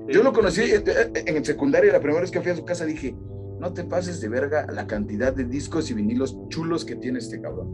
Yo 0.08 0.24
lo 0.24 0.34
conocí 0.34 0.62
eh, 0.62 0.84
eh, 0.84 1.12
en, 1.28 1.46
secundaria, 1.46 1.94
la 1.94 2.00
primera 2.00 2.22
vez 2.22 2.32
que 2.32 2.42
fui 2.42 2.50
a 2.50 2.56
su 2.56 2.66
casa 2.66 2.86
dije, 2.86 3.16
no 3.60 3.72
te 3.72 3.84
pases 3.84 4.20
de 4.20 4.30
verga 4.30 4.66
la 4.72 4.88
cantidad 4.88 5.32
de 5.32 5.44
discos 5.44 5.92
y 5.92 5.94
vinilos 5.94 6.36
chulos 6.50 6.84
que 6.84 6.96
tiene 6.96 7.20
este 7.20 7.40
cabrón. 7.40 7.68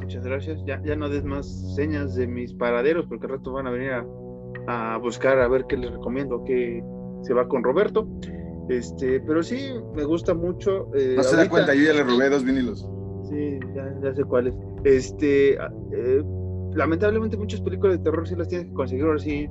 Muchas 0.00 0.24
gracias. 0.24 0.60
Ya, 0.64 0.80
ya 0.84 0.94
no 0.94 1.08
des 1.08 1.24
más 1.24 1.74
señas 1.74 2.14
de 2.14 2.28
mis 2.28 2.54
paraderos, 2.54 3.06
porque 3.08 3.26
al 3.26 3.32
rato 3.32 3.54
van 3.54 3.66
a 3.66 3.70
venir 3.72 3.90
a, 3.90 4.94
a 4.94 4.98
buscar 4.98 5.40
a 5.40 5.48
ver 5.48 5.64
qué 5.68 5.76
les 5.76 5.90
recomiendo, 5.90 6.44
que 6.44 6.80
se 7.22 7.34
va 7.34 7.48
con 7.48 7.64
Roberto. 7.64 8.06
Este, 8.68 9.20
pero 9.20 9.42
sí, 9.42 9.72
me 9.94 10.04
gusta 10.04 10.34
mucho. 10.34 10.88
Eh, 10.94 11.14
no 11.16 11.22
se 11.22 11.36
da 11.36 11.48
cuenta, 11.48 11.74
yo 11.74 11.84
ya 11.84 11.94
le 11.94 12.02
robé 12.02 12.28
dos 12.28 12.44
vinilos. 12.44 12.88
Sí, 13.28 13.58
ya, 13.74 14.14
sé 14.14 14.24
cuáles. 14.24 14.54
Este, 14.84 15.58
ah, 15.58 15.72
eh, 15.92 16.22
lamentablemente 16.74 17.36
muchas 17.36 17.60
películas 17.60 17.98
de 17.98 18.04
terror 18.04 18.26
sí 18.28 18.36
las 18.36 18.48
tienes 18.48 18.68
que 18.68 18.74
conseguir 18.74 19.04
ahora 19.04 19.18
sí. 19.18 19.48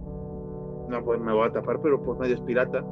No, 0.90 1.04
pues 1.04 1.20
me 1.20 1.34
voy 1.34 1.48
a 1.48 1.52
tapar, 1.52 1.82
pero 1.82 2.02
por 2.02 2.18
medios 2.18 2.40
pirata, 2.42 2.86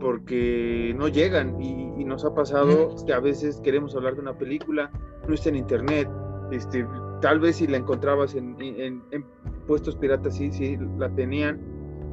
porque 0.00 0.94
no 0.96 1.08
llegan 1.08 1.60
y, 1.60 1.86
nos 2.04 2.24
ha 2.24 2.32
pasado 2.32 2.94
que 3.04 3.12
a 3.12 3.18
veces 3.18 3.60
queremos 3.64 3.96
hablar 3.96 4.14
de 4.14 4.20
una 4.20 4.38
película, 4.38 4.92
no 5.26 5.34
está 5.34 5.48
en 5.48 5.56
internet, 5.56 6.08
este, 6.52 6.86
tal 7.20 7.40
vez 7.40 7.56
si 7.56 7.66
la 7.66 7.78
encontrabas 7.78 8.36
en, 8.36 8.54
en, 8.60 9.02
en 9.10 9.24
puestos 9.66 9.96
piratas 9.96 10.36
sí, 10.36 10.52
sí 10.52 10.78
la 10.98 11.12
tenían, 11.16 11.60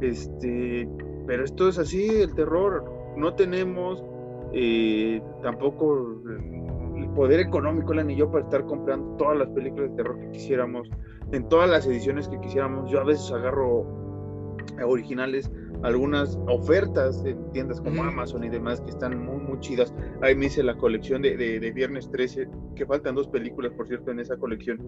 este, 0.02 0.90
pero 1.28 1.44
esto 1.44 1.70
es 1.70 1.78
así, 1.78 2.08
el 2.08 2.34
terror 2.34 3.03
no 3.18 3.34
tenemos 3.36 4.04
eh, 4.54 5.22
tampoco 5.42 6.22
el 6.98 7.10
poder 7.16 7.40
económico, 7.40 7.94
la 7.94 8.04
ni 8.04 8.16
yo, 8.16 8.32
para 8.32 8.44
estar 8.44 8.66
comprando 8.66 9.16
todas 9.18 9.38
las 9.38 9.50
películas 9.50 9.92
de 9.92 9.96
terror 9.98 10.20
que 10.20 10.32
quisiéramos, 10.32 10.90
en 11.32 11.48
todas 11.50 11.70
las 11.70 11.86
ediciones 11.86 12.28
que 12.28 12.40
quisiéramos. 12.40 12.90
Yo 12.92 13.00
a 13.00 13.04
veces 13.04 13.32
agarro 13.32 14.04
originales, 14.86 15.52
algunas 15.84 16.40
ofertas 16.48 17.24
en 17.26 17.52
tiendas 17.52 17.82
como 17.82 18.04
Amazon 18.04 18.44
y 18.44 18.50
demás 18.50 18.82
que 18.82 18.90
están 18.90 19.24
muy, 19.24 19.38
muy 19.42 19.60
chidas. 19.60 19.94
Ahí 20.22 20.36
me 20.36 20.46
hice 20.46 20.64
la 20.64 20.76
colección 20.76 21.22
de, 21.22 21.36
de, 21.36 21.72
Viernes 21.72 22.10
13, 22.10 22.48
que 22.76 22.86
faltan 22.86 23.16
dos 23.16 23.28
películas, 23.28 23.74
por 23.74 23.88
cierto, 23.88 24.12
en 24.12 24.20
esa 24.20 24.38
colección. 24.38 24.80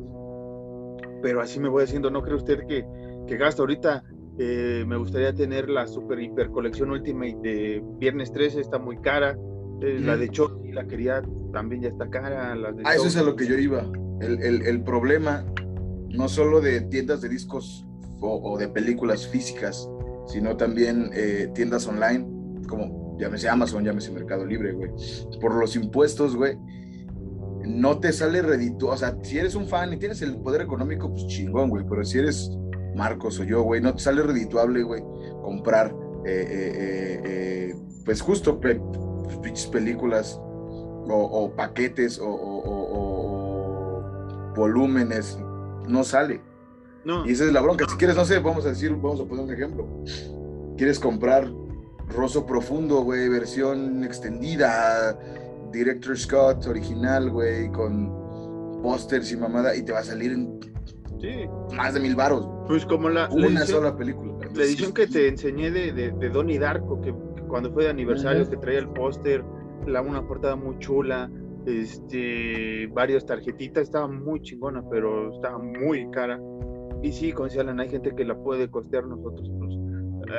Pero 1.21 1.41
así 1.41 1.59
me 1.59 1.69
voy 1.69 1.83
haciendo, 1.83 2.09
¿no 2.09 2.21
cree 2.21 2.35
usted 2.35 2.65
que, 2.67 2.85
que 3.27 3.37
gasta 3.37 3.61
ahorita 3.61 4.03
eh, 4.37 4.83
me 4.87 4.97
gustaría 4.97 5.33
tener 5.33 5.69
la 5.69 5.87
super 5.87 6.19
hiper 6.19 6.49
colección 6.49 6.91
Ultimate 6.91 7.37
de 7.41 7.83
Viernes 7.99 8.31
13, 8.31 8.61
está 8.61 8.77
muy 8.79 8.97
cara. 8.97 9.37
Eh, 9.81 9.99
La 10.01 10.15
de 10.17 10.29
Chucky, 10.29 10.71
la 10.71 10.87
quería, 10.87 11.21
también 11.51 11.81
ya 11.81 11.89
está 11.89 12.09
cara. 12.09 12.55
La 12.55 12.71
de 12.71 12.83
Ah, 12.85 12.95
eso 12.95 13.07
es 13.07 13.17
a 13.17 13.23
lo 13.23 13.35
que 13.35 13.45
yo 13.47 13.57
iba. 13.57 13.89
El, 14.21 14.41
el- 14.41 14.61
el 14.63 14.83
problema, 14.83 15.45
no 16.09 16.29
solo 16.29 16.61
de 16.61 16.81
tiendas 16.81 17.21
de 17.21 17.29
discos 17.29 17.85
o, 18.21 18.39
o 18.53 18.57
de 18.57 18.67
películas 18.69 19.27
físicas, 19.27 19.89
sino 20.27 20.55
también 20.57 21.09
eh, 21.13 21.49
tiendas 21.53 21.85
online, 21.87 22.25
como 22.67 23.17
llámese 23.19 23.47
Amazon, 23.49 23.83
llámese 23.83 24.11
Mercado 24.11 24.45
Libre, 24.45 24.71
güey. 24.73 24.91
Por 25.41 25.55
los 25.55 25.75
impuestos, 25.75 26.35
güey, 26.35 26.57
no 27.65 27.99
te 27.99 28.11
sale 28.13 28.41
redito. 28.41 28.87
O 28.87 28.97
sea, 28.97 29.17
si 29.23 29.37
eres 29.37 29.55
un 29.55 29.67
fan 29.67 29.91
y 29.93 29.97
tienes 29.97 30.21
el 30.21 30.37
poder 30.37 30.61
económico, 30.61 31.09
pues 31.11 31.27
chingón, 31.27 31.69
güey. 31.69 31.85
Pero 31.89 32.03
si 32.05 32.19
eres 32.19 32.49
Marcos 32.95 33.39
o 33.39 33.43
yo, 33.43 33.61
güey, 33.63 33.81
no 33.81 33.93
te 33.93 33.99
sale 33.99 34.21
redituable, 34.23 34.81
güey, 34.83 35.03
comprar, 35.43 35.93
eh, 36.25 36.47
eh, 36.49 37.21
eh, 37.25 37.75
pues 38.05 38.21
justo 38.21 38.59
pe- 38.59 38.81
películas 39.71 40.39
o, 40.41 41.13
o 41.13 41.55
paquetes 41.55 42.19
o 42.21 44.03
volúmenes. 44.55 45.37
No 45.87 46.03
sale. 46.03 46.41
No, 47.03 47.25
Y 47.27 47.31
esa 47.33 47.45
es 47.45 47.51
la 47.53 47.61
bronca. 47.61 47.85
Si 47.87 47.95
quieres, 47.97 48.15
no 48.15 48.25
sé, 48.25 48.39
vamos 48.39 48.65
a 48.65 48.69
decir, 48.69 48.91
vamos 48.95 49.21
a 49.21 49.25
poner 49.25 49.45
un 49.45 49.53
ejemplo. 49.53 49.87
Quieres 50.77 50.99
comprar 50.99 51.47
Rosso 52.09 52.45
Profundo, 52.45 53.03
güey, 53.03 53.29
versión 53.29 54.03
extendida, 54.03 55.17
Director 55.71 56.17
Scott 56.17 56.65
original, 56.65 57.29
güey, 57.29 57.71
con 57.71 58.81
pósters 58.81 59.31
y 59.31 59.37
mamada, 59.37 59.75
y 59.75 59.83
te 59.83 59.91
va 59.91 59.99
a 59.99 60.03
salir 60.03 60.31
en 60.31 60.59
sí. 61.19 61.75
más 61.75 61.93
de 61.93 61.99
mil 61.99 62.15
varos. 62.15 62.47
Pues 62.67 62.85
como 62.85 63.09
la, 63.09 63.27
la 63.27 63.33
Una 63.33 63.47
edición, 63.47 63.67
sola 63.67 63.95
película. 63.95 64.33
la 64.53 64.63
edición 64.63 64.93
que 64.93 65.07
te 65.07 65.27
enseñé 65.27 65.71
de, 65.71 65.91
de, 65.91 66.11
de 66.11 66.29
Donnie 66.29 66.59
Darko, 66.59 67.01
que, 67.01 67.11
que 67.35 67.41
cuando 67.47 67.71
fue 67.71 67.83
de 67.83 67.89
aniversario, 67.89 68.49
que 68.49 68.57
traía 68.57 68.79
el 68.79 68.89
póster, 68.89 69.43
la, 69.87 70.01
una 70.01 70.25
portada 70.27 70.55
muy 70.55 70.77
chula, 70.79 71.29
este, 71.65 72.87
varias 72.87 73.25
tarjetitas, 73.25 73.83
estaba 73.83 74.07
muy 74.07 74.41
chingona, 74.41 74.83
pero 74.89 75.33
estaba 75.33 75.57
muy 75.59 76.09
cara. 76.11 76.39
Y 77.01 77.11
sí, 77.11 77.31
como 77.31 77.45
decía 77.45 77.61
Alan, 77.61 77.79
hay 77.79 77.89
gente 77.89 78.13
que 78.15 78.25
la 78.25 78.35
puede 78.35 78.69
costear 78.69 79.05
nosotros. 79.05 79.49
Pues, 79.59 79.75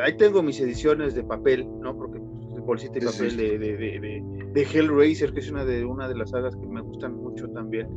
ahí 0.04 0.16
tengo 0.16 0.42
mis 0.42 0.60
ediciones 0.60 1.14
de 1.14 1.22
papel, 1.22 1.68
¿no? 1.80 1.96
Porque 1.96 2.18
pues, 2.50 2.64
bolsita 2.64 2.98
y 2.98 3.02
papel 3.02 3.30
sí. 3.30 3.36
de, 3.36 3.58
de, 3.58 3.76
de, 3.76 4.22
de 4.52 4.62
Hellraiser, 4.62 5.32
que 5.32 5.40
es 5.40 5.50
una 5.50 5.64
de, 5.64 5.84
una 5.84 6.08
de 6.08 6.16
las 6.16 6.30
sagas 6.30 6.56
que 6.56 6.66
me 6.66 6.80
gustan 6.80 7.14
mucho 7.16 7.48
también. 7.50 7.88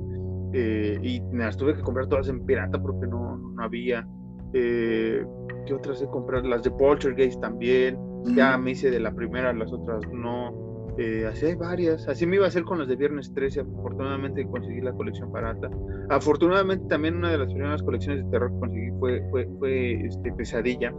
Eh, 0.53 0.99
y 1.01 1.21
me 1.31 1.45
las 1.45 1.57
tuve 1.57 1.75
que 1.75 1.81
comprar 1.81 2.07
todas 2.07 2.27
en 2.27 2.45
pirata 2.45 2.81
porque 2.81 3.07
no, 3.07 3.37
no 3.37 3.63
había. 3.63 4.07
Eh, 4.53 5.23
¿Qué 5.65 5.73
otras 5.73 6.01
he 6.01 6.07
comprado? 6.07 6.47
Las 6.47 6.63
de 6.63 6.71
Poltergeist 6.71 7.39
también. 7.41 7.97
Ya 8.35 8.57
me 8.57 8.71
hice 8.71 8.91
de 8.91 8.99
la 8.99 9.11
primera, 9.13 9.53
las 9.53 9.71
otras 9.71 10.01
no. 10.11 10.95
Eh, 10.97 11.25
así 11.27 11.45
hay 11.45 11.55
varias. 11.55 12.07
Así 12.07 12.25
me 12.25 12.35
iba 12.35 12.45
a 12.45 12.49
hacer 12.49 12.63
con 12.63 12.79
las 12.79 12.87
de 12.87 12.95
Viernes 12.95 13.31
13. 13.33 13.61
Afortunadamente 13.61 14.45
conseguí 14.47 14.81
la 14.81 14.91
colección 14.91 15.31
barata. 15.31 15.69
Afortunadamente 16.09 16.85
también 16.87 17.17
una 17.17 17.31
de 17.31 17.37
las 17.37 17.53
primeras 17.53 17.81
colecciones 17.83 18.25
de 18.25 18.31
terror 18.31 18.51
que 18.51 18.59
conseguí 18.59 18.91
fue, 18.99 19.23
fue, 19.29 19.47
fue 19.59 20.05
este, 20.05 20.33
Pesadilla. 20.33 20.93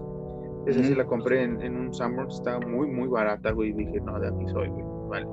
Esa 0.67 0.83
sí 0.83 0.93
Ujú. 0.93 0.99
la 0.99 1.07
compré 1.07 1.43
en, 1.43 1.61
en 1.61 1.77
un 1.77 1.93
Sanborns. 1.93 2.37
Estaba 2.37 2.61
muy, 2.61 2.87
muy 2.89 3.09
barata, 3.09 3.51
güey. 3.51 3.71
Y 3.71 3.73
dije, 3.75 4.01
no, 4.01 4.19
de 4.21 4.29
aquí 4.29 4.47
soy, 4.53 4.69
güey. 4.69 4.85
Vale. 5.09 5.27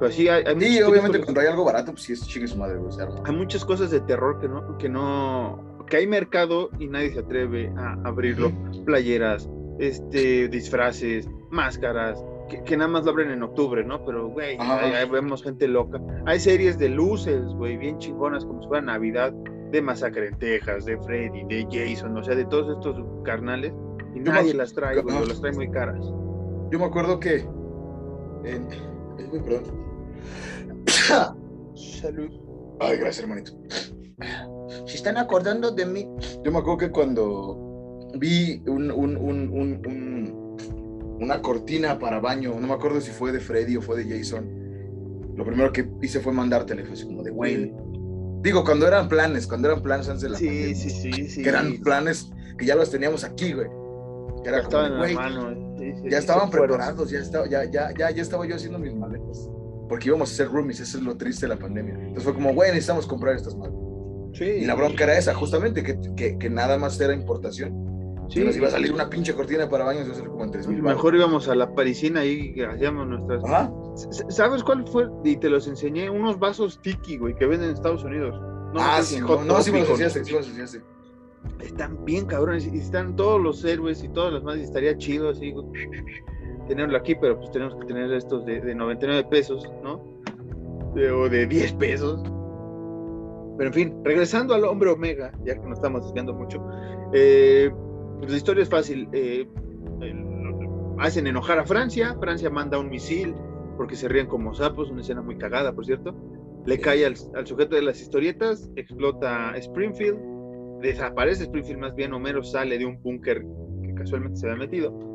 Pero 0.00 0.10
sí, 0.12 0.26
hay, 0.28 0.42
hay 0.46 0.54
Sí, 0.58 0.66
muchas 0.70 0.88
obviamente 0.88 0.90
películas- 1.18 1.24
cuando 1.26 1.40
hay 1.42 1.46
algo 1.46 1.64
barato, 1.64 1.92
pues 1.92 2.02
sí 2.04 2.12
es 2.14 2.26
chingue 2.26 2.48
su 2.48 2.56
madre, 2.58 2.78
güey. 2.78 2.90
hay 3.24 3.36
muchas 3.36 3.64
cosas 3.64 3.90
de 3.90 4.00
terror 4.00 4.38
que 4.40 4.48
no, 4.48 4.78
que 4.78 4.88
no, 4.88 5.76
que 5.86 5.98
hay 5.98 6.06
mercado 6.06 6.70
y 6.78 6.86
nadie 6.86 7.12
se 7.12 7.20
atreve 7.20 7.72
a 7.76 7.96
abrirlo. 8.04 8.50
Playeras, 8.86 9.48
este, 9.78 10.48
disfraces, 10.48 11.28
máscaras, 11.50 12.24
que, 12.48 12.62
que 12.64 12.76
nada 12.76 12.88
más 12.88 13.04
lo 13.04 13.10
abren 13.12 13.30
en 13.30 13.42
octubre, 13.42 13.84
¿no? 13.84 14.04
Pero, 14.04 14.28
güey, 14.28 14.56
ahí- 14.58 14.92
ahí 14.94 15.08
vemos 15.08 15.42
gente 15.42 15.68
loca. 15.68 16.00
Hay 16.26 16.40
series 16.40 16.78
de 16.78 16.88
luces, 16.88 17.44
güey, 17.54 17.76
bien 17.76 17.98
chingonas, 17.98 18.44
como 18.44 18.62
si 18.62 18.68
fuera 18.68 18.82
Navidad, 18.84 19.32
de 19.70 19.82
Masacre 19.82 20.28
en 20.28 20.38
Texas, 20.38 20.84
de 20.86 20.96
Freddy, 20.98 21.44
de 21.44 21.64
Jason, 21.70 22.16
o 22.16 22.24
sea, 22.24 22.34
de 22.34 22.44
todos 22.46 22.76
estos 22.76 22.96
carnales, 23.24 23.72
y 24.14 24.24
Yo 24.24 24.32
nadie 24.32 24.52
me- 24.52 24.58
las 24.58 24.72
trae, 24.74 25.00
güey, 25.00 25.14
Ajá. 25.14 25.24
o 25.24 25.28
las 25.28 25.40
trae 25.40 25.52
muy 25.52 25.70
caras. 25.70 26.00
Yo 26.70 26.78
me 26.78 26.84
acuerdo 26.86 27.20
que. 27.20 27.36
en- 28.44 28.68
Ay, 29.18 29.40
perdón. 29.44 29.89
Salud. 31.74 32.30
Ay, 32.80 32.96
gracias, 32.98 33.20
hermanito. 33.20 33.52
Se 34.86 34.96
están 34.96 35.16
acordando 35.18 35.70
de 35.70 35.86
mí. 35.86 36.08
Yo 36.44 36.52
me 36.52 36.58
acuerdo 36.58 36.78
que 36.78 36.90
cuando 36.90 38.08
vi 38.18 38.62
un, 38.66 38.90
un- 38.90 39.16
un- 39.16 39.48
un- 39.52 39.82
un- 39.86 41.16
una 41.20 41.42
cortina 41.42 41.98
para 41.98 42.18
baño, 42.20 42.54
no 42.58 42.66
me 42.66 42.72
acuerdo 42.74 43.00
si 43.00 43.10
fue 43.10 43.32
de 43.32 43.40
Freddy 43.40 43.76
o 43.76 43.82
fue 43.82 44.02
de 44.02 44.18
Jason, 44.18 44.48
lo 45.36 45.44
primero 45.44 45.72
que 45.72 45.88
hice 46.02 46.20
fue 46.20 46.32
mandártela, 46.32 46.80
y 46.82 46.84
fue 46.84 46.94
así 46.94 47.04
como 47.04 47.22
de, 47.22 47.30
güey. 47.30 47.72
Digo, 48.42 48.64
cuando 48.64 48.86
eran 48.86 49.08
planes, 49.08 49.46
cuando 49.46 49.68
eran 49.68 49.82
planes 49.82 50.08
antes 50.08 50.22
de 50.22 50.30
la 50.30 50.38
Sí, 50.38 50.46
pandemia, 50.46 50.74
sí, 50.74 50.90
sí, 50.90 51.28
sí. 51.28 51.42
que 51.42 51.48
eran 51.48 51.76
planes 51.82 52.30
que 52.58 52.64
ya 52.64 52.74
los 52.74 52.90
teníamos 52.90 53.22
aquí, 53.24 53.52
güey. 53.52 53.68
Que 54.42 54.48
era 54.48 54.62
Ya 54.62 54.64
como 54.64 54.78
estaban 54.82 54.98
güey, 54.98 55.14
mano. 55.14 55.76
sí, 55.78 55.92
sí, 56.02 56.02
ya 56.10 56.18
estaban 56.18 56.48
preparados, 56.50 57.10
ya 57.10 57.18
estaba, 57.20 57.46
ya, 57.48 57.64
ya, 57.64 57.92
ya, 57.96 58.10
ya 58.10 58.22
estaba 58.22 58.46
yo 58.46 58.54
haciendo 58.56 58.78
mis 58.78 58.94
maletas. 58.94 59.46
Porque 59.90 60.06
íbamos 60.06 60.30
a 60.30 60.32
hacer 60.32 60.48
roomies, 60.48 60.78
eso 60.78 60.98
es 60.98 61.04
lo 61.04 61.16
triste 61.16 61.46
de 61.46 61.54
la 61.54 61.58
pandemia. 61.58 61.94
Entonces 61.94 62.22
fue 62.22 62.32
como, 62.32 62.54
güey, 62.54 62.70
necesitamos 62.70 63.08
comprar 63.08 63.34
estas 63.34 63.56
madres. 63.56 63.74
Sí. 64.34 64.44
Y 64.44 64.64
la 64.64 64.76
bronca 64.76 65.02
era 65.02 65.18
esa, 65.18 65.34
justamente, 65.34 65.82
que, 65.82 65.98
que, 66.16 66.38
que 66.38 66.48
nada 66.48 66.78
más 66.78 66.98
era 67.00 67.12
importación. 67.12 67.90
Sí, 68.28 68.44
nos 68.44 68.56
iba 68.56 68.68
a 68.68 68.70
salir 68.70 68.92
una 68.92 69.10
pinche 69.10 69.34
cortina 69.34 69.68
para 69.68 69.84
baños, 69.84 70.04
iba 70.04 70.12
a 70.12 70.16
salir 70.16 70.30
como 70.30 70.44
en 70.44 70.52
3 70.52 70.68
mil 70.68 70.82
Mejor 70.84 71.16
íbamos 71.16 71.48
a 71.48 71.56
la 71.56 71.74
parisina 71.74 72.24
y 72.24 72.54
hacíamos 72.60 73.08
nuestras. 73.08 73.44
Ajá. 73.44 73.72
¿Sabes 74.28 74.62
cuál 74.62 74.86
fue? 74.86 75.08
Y 75.24 75.36
te 75.36 75.50
los 75.50 75.66
enseñé, 75.66 76.08
unos 76.08 76.38
vasos 76.38 76.80
tiki, 76.80 77.16
güey, 77.16 77.34
que 77.34 77.46
venden 77.46 77.70
en 77.70 77.74
Estados 77.74 78.04
Unidos. 78.04 78.40
No 78.72 78.80
ah, 78.80 79.02
sí, 79.02 79.20
no, 79.20 79.42
no, 79.42 79.60
sí 79.60 79.72
me 79.72 79.80
los 79.80 79.90
enseñaste, 79.90 80.24
sí 80.24 80.32
me 80.32 80.38
los 80.38 80.46
enseñaste. 80.46 80.82
Están 81.58 82.04
bien 82.04 82.26
cabrones 82.26 82.64
y 82.72 82.78
están 82.78 83.16
todos 83.16 83.40
los 83.40 83.64
héroes 83.64 84.04
y 84.04 84.08
todas 84.10 84.32
las 84.32 84.44
más. 84.44 84.58
Y 84.58 84.62
estaría 84.62 84.96
chido 84.96 85.30
así, 85.30 85.50
güey, 85.50 85.66
tenerlo 86.70 86.96
aquí, 86.96 87.16
pero 87.16 87.36
pues 87.36 87.50
tenemos 87.50 87.74
que 87.74 87.84
tener 87.84 88.12
estos 88.12 88.46
de, 88.46 88.60
de 88.60 88.74
99 88.76 89.24
pesos, 89.28 89.68
¿no? 89.82 90.00
De- 90.94 91.10
o 91.10 91.28
de 91.28 91.46
10 91.46 91.72
pesos. 91.74 92.22
Pero 93.58 93.68
en 93.68 93.74
fin, 93.74 94.00
regresando 94.04 94.54
al 94.54 94.64
hombre 94.64 94.88
omega, 94.90 95.32
ya 95.44 95.54
que 95.54 95.66
nos 95.68 95.78
estamos 95.78 96.04
desviando 96.04 96.32
mucho, 96.32 96.64
eh, 97.12 97.70
pues 98.18 98.30
la 98.30 98.36
historia 98.36 98.62
es 98.62 98.68
fácil. 98.68 99.08
eh, 99.12 99.46
hacen 100.98 101.26
enojar 101.26 101.58
a 101.58 101.64
Francia, 101.64 102.14
Francia 102.20 102.50
manda 102.50 102.78
un 102.78 102.88
misil 102.90 103.34
porque 103.76 103.96
se 103.96 104.06
ríen 104.06 104.26
como 104.26 104.54
sapos, 104.54 104.90
una 104.90 105.00
escena 105.00 105.22
muy 105.22 105.36
cagada, 105.36 105.72
por 105.72 105.84
cierto. 105.86 106.14
Le 106.66 106.78
cae 106.78 107.04
al, 107.06 107.14
al 107.34 107.46
sujeto 107.46 107.74
de 107.74 107.82
las 107.82 108.00
historietas, 108.00 108.70
explota 108.76 109.56
Springfield, 109.56 110.18
desaparece 110.82 111.44
Springfield 111.44 111.80
más 111.80 111.94
bien, 111.94 112.12
Homero 112.12 112.42
sale 112.44 112.78
de 112.78 112.84
un 112.86 113.02
búnker 113.02 113.42
que 113.82 113.94
casualmente 113.94 114.38
se 114.38 114.46
había 114.46 114.58
metido 114.58 115.09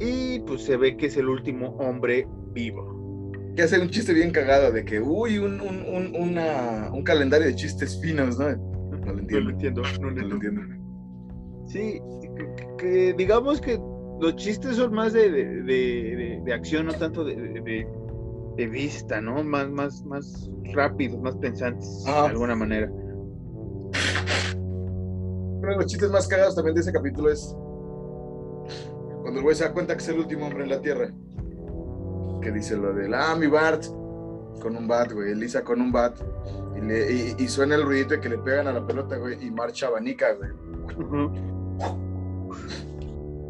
y 0.00 0.40
pues 0.40 0.62
se 0.62 0.76
ve 0.76 0.96
que 0.96 1.06
es 1.06 1.16
el 1.16 1.28
último 1.28 1.68
hombre 1.78 2.26
vivo. 2.52 3.32
Que 3.56 3.62
hace 3.62 3.80
un 3.80 3.88
chiste 3.88 4.12
bien 4.12 4.30
cagado 4.32 4.70
de 4.72 4.84
que, 4.84 5.00
uy, 5.00 5.38
un, 5.38 5.60
un, 5.60 5.82
un, 5.88 6.14
una- 6.20 6.90
un 6.92 7.02
calendario 7.02 7.46
de 7.46 7.54
chistes 7.54 7.98
finos, 8.02 8.38
¿no? 8.38 8.50
No 8.54 9.12
lo 9.12 9.18
entiendo. 9.20 9.40
No 9.40 9.40
lo 9.40 9.50
entiendo, 9.50 9.82
no 9.82 9.88
lo 9.88 9.98
No 9.98 10.28
lo 10.28 10.34
entiendo. 10.34 10.60
entiendo. 10.60 10.86
Sí, 11.66 12.00
que, 12.36 12.76
que 12.78 13.14
digamos 13.14 13.60
que 13.60 13.78
los 14.20 14.36
chistes 14.36 14.76
son 14.76 14.92
más 14.94 15.12
de, 15.14 15.30
de, 15.30 16.40
de- 16.44 16.52
acción, 16.52 16.86
no 16.86 16.92
tanto 16.92 17.24
de, 17.24 17.86
vista, 18.70 19.20
¿no? 19.20 19.42
Más, 19.42 19.70
más, 19.70 20.04
más 20.04 20.50
rápidos, 20.74 21.20
más 21.20 21.34
pensantes, 21.36 22.04
Ah. 22.06 22.22
de 22.24 22.28
alguna 22.30 22.54
manera. 22.56 22.90
Uno 25.58 25.68
de 25.70 25.76
los 25.76 25.86
chistes 25.86 26.10
más 26.10 26.28
cagados 26.28 26.54
también 26.54 26.74
de 26.74 26.80
ese 26.82 26.92
capítulo 26.92 27.30
es 27.30 27.54
cuando 29.26 29.40
el 29.40 29.42
güey 29.42 29.56
se 29.56 29.64
da 29.64 29.72
cuenta 29.72 29.96
que 29.96 30.02
es 30.04 30.08
el 30.08 30.20
último 30.20 30.46
hombre 30.46 30.62
en 30.62 30.70
la 30.70 30.80
Tierra. 30.80 31.10
Que 32.40 32.52
dice 32.52 32.76
lo 32.76 32.92
del, 32.94 33.12
ah, 33.12 33.34
mi 33.34 33.48
Bart, 33.48 33.82
con 34.62 34.76
un 34.76 34.86
bat, 34.86 35.10
güey, 35.10 35.32
Elisa 35.32 35.64
con 35.64 35.80
un 35.80 35.90
bat. 35.90 36.16
Y, 36.76 36.80
le- 36.80 37.12
y- 37.12 37.34
y 37.36 37.48
suena 37.48 37.74
el 37.74 37.82
ruidito 37.82 38.14
de 38.14 38.20
que 38.20 38.28
le 38.28 38.38
pegan 38.38 38.68
a 38.68 38.72
la 38.72 38.86
pelota, 38.86 39.16
güey, 39.16 39.44
y 39.44 39.50
marcha 39.50 39.88
abanica, 39.88 40.26
güey. 40.34 40.50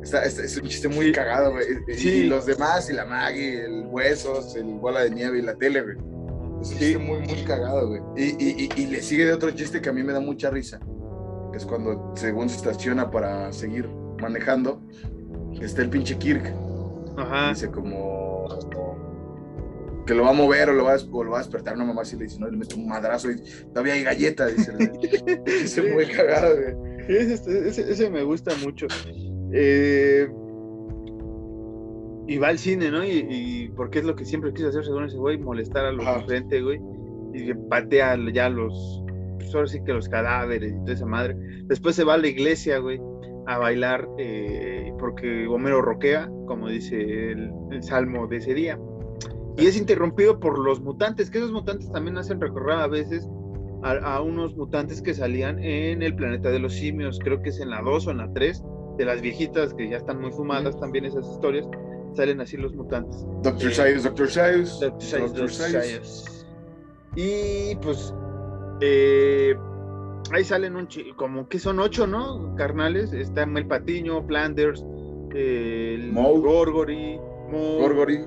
Está, 0.02 0.24
está- 0.24 0.44
es 0.44 0.56
un 0.56 0.66
chiste 0.66 0.88
muy 0.88 1.12
cagado, 1.12 1.52
güey. 1.52 1.66
Sí. 1.94 2.08
y 2.08 2.26
los 2.26 2.46
demás, 2.46 2.88
y 2.88 2.94
la 2.94 3.04
Maggie, 3.04 3.64
el 3.66 3.86
Huesos, 3.88 4.56
el 4.56 4.78
Bola 4.78 5.00
de 5.00 5.10
Nieve 5.10 5.40
y 5.40 5.42
la 5.42 5.56
tele, 5.56 5.82
güey. 5.82 5.96
Es 5.96 6.00
un 6.00 6.64
Sí. 6.64 6.78
chiste 6.78 6.98
muy, 6.98 7.18
muy 7.18 7.44
cagado, 7.44 7.88
güey. 7.88 8.00
Y, 8.16 8.22
y- 8.42 8.68
y- 8.76 8.80
y 8.82 8.86
le 8.86 9.02
sigue 9.02 9.26
de 9.26 9.32
otro 9.34 9.50
chiste 9.50 9.82
que 9.82 9.90
a 9.90 9.92
mí 9.92 10.02
me 10.02 10.12
da 10.14 10.20
mucha 10.20 10.48
risa. 10.48 10.80
Que 11.52 11.58
es 11.58 11.66
cuando, 11.66 12.12
según 12.16 12.48
se 12.48 12.56
estaciona 12.56 13.10
para 13.10 13.52
seguir 13.52 13.88
manejando, 14.20 14.80
está 15.60 15.82
el 15.82 15.90
pinche 15.90 16.16
Kirk. 16.18 16.52
Ajá. 17.16 17.50
Dice 17.50 17.70
como 17.70 18.46
que 20.06 20.14
lo 20.14 20.22
va 20.22 20.30
a 20.30 20.34
mover 20.34 20.70
o 20.70 20.72
lo 20.72 20.84
va 20.84 20.94
a, 20.94 20.98
o 21.10 21.24
lo 21.24 21.32
va 21.32 21.38
a 21.38 21.42
despertar 21.42 21.74
una 21.74 21.84
mamá 21.84 22.02
así 22.02 22.16
le 22.16 22.24
dice, 22.24 22.38
no, 22.38 22.48
le 22.48 22.56
mete 22.56 22.76
un 22.76 22.86
madrazo 22.86 23.28
y 23.30 23.36
todavía 23.70 23.94
hay 23.94 24.04
galleta, 24.04 24.46
dice. 24.46 24.72
dice 25.44 25.82
muy 25.94 26.06
cagado, 26.06 26.54
güey. 26.54 26.74
Ese, 27.08 27.68
ese- 27.68 27.90
ese 27.90 28.10
me 28.10 28.22
gusta 28.22 28.52
mucho. 28.62 28.86
Eh, 29.52 30.28
y 32.28 32.38
va 32.38 32.48
al 32.48 32.58
cine, 32.58 32.90
¿no? 32.90 33.04
Y, 33.04 33.72
porque 33.76 34.00
es 34.00 34.04
lo 34.04 34.14
que 34.16 34.24
siempre 34.24 34.52
quiso 34.52 34.68
hacer 34.68 34.84
según 34.84 35.04
ese 35.04 35.16
güey, 35.16 35.38
molestar 35.38 35.84
a 35.86 35.92
los 35.92 36.04
de 36.06 36.24
frente, 36.26 36.60
güey. 36.62 36.80
Y 37.34 37.52
patea 37.68 38.16
ya 38.32 38.48
los, 38.48 39.02
pues 39.38 39.54
ahora 39.54 39.66
sí 39.68 39.80
que 39.84 39.92
los 39.92 40.08
cadáveres 40.08 40.72
y 40.72 40.76
toda 40.80 40.92
esa 40.94 41.06
madre. 41.06 41.36
Después 41.64 41.94
se 41.96 42.04
va 42.04 42.14
a 42.14 42.18
la 42.18 42.26
iglesia, 42.28 42.78
güey, 42.78 43.00
a 43.46 43.58
bailar 43.58 44.08
eh, 44.18 44.92
porque 44.98 45.46
Homero 45.46 45.80
roquea, 45.82 46.28
como 46.46 46.68
dice 46.68 47.32
el, 47.32 47.52
salmo 47.80 48.26
de 48.26 48.38
ese 48.38 48.54
día. 48.54 48.78
Y 49.56 49.66
es 49.66 49.76
interrumpido 49.76 50.38
por 50.40 50.58
los 50.58 50.80
mutantes, 50.80 51.30
que 51.30 51.38
esos 51.38 51.52
mutantes 51.52 51.90
también 51.92 52.18
hacen 52.18 52.40
recorrer 52.40 52.78
a 52.78 52.86
veces 52.86 53.28
a, 53.82 54.20
unos 54.20 54.56
mutantes 54.56 55.00
que 55.00 55.14
salían 55.14 55.62
en 55.62 56.02
el 56.02 56.14
planeta 56.16 56.50
de 56.50 56.58
los 56.58 56.74
simios, 56.74 57.18
creo 57.22 57.40
que 57.40 57.50
es 57.50 57.60
en 57.60 57.70
la 57.70 57.80
2 57.82 58.06
o 58.06 58.10
en 58.10 58.18
la 58.18 58.32
3, 58.32 58.62
de 58.98 59.04
las 59.04 59.20
viejitas 59.20 59.74
que 59.74 59.88
ya 59.88 59.98
están 59.98 60.20
muy 60.20 60.32
fumadas 60.32 60.78
también 60.80 61.04
esas 61.04 61.28
historias, 61.28 61.66
salen 62.14 62.40
así 62.40 62.56
los 62.56 62.74
mutantes. 62.74 63.24
Doctor 63.42 63.70
eh, 63.86 63.94
Doctor 64.02 64.28
Sayus. 64.28 64.80
Doctor 64.80 65.50
Sayus, 65.50 66.46
Y 67.14 67.76
pues 67.76 68.12
eh, 68.80 69.54
ahí 70.32 70.44
salen 70.44 70.76
un 70.76 70.88
como 71.16 71.48
que 71.48 71.58
son 71.58 71.78
ocho, 71.80 72.06
¿no? 72.06 72.54
Carnales. 72.56 73.12
Está 73.12 73.44
el 73.44 73.66
Patiño, 73.66 74.22
Flanders, 74.22 74.84
el 75.34 76.12
Gorgory, 76.12 77.18
Gorgory, 77.50 78.24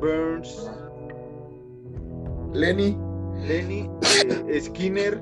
Burns, 0.00 0.70
Lenny, 2.52 2.96
Lenny, 3.46 3.90
eh, 4.48 4.60
Skinner, 4.60 5.20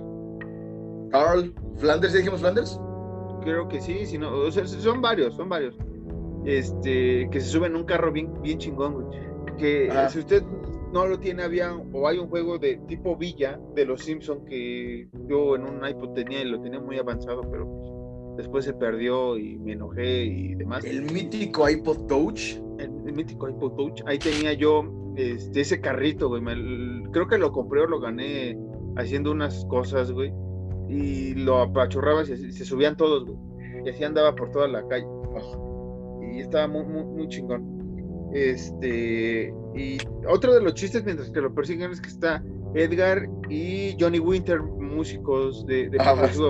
Carl, 1.11 1.55
Flanders, 1.79 2.15
dijimos 2.15 2.41
Flanders? 2.41 2.79
Creo 3.43 3.69
que 3.69 3.81
sí, 3.81 4.05
si 4.07 4.19
no, 4.19 4.51
son 4.51 5.01
varios, 5.01 5.35
son 5.35 5.49
varios. 5.49 5.77
Este, 6.45 7.29
que 7.31 7.41
se 7.41 7.49
suben 7.49 7.73
en 7.73 7.79
un 7.79 7.85
carro 7.85 8.13
bien, 8.13 8.33
bien 8.43 8.59
chingón, 8.59 8.95
güey. 8.95 9.21
Que 9.59 9.93
si 10.11 10.21
usted 10.21 10.43
no 10.93 11.07
lo 11.07 11.19
tiene, 11.19 11.43
había, 11.43 11.75
o 11.93 12.09
hay 12.09 12.19
un 12.19 12.29
juego 12.29 12.59
de 12.59 12.77
tipo 12.89 13.17
Villa 13.17 13.61
de 13.75 13.85
los 13.85 14.03
Simpsons 14.03 14.43
que 14.49 15.09
yo 15.29 15.57
en 15.57 15.63
un 15.63 15.87
iPod 15.87 16.15
tenía 16.15 16.43
y 16.43 16.47
lo 16.47 16.61
tenía 16.61 16.81
muy 16.81 16.99
avanzado, 16.99 17.43
pero 17.51 17.67
pues, 17.69 18.37
después 18.39 18.65
se 18.65 18.73
perdió 18.73 19.39
y 19.39 19.59
me 19.59 19.73
enojé 19.73 20.25
y 20.25 20.55
demás. 20.55 20.85
El 20.85 21.03
mítico 21.13 21.69
iPod 21.69 22.07
Touch. 22.07 22.57
El, 22.79 22.91
mítico 23.13 23.49
iPod 23.49 23.75
Touch. 23.75 24.03
Ahí 24.07 24.19
tenía 24.19 24.53
yo 24.53 24.85
este, 25.17 25.61
ese 25.61 25.81
carrito, 25.81 26.29
güey. 26.29 26.43
creo 27.13 27.29
que 27.29 27.39
lo 27.39 27.53
compré 27.53 27.83
o 27.83 27.87
lo 27.87 28.01
gané 28.01 28.59
haciendo 28.97 29.33
unas 29.33 29.65
cosas, 29.67 30.11
güey. 30.13 30.33
Y 30.89 31.35
lo 31.35 31.61
apachurraba 31.61 32.23
y 32.23 32.27
se, 32.27 32.65
subían 32.65 32.97
todos, 32.97 33.25
güey. 33.27 33.39
Y 33.85 33.91
así 33.91 34.05
andaba 34.05 34.35
por 34.35 34.51
toda 34.51 34.69
la 34.69 34.87
calle. 34.89 35.07
Y 36.33 36.41
estaba 36.41 36.67
muy, 36.67 36.85
muy, 36.85 37.05
muy 37.05 37.29
chingón. 37.29 38.31
Este, 38.33 39.53
y 39.75 39.99
otro 40.29 40.53
de 40.55 40.61
los 40.61 40.75
chistes 40.75 41.05
mientras 41.05 41.31
que 41.31 41.41
lo 41.41 41.55
persiguen 41.55 41.91
es 41.91 42.01
que 42.01 42.09
está 42.09 42.43
Edgar 42.75 43.29
y 43.49 43.97
Johnny 43.99 44.19
Winter, 44.19 44.61
músicos 44.61 45.67
de, 45.67 45.89
de 45.89 45.99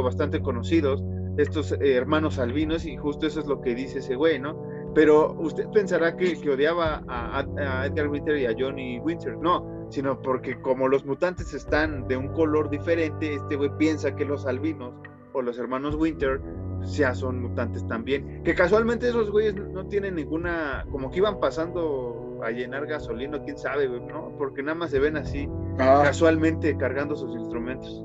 bastante 0.02 0.40
conocidos, 0.40 1.02
estos 1.36 1.72
eh, 1.72 1.94
hermanos 1.94 2.38
albinos, 2.38 2.84
y 2.84 2.96
justo 2.96 3.26
eso 3.26 3.40
es 3.40 3.46
lo 3.46 3.60
que 3.60 3.74
dice 3.74 4.00
ese 4.00 4.16
güey, 4.16 4.38
¿no? 4.38 4.60
Pero 4.94 5.32
usted 5.38 5.68
pensará 5.72 6.16
que, 6.16 6.38
que 6.40 6.50
odiaba 6.50 7.02
a, 7.06 7.40
a, 7.40 7.86
Edgar 7.86 8.08
Winter 8.08 8.36
y 8.36 8.46
a 8.46 8.54
Johnny 8.58 8.98
Winter, 8.98 9.36
no, 9.38 9.86
sino 9.90 10.20
porque 10.20 10.60
como 10.60 10.88
los 10.88 11.04
mutantes 11.04 11.54
están 11.54 12.08
de 12.08 12.16
un 12.16 12.28
color 12.28 12.70
diferente, 12.70 13.34
este 13.34 13.56
güey 13.56 13.70
piensa 13.78 14.14
que 14.16 14.24
los 14.24 14.46
albinos 14.46 14.94
o 15.32 15.42
los 15.42 15.58
hermanos 15.58 15.94
Winter 15.94 16.40
ya 16.82 17.14
son 17.14 17.40
mutantes 17.40 17.86
también. 17.86 18.42
Que 18.42 18.54
casualmente 18.54 19.08
esos 19.08 19.30
güeyes 19.30 19.54
no 19.54 19.86
tienen 19.86 20.16
ninguna, 20.16 20.84
como 20.90 21.10
que 21.10 21.18
iban 21.18 21.38
pasando 21.38 22.29
a 22.42 22.50
llenar 22.50 22.86
gasolina, 22.86 23.42
quién 23.42 23.58
sabe, 23.58 23.86
güey, 23.86 24.00
¿no? 24.00 24.34
Porque 24.38 24.62
nada 24.62 24.74
más 24.74 24.90
se 24.90 24.98
ven 24.98 25.16
así, 25.16 25.48
ah. 25.78 26.02
casualmente 26.04 26.76
cargando 26.76 27.16
sus 27.16 27.34
instrumentos. 27.36 28.04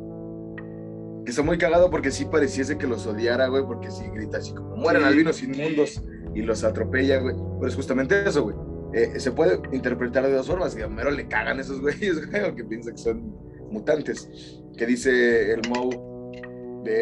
Que 1.26 1.32
está 1.32 1.42
muy 1.42 1.58
cagado 1.58 1.90
porque 1.90 2.12
sí 2.12 2.26
pareciese 2.26 2.78
que 2.78 2.88
los 2.88 3.08
odiara, 3.08 3.48
güey, 3.48 3.66
porque 3.66 3.90
sí 3.90 4.04
grita 4.14 4.38
así 4.38 4.54
como 4.54 4.76
mueren 4.76 5.04
albinos 5.04 5.42
inmundos 5.42 6.04
y 6.36 6.42
los 6.42 6.64
atropella, 6.64 7.20
güey. 7.20 7.36
Pero 7.36 7.68
es 7.68 7.76
justamente 7.76 8.28
eso, 8.28 8.44
güey. 8.44 8.56
Eh, 8.94 9.20
se 9.20 9.32
puede 9.32 9.60
interpretar 9.72 10.26
de 10.26 10.34
dos 10.34 10.48
formas, 10.48 10.76
que 10.76 10.84
a 10.84 10.88
Homero 10.88 11.12
le 11.12 11.28
cagan 11.28 11.60
esos 11.60 11.82
güeyes, 11.82 12.30
güey, 12.32 12.44
o 12.44 12.56
que 12.56 12.64
piensa 12.64 12.92
que 12.92 12.98
son 12.98 13.36
mutantes. 13.72 14.30
Que 14.78 14.86
dice 14.86 15.54
el 15.54 15.62
Moe 15.70 16.16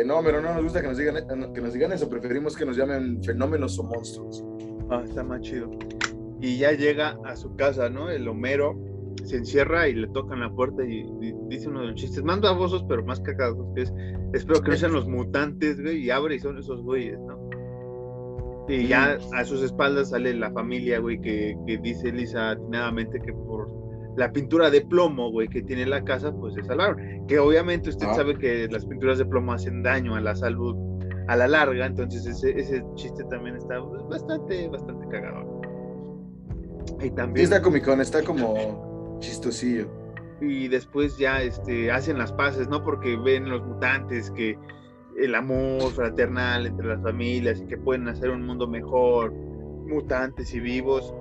no, 0.05 0.23
pero 0.23 0.41
no 0.41 0.53
nos 0.53 0.63
gusta 0.63 0.81
que 0.81 0.87
nos 0.87 0.97
digan, 0.97 1.15
que 1.53 1.61
nos 1.61 1.73
digan 1.73 1.91
eso, 1.91 2.09
preferimos 2.09 2.55
que 2.55 2.65
nos 2.65 2.77
llamen 2.77 3.21
fenómenos 3.23 3.77
o 3.79 3.83
monstruos. 3.83 4.43
Ah, 4.89 5.03
está 5.05 5.23
más 5.23 5.41
chido. 5.41 5.69
Y 6.43 6.57
ya 6.57 6.73
llega 6.73 7.17
a 7.23 7.37
su 7.37 7.55
casa, 7.55 7.89
¿no? 7.89 8.09
El 8.09 8.27
Homero 8.27 8.77
se 9.23 9.37
encierra 9.37 9.87
y 9.87 9.95
le 9.95 10.09
tocan 10.09 10.41
la 10.41 10.51
puerta 10.53 10.83
y, 10.83 11.09
dice 11.47 11.69
uno 11.69 11.79
de 11.79 11.87
los 11.87 11.95
chistes 11.95 12.21
más 12.21 12.41
babosos, 12.41 12.83
pero 12.89 13.01
más 13.05 13.21
cagados, 13.21 13.65
que 13.73 13.83
es, 13.83 13.93
espero 14.33 14.61
que 14.61 14.71
no 14.71 14.75
sean 14.75 14.91
los 14.91 15.07
mutantes, 15.07 15.81
güey, 15.81 15.99
y 15.99 16.09
abre 16.09 16.35
y 16.35 16.39
son 16.39 16.57
esos 16.57 16.83
güeyes, 16.83 17.17
¿no? 17.17 17.49
Y 18.67 18.87
ya 18.87 19.17
a 19.33 19.45
sus 19.45 19.63
espaldas 19.63 20.09
sale 20.09 20.33
la 20.33 20.51
familia, 20.51 20.99
güey, 20.99 21.21
que, 21.21 21.57
que 21.65 21.77
dice 21.77 22.11
Lisa 22.11 22.51
atinadamente 22.51 23.21
que 23.21 23.31
por 23.31 23.69
la 24.17 24.29
pintura 24.33 24.69
de 24.69 24.81
plomo, 24.81 25.31
güey, 25.31 25.47
que 25.47 25.61
tiene 25.61 25.85
la 25.85 26.03
casa, 26.03 26.33
pues 26.33 26.55
se 26.55 26.63
salvaron. 26.65 27.25
Que 27.27 27.39
obviamente 27.39 27.89
usted 27.89 28.07
ah. 28.09 28.15
sabe 28.15 28.37
que 28.37 28.67
las 28.69 28.85
pinturas 28.85 29.17
de 29.17 29.25
plomo 29.25 29.53
hacen 29.53 29.81
daño 29.81 30.15
a 30.15 30.19
la 30.19 30.35
salud 30.35 30.75
a 31.29 31.37
la 31.37 31.47
larga, 31.47 31.85
entonces 31.85 32.25
ese, 32.25 32.51
ese 32.59 32.83
chiste 32.95 33.23
también 33.29 33.55
está 33.55 33.79
bastante, 33.79 34.67
bastante 34.67 35.07
cagado. 35.07 35.52
Y 37.01 37.09
también... 37.11 37.43
está 37.43 37.61
comicón, 37.61 38.01
está 38.01 38.23
como 38.23 39.17
chistosillo. 39.19 39.87
Y 40.41 40.67
después 40.67 41.17
ya 41.17 41.41
este, 41.41 41.91
hacen 41.91 42.17
las 42.17 42.31
paces, 42.33 42.67
¿no? 42.67 42.83
Porque 42.83 43.15
ven 43.17 43.49
los 43.49 43.63
mutantes 43.65 44.29
que 44.31 44.57
el 45.17 45.35
amor 45.35 45.91
fraternal 45.91 46.65
entre 46.65 46.87
las 46.87 47.01
familias 47.01 47.61
y 47.61 47.65
que 47.65 47.77
pueden 47.77 48.07
hacer 48.07 48.29
un 48.29 48.45
mundo 48.45 48.67
mejor, 48.67 49.31
mutantes 49.33 50.53
y 50.53 50.59
vivos. 50.59 51.13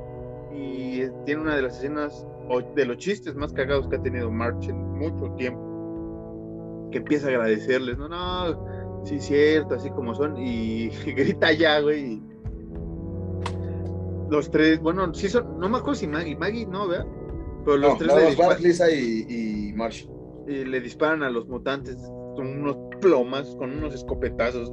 Y 0.55 1.03
tiene 1.25 1.43
una 1.43 1.57
de 1.57 1.63
las 1.63 1.79
escenas 1.79 2.27
de 2.75 2.85
los 2.85 2.99
chistes 2.99 3.35
más 3.35 3.53
cagados 3.53 3.89
que 3.89 3.97
ha 3.97 4.03
tenido 4.03 4.31
March 4.31 4.69
en 4.69 4.77
mucho 4.99 5.33
tiempo, 5.37 6.89
que 6.91 6.99
empieza 6.99 7.29
a 7.29 7.31
agradecerles, 7.31 7.97
no, 7.97 8.09
no, 8.09 9.05
sí, 9.05 9.19
cierto, 9.19 9.75
así 9.75 9.91
como 9.91 10.15
son, 10.15 10.37
y, 10.37 10.89
grita 11.07 11.53
ya, 11.53 11.81
güey. 11.81 12.21
Los 14.33 14.51
tres, 14.51 14.81
bueno, 14.81 15.13
sí 15.13 15.29
son, 15.29 15.61
no 15.61 15.69
me 15.69 15.77
acuerdo 15.77 15.95
si 15.95 16.07
Maggie, 16.07 16.35
Maggie 16.35 16.65
no, 16.65 16.89
¿verdad? 16.89 17.07
Pero 17.67 17.77
los 17.77 17.99
tres 17.99 18.15
le 18.15 18.27
disparan, 18.29 18.63
Lisa 18.63 18.91
y, 18.91 19.27
y 19.29 19.73
March. 19.75 20.09
Y 20.49 20.65
le 20.65 20.81
disparan 20.81 21.23
a 21.23 21.29
los 21.29 21.47
mutantes 21.49 21.99
con 22.35 22.47
unos 22.47 22.79
plomas, 23.03 23.55
con 23.57 23.77
unos 23.77 23.95
escopetazos. 23.95 24.73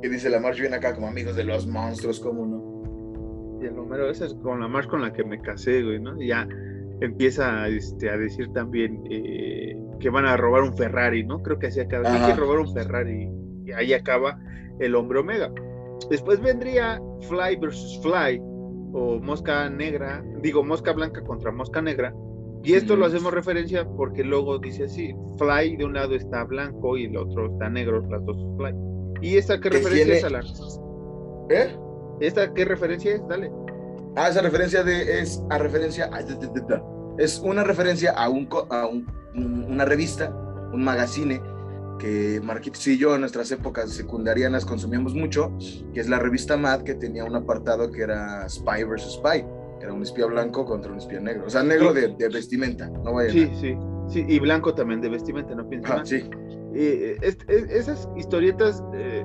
Que 0.00 0.08
dice 0.08 0.30
la 0.30 0.38
March 0.38 0.60
viene 0.60 0.76
acá 0.76 0.94
como 0.94 1.08
amigos 1.08 1.34
de 1.34 1.42
los 1.42 1.66
monstruos, 1.66 2.20
¿cómo 2.20 2.46
no? 2.46 3.60
Y 3.60 3.66
el 3.66 3.74
número 3.74 4.08
ese 4.08 4.26
es 4.26 4.34
con 4.34 4.60
la 4.60 4.68
March 4.68 4.86
con 4.86 5.02
la 5.02 5.12
que 5.12 5.24
me 5.24 5.40
casé, 5.40 5.82
güey, 5.82 5.98
¿no? 5.98 6.22
Y 6.22 6.28
ya 6.28 6.46
empieza 7.00 7.66
este, 7.66 8.08
a 8.08 8.16
decir 8.16 8.52
también 8.52 9.02
eh, 9.10 9.76
que 9.98 10.10
van 10.10 10.26
a 10.26 10.36
robar 10.36 10.62
un 10.62 10.76
Ferrari, 10.76 11.24
¿no? 11.24 11.42
Creo 11.42 11.58
que 11.58 11.66
así 11.66 11.80
acaba. 11.80 12.08
Hay 12.08 12.34
que 12.34 12.38
robar 12.38 12.60
un 12.60 12.72
Ferrari 12.72 13.28
y 13.64 13.72
ahí 13.72 13.94
acaba 13.94 14.38
el 14.78 14.94
hombre 14.94 15.18
Omega. 15.18 15.50
Después 16.08 16.40
vendría 16.40 17.02
Fly 17.28 17.56
versus 17.56 18.00
Fly 18.00 18.40
o 18.96 19.20
Mosca 19.20 19.68
Negra, 19.68 20.24
digo 20.40 20.64
Mosca 20.64 20.92
Blanca 20.92 21.22
contra 21.22 21.52
Mosca 21.52 21.82
Negra. 21.82 22.14
Y 22.64 22.72
esto 22.72 22.96
lo 22.96 23.04
hacemos 23.04 23.32
referencia 23.32 23.86
porque 23.96 24.24
luego 24.24 24.58
dice 24.58 24.84
así, 24.84 25.14
Fly 25.38 25.76
de 25.76 25.84
un 25.84 25.92
lado 25.92 26.14
está 26.14 26.44
blanco 26.44 26.96
y 26.96 27.04
el 27.04 27.16
otro 27.16 27.52
está 27.52 27.68
negro, 27.68 28.00
las 28.08 28.24
dos 28.24 28.38
Fly. 28.56 28.74
¿Y 29.20 29.36
esta 29.36 29.60
qué, 29.60 29.68
referencia 29.68 30.14
es 30.14 30.24
a 30.24 30.30
la... 30.30 30.40
¿Eh? 31.50 31.76
¿Esta 32.20 32.52
qué 32.54 32.64
referencia 32.64 33.14
es? 33.14 33.28
Dale. 33.28 33.52
Ah, 34.16 34.28
esa 34.30 34.40
referencia 34.40 34.82
de, 34.82 35.20
es 35.20 35.42
a 35.50 35.58
referencia 35.58 36.10
es 37.18 37.38
una 37.44 37.64
referencia 37.64 38.12
a, 38.12 38.30
un, 38.30 38.48
a 38.70 38.88
una 39.34 39.84
revista, 39.84 40.34
un 40.72 40.82
magazine 40.82 41.40
que 41.98 42.40
Marquitos 42.42 42.86
y 42.86 42.98
yo 42.98 43.14
en 43.14 43.20
nuestras 43.20 43.50
épocas 43.52 43.90
secundarianas 43.90 44.64
consumíamos 44.64 45.14
mucho, 45.14 45.52
que 45.92 46.00
es 46.00 46.08
la 46.08 46.18
revista 46.18 46.56
Mad, 46.56 46.82
que 46.82 46.94
tenía 46.94 47.24
un 47.24 47.34
apartado 47.34 47.90
que 47.90 48.02
era 48.02 48.48
Spy 48.48 48.84
versus 48.84 49.14
Spy, 49.14 49.44
que 49.78 49.84
era 49.84 49.92
un 49.92 50.02
espía 50.02 50.26
blanco 50.26 50.64
contra 50.64 50.92
un 50.92 50.98
espía 50.98 51.20
negro, 51.20 51.46
o 51.46 51.50
sea, 51.50 51.62
negro 51.62 51.92
de, 51.92 52.08
vestimenta, 52.28 52.88
no 52.88 53.14
vaya 53.14 53.30
Sí, 53.30 53.50
sí, 53.60 53.76
sí, 54.08 54.24
y 54.28 54.38
blanco 54.38 54.74
también 54.74 55.00
de 55.00 55.08
vestimenta, 55.08 55.54
no 55.54 55.68
pienso 55.68 55.92
ah, 55.92 56.02
sí. 56.04 56.28
Eh, 56.74 57.16
esas 57.48 58.08
historietas, 58.16 58.82
eh, 58.94 59.24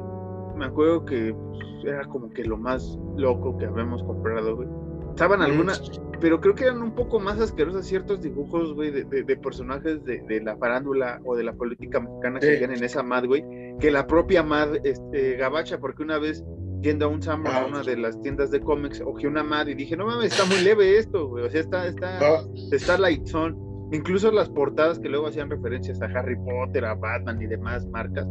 me 0.56 0.66
acuerdo 0.66 1.04
que 1.06 1.34
pues, 1.34 1.86
era 1.86 2.06
como 2.06 2.30
que 2.30 2.46
lo 2.46 2.58
más 2.58 2.98
loco 3.18 3.58
que 3.58 3.66
habíamos 3.66 4.04
comprado, 4.04 4.56
güey 4.56 4.81
Estaban 5.12 5.42
algunas, 5.42 5.82
pero 6.20 6.42
creo 6.42 6.56
que 6.56 6.64
eran 6.66 6.82
un 6.82 6.96
poco 6.96 7.20
más 7.20 7.40
asquerosas 7.40 7.86
ciertos 7.86 8.22
dibujos, 8.22 8.74
güey, 8.74 8.92
de, 8.92 9.38
personajes 9.38 10.04
de, 10.04 10.42
la 10.42 10.58
farándula 10.58 11.22
o 11.24 11.36
de 11.36 11.44
la 11.44 11.54
política 11.54 12.00
mexicana 12.00 12.40
que 12.40 12.56
habían 12.56 12.74
en 12.74 12.84
esa 12.84 13.04
Mad, 13.04 13.26
güey, 13.26 13.44
que 13.80 13.92
la 13.92 14.08
propia 14.08 14.44
Mad 14.44 14.86
este, 14.86 15.36
Gabacha, 15.36 15.80
porque 15.80 16.04
una 16.04 16.18
vez 16.18 16.44
yendo 16.82 17.06
a 17.06 17.10
un 17.10 17.22
Summer, 17.22 17.52
a 17.52 17.66
una 17.66 17.84
de 17.84 17.98
las 17.98 18.20
tiendas 18.22 18.52
de 18.52 18.60
cómics, 18.60 19.02
ojé 19.06 19.28
una 19.28 19.44
madre 19.44 19.72
y 19.74 19.76
dije, 19.76 19.96
no 19.96 20.06
mames, 20.06 20.32
está 20.32 20.46
muy 20.46 20.64
leve 20.64 20.98
esto, 20.98 21.28
güey. 21.28 21.46
O 21.46 21.50
sea, 21.50 21.62
está, 21.62 21.88
está, 21.88 22.18
Ah, 22.20 22.44
está 22.72 22.98
light 22.98 23.26
son. 23.26 23.58
Incluso 23.92 24.32
las 24.32 24.50
portadas 24.50 25.00
que 25.00 25.10
luego 25.10 25.28
hacían 25.28 25.50
referencias 25.50 26.02
a 26.02 26.06
Harry 26.06 26.38
Potter, 26.38 26.86
a 26.86 26.96
Batman 26.96 27.42
y 27.42 27.48
demás 27.48 27.86
marcas, 27.88 28.26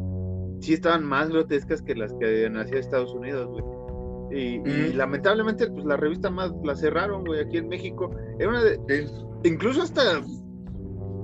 sí 0.61 0.75
estaban 0.75 1.05
más 1.05 1.29
grotescas 1.29 1.83
que 1.83 1.95
las 1.95 2.15
que 2.15 2.49
nacía 2.51 2.79
Estados 2.79 3.13
Unidos, 3.15 3.47
güey. 3.49 3.80
Y, 4.31 4.61
y 4.69 4.93
lamentablemente, 4.93 5.67
pues 5.69 5.85
la 5.85 5.97
revista 5.97 6.31
más 6.31 6.53
la 6.65 6.77
cerraron, 6.77 7.25
güey, 7.25 7.41
aquí 7.41 7.57
en 7.59 7.69
México. 7.69 8.11
Era 8.39 8.49
una 8.51 8.63
de, 8.63 8.79
sí. 8.89 9.13
incluso 9.45 9.83
hasta 9.83 10.03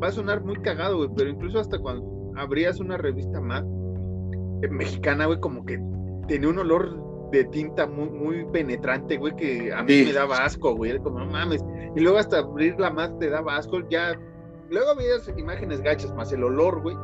va 0.03 0.09
a 0.09 0.13
sonar 0.13 0.43
muy 0.45 0.57
cagado, 0.57 0.97
güey, 0.99 1.11
pero 1.17 1.31
incluso 1.31 1.61
hasta 1.61 1.79
cuando 1.79 2.33
abrías 2.37 2.81
una 2.81 2.97
revista 2.97 3.41
más 3.41 3.63
eh, 4.63 4.69
mexicana, 4.69 5.27
güey, 5.27 5.39
como 5.41 5.65
que 5.65 5.81
tenía 6.29 6.49
un 6.49 6.59
olor 6.59 7.31
de 7.31 7.45
tinta 7.45 7.87
muy, 7.87 8.09
muy 8.11 8.45
penetrante, 8.53 9.17
güey, 9.17 9.35
que 9.37 9.73
a 9.73 9.83
mí 9.83 9.93
Sí. 9.93 10.05
me 10.07 10.13
daba 10.13 10.45
asco, 10.45 10.75
güey, 10.75 10.91
era 10.93 11.03
como 11.03 11.19
no 11.21 11.27
mames. 11.27 11.65
Y 11.95 12.01
luego 12.01 12.19
hasta 12.19 12.39
abrirla 12.39 12.91
más 12.91 13.17
te 13.19 13.31
daba 13.31 13.57
asco, 13.57 13.79
ya. 13.89 14.19
Luego 14.71 14.97
veías 14.97 15.33
imágenes 15.37 15.81
gachas 15.81 16.13
más 16.15 16.33
el 16.33 16.43
olor, 16.45 16.83
güey. 16.83 16.97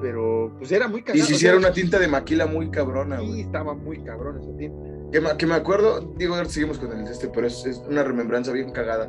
Pero 0.00 0.52
pues 0.58 0.70
era 0.70 0.86
muy 0.86 1.00
Y 1.00 1.02
cagado. 1.02 1.24
si 1.26 1.32
o 1.32 1.36
hiciera 1.36 1.58
sea, 1.58 1.66
una 1.68 1.72
tinta 1.74 1.98
de 1.98 2.06
maquila 2.08 2.46
muy 2.46 2.70
cabrona, 2.70 3.18
Sí, 3.20 3.26
güey. 3.26 3.40
estaba 3.40 3.74
muy 3.74 3.98
cabrón 4.04 4.38
esa 4.38 4.56
tinta. 4.56 4.78
Que 5.12 5.20
me, 5.20 5.36
que 5.36 5.46
me 5.46 5.54
acuerdo, 5.54 6.12
digo, 6.16 6.34
ahora 6.34 6.48
seguimos 6.48 6.78
con 6.78 6.92
el 6.92 7.06
este, 7.06 7.28
pero 7.28 7.46
es, 7.46 7.64
es 7.64 7.78
una 7.88 8.02
remembranza 8.04 8.52
bien 8.52 8.70
cagada. 8.72 9.08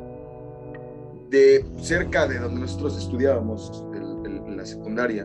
De 1.28 1.64
cerca 1.80 2.26
de 2.26 2.38
donde 2.38 2.60
nosotros 2.62 2.98
estudiábamos, 2.98 3.84
el- 3.94 4.26
el- 4.48 4.56
la 4.56 4.64
secundaria. 4.66 5.24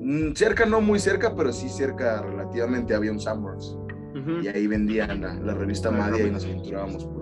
Mm, 0.00 0.32
Cerca, 0.34 0.64
no 0.66 0.80
muy 0.80 0.98
cerca, 0.98 1.34
pero 1.36 1.52
sí 1.52 1.68
cerca 1.68 2.22
relativamente 2.22 2.94
había 2.94 3.12
un 3.12 3.20
Summers. 3.20 3.76
Ujú. 4.18 4.40
Y 4.42 4.48
ahí 4.48 4.66
vendían 4.66 5.20
la, 5.20 5.34
la 5.34 5.54
revista 5.54 5.90
La 5.90 5.98
Madia 5.98 6.16
y 6.16 6.22
revista. 6.30 6.32
nos 6.32 6.44
aventurábamos 6.44 7.04
por 7.04 7.17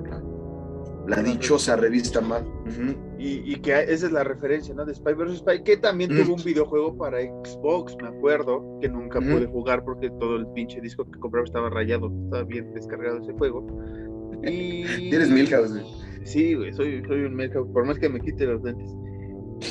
la, 1.08 1.22
dichosa 1.22 1.76
revista 1.76 2.20
Mad. 2.20 2.42
Ujú. 2.42 2.94
Y, 3.18 3.52
y 3.52 3.56
que 3.56 3.72
esa 3.72 4.06
es 4.06 4.12
la 4.12 4.24
referencia, 4.24 4.74
¿no? 4.74 4.84
De 4.84 4.94
Spy 4.94 5.14
vs. 5.14 5.38
Spy, 5.38 5.62
que 5.64 5.76
también 5.76 6.12
Mm. 6.14 6.22
tuvo 6.24 6.34
un 6.34 6.44
videojuego 6.44 6.96
para 6.96 7.18
Xbox, 7.20 7.96
me 8.02 8.08
acuerdo, 8.08 8.78
que 8.80 8.88
nunca 8.88 9.20
pude 9.20 9.46
jugar 9.46 9.84
porque 9.84 10.10
todo 10.20 10.36
el 10.36 10.46
pinche 10.48 10.80
disco 10.80 11.04
que 11.10 11.18
compraba 11.18 11.44
estaba 11.44 11.70
rayado, 11.70 12.10
estaba 12.24 12.44
bien 12.44 12.72
descargado 12.74 13.18
ese 13.18 13.32
juego. 13.32 13.66
Y... 14.44 14.84
Tienes 15.10 15.30
Milhouse, 15.30 15.72
güey. 15.72 15.84
Sí, 16.24 16.54
güey, 16.54 16.72
soy, 16.72 17.02
soy 17.06 17.22
un 17.22 17.34
meca, 17.34 17.64
por 17.64 17.84
más 17.86 17.98
que 17.98 18.08
me 18.08 18.20
quite 18.20 18.44
los 18.46 18.62
lentes. 18.62 18.90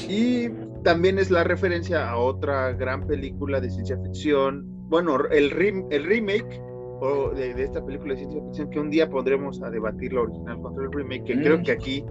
Y 0.09 0.49
también 0.83 1.19
es 1.19 1.29
la 1.29 1.43
referencia 1.43 2.09
a 2.09 2.17
otra 2.17 2.71
gran 2.73 3.05
película 3.07 3.61
de 3.61 3.69
ciencia 3.69 3.97
ficción, 4.03 4.65
bueno, 4.89 5.17
el, 5.31 5.51
rem- 5.51 5.85
el 5.91 6.03
remake 6.05 6.61
o 7.01 7.29
de, 7.31 7.53
de 7.53 7.63
esta 7.63 7.83
película 7.85 8.13
de 8.13 8.19
ciencia 8.19 8.41
ficción 8.43 8.69
que 8.69 8.79
un 8.79 8.89
día 8.89 9.09
pondremos 9.09 9.61
a 9.61 9.69
debatir 9.69 10.13
la 10.13 10.21
original 10.21 10.59
contra 10.61 10.83
el 10.85 10.91
remake, 10.91 11.23
que 11.25 11.35
Mm. 11.35 11.41
creo 11.43 11.61
que 11.63 11.71
aquí 11.71 12.05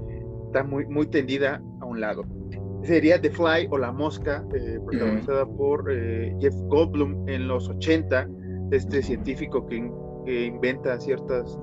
está 0.46 0.62
muy, 0.64 0.86
muy 0.86 1.06
tendida 1.06 1.62
a 1.80 1.84
un 1.84 2.00
lado. 2.00 2.24
Sería 2.82 3.18
The 3.20 3.30
Fly 3.30 3.68
o 3.70 3.78
La 3.78 3.92
Mosca, 3.92 4.44
eh, 4.54 4.78
protagonizada 4.84 5.46
por 5.46 5.90
eh, 5.90 6.36
Jeff 6.40 6.54
Goldblum 6.68 7.28
en 7.28 7.48
los 7.48 7.68
80, 7.68 8.28
este 8.72 9.02
científico 9.02 9.66
que, 9.66 9.76
in- 9.76 9.92
que 10.26 10.46
inventa 10.46 10.98
ciertas 11.00 11.58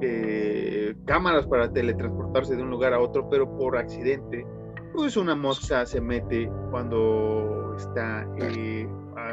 eh, 0.00 0.94
cámaras 1.06 1.46
para 1.46 1.72
teletransportarse 1.72 2.54
de 2.54 2.62
un 2.62 2.70
lugar 2.70 2.92
a 2.92 3.00
otro, 3.00 3.28
pero 3.30 3.50
por 3.56 3.76
accidente, 3.76 4.46
pues 4.94 5.16
una 5.16 5.34
mosca 5.34 5.86
se 5.86 6.00
mete 6.00 6.50
cuando 6.70 7.74
está 7.76 8.26
eh, 8.40 8.86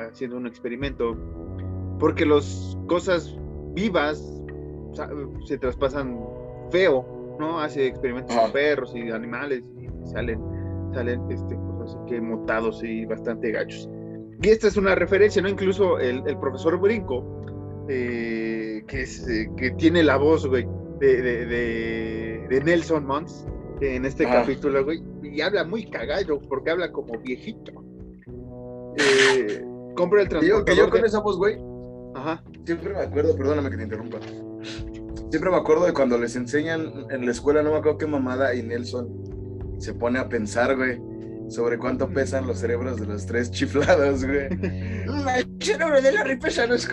haciendo 0.10 0.38
un 0.38 0.48
experimento, 0.48 1.16
porque 2.00 2.26
las 2.26 2.78
cosas 2.88 3.38
vivas 3.74 4.32
se 5.46 5.58
traspasan 5.58 6.18
feo, 6.72 7.36
¿no? 7.40 7.60
Hace 7.60 7.88
experimentos 7.88 8.36
con 8.36 8.52
perros 8.52 8.94
y 8.96 9.10
animales 9.12 9.62
y 9.80 9.88
salen, 10.10 10.40
salen 10.94 11.22
este, 11.30 11.56
pues, 11.56 11.90
así 11.90 11.98
que 12.08 12.22
mutados 12.22 12.84
y 12.84 13.06
bastante 13.06 13.52
gachos. 13.52 13.90
Y 14.42 14.50
esta 14.50 14.68
es 14.68 14.78
una 14.78 14.96
referencia, 14.96 15.42
¿no? 15.42 15.50
Incluso 15.50 16.00
el, 16.00 16.24
el 16.28 16.38
profesor 16.38 16.80
Brinco, 16.80 17.24
eh, 17.90 18.84
que, 18.88 19.02
es, 19.02 19.28
eh, 19.28 19.50
que 19.58 19.72
tiene 19.72 20.04
la 20.04 20.18
voz, 20.18 20.48
güey, 20.48 20.68
de, 21.00 21.22
de, 21.22 21.46
de- 21.46 22.48
de 22.50 22.62
Nelson 22.64 23.06
Mons 23.06 23.46
en 23.82 24.06
este 24.06 24.26
Ajá. 24.26 24.42
capítulo, 24.42 24.84
güey, 24.86 25.04
y 25.24 25.42
habla 25.42 25.64
muy 25.66 25.90
cagado 25.90 26.40
porque 26.48 26.70
habla 26.72 26.92
como 26.92 27.18
viejito. 27.20 27.72
Eh, 28.98 29.62
compra 29.96 30.22
el 30.22 30.30
transportador. 30.30 30.66
que 30.66 30.76
yo 30.76 30.90
con 30.90 31.04
esa 31.06 31.20
voz, 31.22 31.38
güey, 31.38 31.58
Ajá. 32.16 32.44
siempre 32.66 32.94
me 32.94 33.00
acuerdo, 33.00 33.36
perdóname 33.36 33.70
que 33.70 33.78
te 33.78 33.84
interrumpa. 33.84 34.18
Siempre 35.30 35.52
me 35.52 35.58
acuerdo 35.58 35.86
de 35.86 35.94
cuando 35.94 36.18
les 36.18 36.36
enseñan 36.36 37.08
en 37.10 37.26
la 37.26 37.32
escuela, 37.32 37.62
no 37.62 37.72
me 37.72 37.78
acuerdo 37.78 37.98
qué 37.98 38.08
mamada, 38.08 38.56
y 38.56 38.64
Nelson 38.64 39.76
se 39.80 39.94
pone 39.94 40.18
a 40.20 40.30
pensar, 40.30 40.76
güey, 40.78 41.00
sobre 41.50 41.78
cuánto 41.78 42.10
pesan 42.10 42.48
los 42.48 42.60
cerebros 42.60 43.00
de 43.00 43.06
los 43.08 43.26
tres 43.26 43.52
chiflados, 43.52 44.26
güey. 44.26 44.50
Mm, 45.06 45.30
El 45.30 45.46
cerebro 45.60 46.02
de 46.02 46.12
Larry 46.12 46.40
pesa 46.40 46.66
no 46.66 46.78
sé 46.80 46.88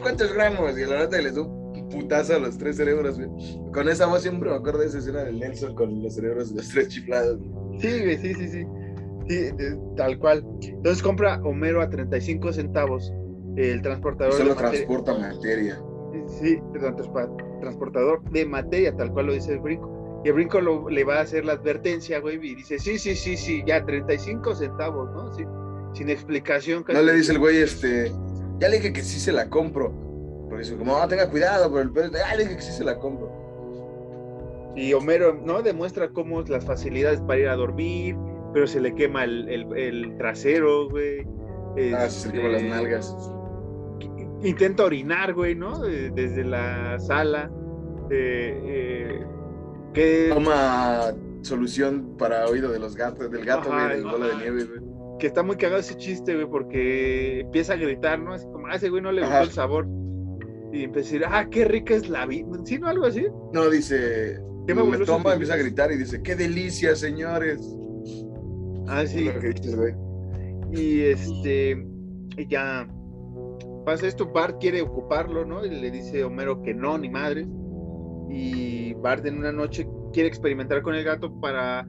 cuántos, 0.00 0.32
gramos, 0.32 0.76
y 0.76 0.82
a 0.82 0.86
la 0.88 0.98
neta 1.00 1.20
les 1.20 1.36
da 1.36 1.42
un 1.42 1.88
putazo 1.90 2.34
a 2.34 2.38
los 2.38 2.58
tres 2.58 2.76
cerebros, 2.76 3.18
güey. 3.18 3.28
Con 3.72 3.88
esa 3.88 4.06
voz 4.06 4.22
siempre 4.22 4.50
me 4.50 4.56
acuerdo 4.56 4.80
de 4.80 4.86
esa 4.86 4.98
escena 4.98 5.22
del 5.22 5.38
Nelson 5.38 5.74
con 5.76 6.02
los 6.02 6.14
cerebros 6.14 6.50
de 6.50 6.56
los 6.56 6.68
tres 6.70 6.88
chiflados. 6.88 7.38
Sí, 7.78 7.88
güey, 8.00 8.18
sí, 8.18 8.34
sí, 8.34 8.48
sí. 8.48 8.66
Sí, 9.28 9.34
eh, 9.36 9.78
tal 9.96 10.18
cual. 10.18 10.44
Entonces 10.62 11.02
compra 11.02 11.40
Homero 11.44 11.80
a 11.80 11.88
35 11.88 12.52
centavos 12.52 13.12
el 13.56 13.82
transportador 13.82 14.32
solo 14.34 14.54
de 14.54 14.62
materia. 14.62 14.86
transporta 14.86 15.14
materia. 15.18 15.82
Sí, 16.26 16.58
el 16.74 16.80
transpa- 16.80 17.60
transportador 17.60 18.22
de 18.30 18.44
materia, 18.46 18.94
tal 18.96 19.12
cual 19.12 19.26
lo 19.26 19.32
dice 19.32 19.52
el 19.54 19.60
Brinco. 19.60 20.20
Y 20.24 20.28
el 20.28 20.34
Brinco 20.34 20.60
lo- 20.60 20.88
le 20.88 21.04
va 21.04 21.16
a 21.16 21.20
hacer 21.22 21.44
la 21.44 21.54
advertencia, 21.54 22.20
güey, 22.20 22.36
y 22.36 22.54
dice, 22.54 22.78
sí, 22.78 22.98
sí, 22.98 23.14
sí, 23.16 23.36
sí, 23.36 23.62
ya, 23.66 23.84
35 23.84 24.54
centavos, 24.54 25.10
¿no? 25.12 25.32
Sí, 25.34 25.44
sin 25.94 26.08
explicación. 26.10 26.84
No 26.92 27.02
le 27.02 27.14
dice 27.14 27.32
el 27.32 27.38
güey, 27.38 27.56
este, 27.58 28.12
ya 28.58 28.68
le 28.68 28.76
dije 28.76 28.92
que 28.92 29.02
sí 29.02 29.18
se 29.18 29.32
la 29.32 29.48
compro. 29.48 29.92
Porque 30.48 30.64
dice, 30.64 30.76
como, 30.76 30.98
no, 30.98 31.08
tenga 31.08 31.28
cuidado, 31.30 31.70
pero 31.70 31.82
el 31.82 31.90
pedo, 31.90 32.10
ya 32.12 32.34
le 32.36 32.44
dije 32.44 32.56
que 32.56 32.62
sí 32.62 32.72
se 32.72 32.84
la 32.84 32.98
compro. 32.98 33.42
Y 34.76 34.92
Homero, 34.94 35.34
¿no? 35.44 35.62
Demuestra 35.62 36.08
cómo 36.10 36.40
las 36.42 36.64
facilidades 36.64 37.20
para 37.20 37.38
ir 37.40 37.48
a 37.48 37.56
dormir, 37.56 38.16
pero 38.54 38.66
se 38.66 38.80
le 38.80 38.94
quema 38.94 39.24
el, 39.24 39.48
el- 39.48 39.76
el 39.76 40.16
trasero, 40.18 40.88
güey. 40.88 41.26
Ah, 41.94 42.08
sí, 42.08 42.20
se 42.20 42.26
le 42.28 42.34
queman 42.34 42.52
las 42.52 42.62
Este, 42.62 42.74
nalgas. 42.74 43.16
Intenta 44.42 44.84
orinar, 44.84 45.34
güey, 45.34 45.54
¿no? 45.54 45.80
Desde 45.80 46.44
la 46.44 46.98
sala. 46.98 47.50
Eh, 48.10 48.60
eh, 48.64 49.26
que, 49.94 50.30
Toma 50.32 51.12
solución 51.42 52.16
para 52.18 52.46
oído 52.46 52.70
de 52.70 52.78
los 52.78 52.96
gatos, 52.96 53.30
del 53.30 53.44
gato, 53.44 53.72
Ajá, 53.72 53.86
güey, 53.86 53.96
del 53.98 54.04
bola 54.06 54.26
de 54.28 54.36
nieve, 54.36 54.64
güey. 54.64 54.80
que 55.18 55.26
está 55.26 55.42
muy 55.42 55.56
cagado 55.56 55.80
ese 55.80 55.96
chiste, 55.96 56.34
güey, 56.34 56.46
porque 56.46 57.40
empieza 57.40 57.74
a 57.74 57.76
gritar, 57.76 58.18
¿no? 58.20 58.34
Así 58.34 58.46
como, 58.46 58.66
ah, 58.66 58.76
ese 58.76 58.88
güey 58.90 59.02
no 59.02 59.12
le 59.12 59.20
gustó 59.20 59.34
Ajá. 59.34 59.44
el 59.44 59.50
sabor. 59.50 59.86
Y 60.72 60.84
empieza 60.84 61.08
a 61.08 61.12
decir, 61.12 61.24
ah, 61.28 61.48
qué 61.50 61.64
rica 61.64 61.94
es 61.94 62.08
la 62.08 62.26
vida. 62.26 62.48
¿Sí, 62.64 62.78
no? 62.78 62.88
Algo 62.88 63.06
así. 63.06 63.26
No, 63.52 63.68
dice, 63.68 64.40
Qué 64.66 64.74
le 64.74 64.80
fabuloso 64.80 65.04
toma, 65.04 65.32
empieza 65.32 65.54
a 65.54 65.58
gritar 65.58 65.92
y 65.92 65.98
dice, 65.98 66.22
qué 66.22 66.34
delicia, 66.34 66.96
señores. 66.96 67.60
Ah, 68.88 69.04
sí. 69.06 69.28
Es 69.28 69.34
lo 69.34 69.40
que 69.40 69.48
dices, 69.48 69.76
güey. 69.76 69.94
Y 70.72 71.00
este, 71.02 71.86
y 72.38 72.46
ya 72.48 72.88
pasa 73.84 74.06
esto, 74.06 74.26
Bart 74.32 74.56
quiere 74.60 74.82
ocuparlo, 74.82 75.44
¿no? 75.44 75.64
Y 75.64 75.70
le 75.70 75.90
dice 75.90 76.24
Homero 76.24 76.62
que 76.62 76.74
no, 76.74 76.96
ni 76.98 77.08
madre. 77.10 77.46
Y 78.30 78.94
Bart 78.94 79.26
en 79.26 79.38
una 79.38 79.52
noche 79.52 79.86
quiere 80.12 80.28
experimentar 80.28 80.82
con 80.82 80.94
el 80.94 81.04
gato 81.04 81.32
para 81.40 81.86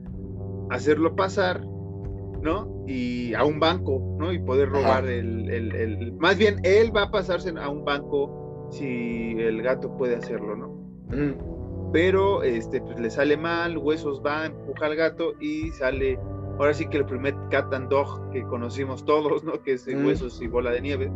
hacerlo 0.70 1.14
pasar, 1.16 1.60
¿no? 2.42 2.84
Y 2.86 3.32
a 3.34 3.44
un 3.44 3.58
banco, 3.60 4.16
¿no? 4.18 4.32
Y 4.32 4.38
poder 4.40 4.68
robar 4.70 5.06
el, 5.06 5.48
el- 5.50 5.74
el- 5.74 6.12
Más 6.14 6.36
bien, 6.36 6.56
él 6.64 6.94
va 6.94 7.04
a 7.04 7.10
pasarse 7.10 7.52
a 7.58 7.68
un 7.68 7.84
banco 7.84 8.68
si 8.70 9.36
el 9.38 9.62
gato 9.62 9.96
puede 9.96 10.16
hacerlo, 10.16 10.56
¿no? 10.56 10.68
Mm. 11.10 11.34
pero 11.92 12.42
este 12.42 12.80
pues 12.80 12.98
le 12.98 13.08
sale 13.08 13.36
mal, 13.36 13.78
Huesos 13.78 14.20
va, 14.24 14.46
empuja 14.46 14.86
al 14.86 14.96
gato 14.96 15.34
y 15.38 15.70
sale, 15.70 16.18
ahora 16.58 16.74
sí 16.74 16.86
que 16.88 16.96
el 16.96 17.04
primer 17.04 17.34
cat 17.50 17.72
and 17.72 17.88
dog 17.88 18.30
que 18.32 18.42
conocimos 18.42 19.04
todos, 19.04 19.44
¿no? 19.44 19.62
Que 19.62 19.74
es 19.74 19.84
de 19.84 19.94
Mm. 19.94 20.06
Huesos 20.06 20.42
y 20.42 20.48
Bola 20.48 20.72
de 20.72 20.80
Nieve. 20.80 21.12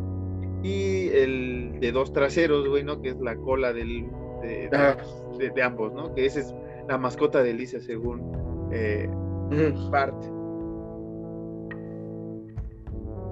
Y 0.62 1.08
el 1.10 1.76
de 1.80 1.92
dos 1.92 2.12
traseros, 2.12 2.68
güey, 2.68 2.82
¿no? 2.84 3.00
Que 3.00 3.10
es 3.10 3.20
la 3.20 3.36
cola 3.36 3.72
del, 3.72 4.06
de, 4.42 4.68
de- 4.70 4.76
Ajá. 4.76 4.96
de- 5.38 5.50
de 5.50 5.62
ambos, 5.62 5.92
¿no? 5.92 6.14
Que 6.14 6.26
esa 6.26 6.40
es 6.40 6.54
la 6.88 6.98
mascota 6.98 7.42
de 7.42 7.54
Lisa 7.54 7.80
según 7.80 8.68
eh. 8.72 9.08
Bart. 9.90 10.14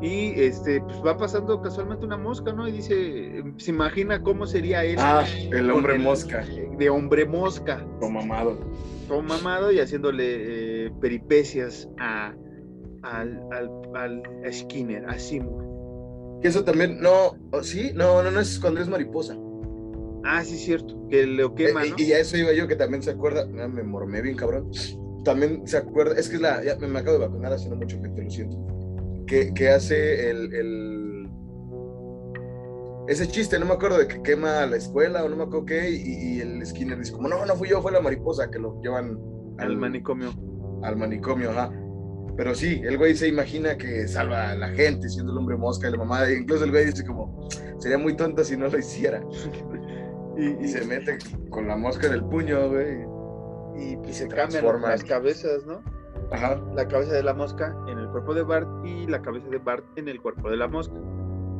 Y 0.03 0.39
este, 0.41 0.81
pues 0.83 1.01
va 1.05 1.17
pasando 1.17 1.61
casualmente 1.63 2.05
una 2.05 2.19
mosca, 2.19 2.53
¿no? 2.53 2.69
Y 2.69 2.73
dice, 2.73 3.43
se 3.57 3.71
imagina 3.71 4.23
cómo 4.23 4.47
sería 4.47 4.85
él 4.85 4.97
Ah, 5.01 5.25
el 5.51 5.71
hombre 5.71 5.97
el- 5.97 6.03
mosca, 6.03 6.45
de 6.79 6.91
hombre 6.91 7.25
mosca. 7.25 7.85
o 8.01 8.09
mamado. 8.11 8.59
todo 9.09 9.23
mamado 9.23 9.73
y 9.73 9.79
haciéndole 9.81 10.87
eh, 10.87 10.93
peripecias 11.01 11.89
a, 11.99 12.35
al, 13.03 13.41
al, 13.53 13.71
al 13.95 14.23
Skinner, 14.53 15.07
a 15.09 15.19
Seymour. 15.19 15.65
Que 16.41 16.49
eso 16.49 16.65
también, 16.65 17.01
no, 17.01 17.37
sí, 17.63 17.93
no, 17.95 18.23
no, 18.23 18.31
no 18.31 18.41
es 18.41 18.59
cuando 18.59 18.81
es 18.81 18.89
mariposa. 18.89 19.37
Ah, 20.25 20.43
sí, 20.45 20.57
cierto, 20.57 20.97
que 21.09 21.25
lo 21.27 21.55
quema, 21.55 21.85
eh, 21.85 21.95
Y 21.97 22.13
a 22.13 22.19
eso 22.19 22.37
iba 22.37 22.53
yo, 22.53 22.67
que 22.67 22.77
también 22.77 23.03
se 23.03 23.13
acuerda, 23.13 23.47
me 23.47 23.83
mormé 23.83 24.23
bien 24.23 24.37
cabrón, 24.37 24.71
también 25.25 25.67
se 25.67 25.77
acuerda, 25.77 26.19
es 26.19 26.29
que 26.29 26.37
es 26.37 26.43
la, 26.43 26.65
ya 26.65 26.77
me, 26.77 26.99
acabo 26.99 27.19
de 27.19 27.27
vacunar 27.27 27.53
hace 27.53 27.69
no 27.69 27.77
mucho, 27.77 27.97
te 28.01 28.23
lo 28.23 28.31
siento, 28.31 28.57
que, 29.27 29.55
que 29.55 29.69
hace 29.69 30.31
el, 30.31 30.53
el, 30.53 31.29
ese 33.09 33.29
chiste, 33.29 33.59
no 33.59 33.67
me 33.67 33.75
acuerdo 33.75 33.99
de 33.99 34.09
que 34.09 34.23
quema 34.23 34.67
la 34.67 34.77
escuela 34.77 35.25
o 35.25 35.29
no 35.29 35.37
me 35.37 35.45
acuerdo 35.45 35.67
qué, 35.67 35.91
y, 35.91 36.41
el 36.41 36.65
Skinner 36.67 36.99
dice 36.99 37.13
como, 37.13 37.29
no, 37.29 37.47
no 37.47 37.55
fui 37.55 37.69
yo, 37.69 37.81
fue 37.81 37.93
la 37.93 38.01
mariposa, 38.01 38.51
que 38.51 38.59
lo 38.59 38.81
llevan 38.83 39.19
al, 39.59 39.77
manicomio. 39.77 40.33
Al 40.83 40.97
manicomio, 40.97 41.51
ajá. 41.51 41.73
Pero 42.37 42.55
sí, 42.55 42.83
el 42.85 42.99
güey 42.99 43.15
se 43.15 43.29
imagina 43.29 43.79
que 43.79 44.07
salva 44.07 44.51
a 44.51 44.55
la 44.55 44.69
gente 44.69 45.09
siendo 45.09 45.33
el 45.33 45.39
hombre 45.39 45.57
mosca 45.57 45.89
y 45.89 45.93
la 45.93 45.99
mamá. 45.99 46.31
Incluso 46.31 46.65
el 46.65 46.71
güey 46.71 46.87
dice 46.87 47.05
como, 47.05 47.49
sería 47.79 47.97
muy 47.97 48.15
tonto 48.15 48.45
si 48.45 48.57
no 48.57 48.69
lo 48.69 48.79
hiciera. 48.79 49.23
y, 50.37 50.69
se 50.69 50.85
mete 50.85 51.17
con 51.49 51.67
la 51.67 51.77
mosca 51.77 52.09
en 52.09 52.13
el 52.13 52.25
puño, 52.25 52.69
güey. 52.69 53.07
Y, 53.79 54.13
se 54.13 54.29
cambian 54.29 54.65
las 54.83 55.03
cabezas, 55.05 55.65
¿no? 55.67 55.83
Ajá. 56.31 56.61
La 56.75 56.87
cabeza 56.87 57.13
de 57.13 57.23
la 57.23 57.33
mosca 57.33 57.75
en 57.89 57.99
el 57.99 58.09
cuerpo 58.09 58.35
de 58.35 58.43
Bart 58.43 58.69
y 58.85 59.07
la 59.07 59.23
cabeza 59.23 59.49
de 59.49 59.59
Bart 59.59 59.85
en 59.97 60.09
el 60.09 60.21
cuerpo 60.21 60.51
de 60.51 60.57
la 60.57 60.69
mosca. 60.69 60.95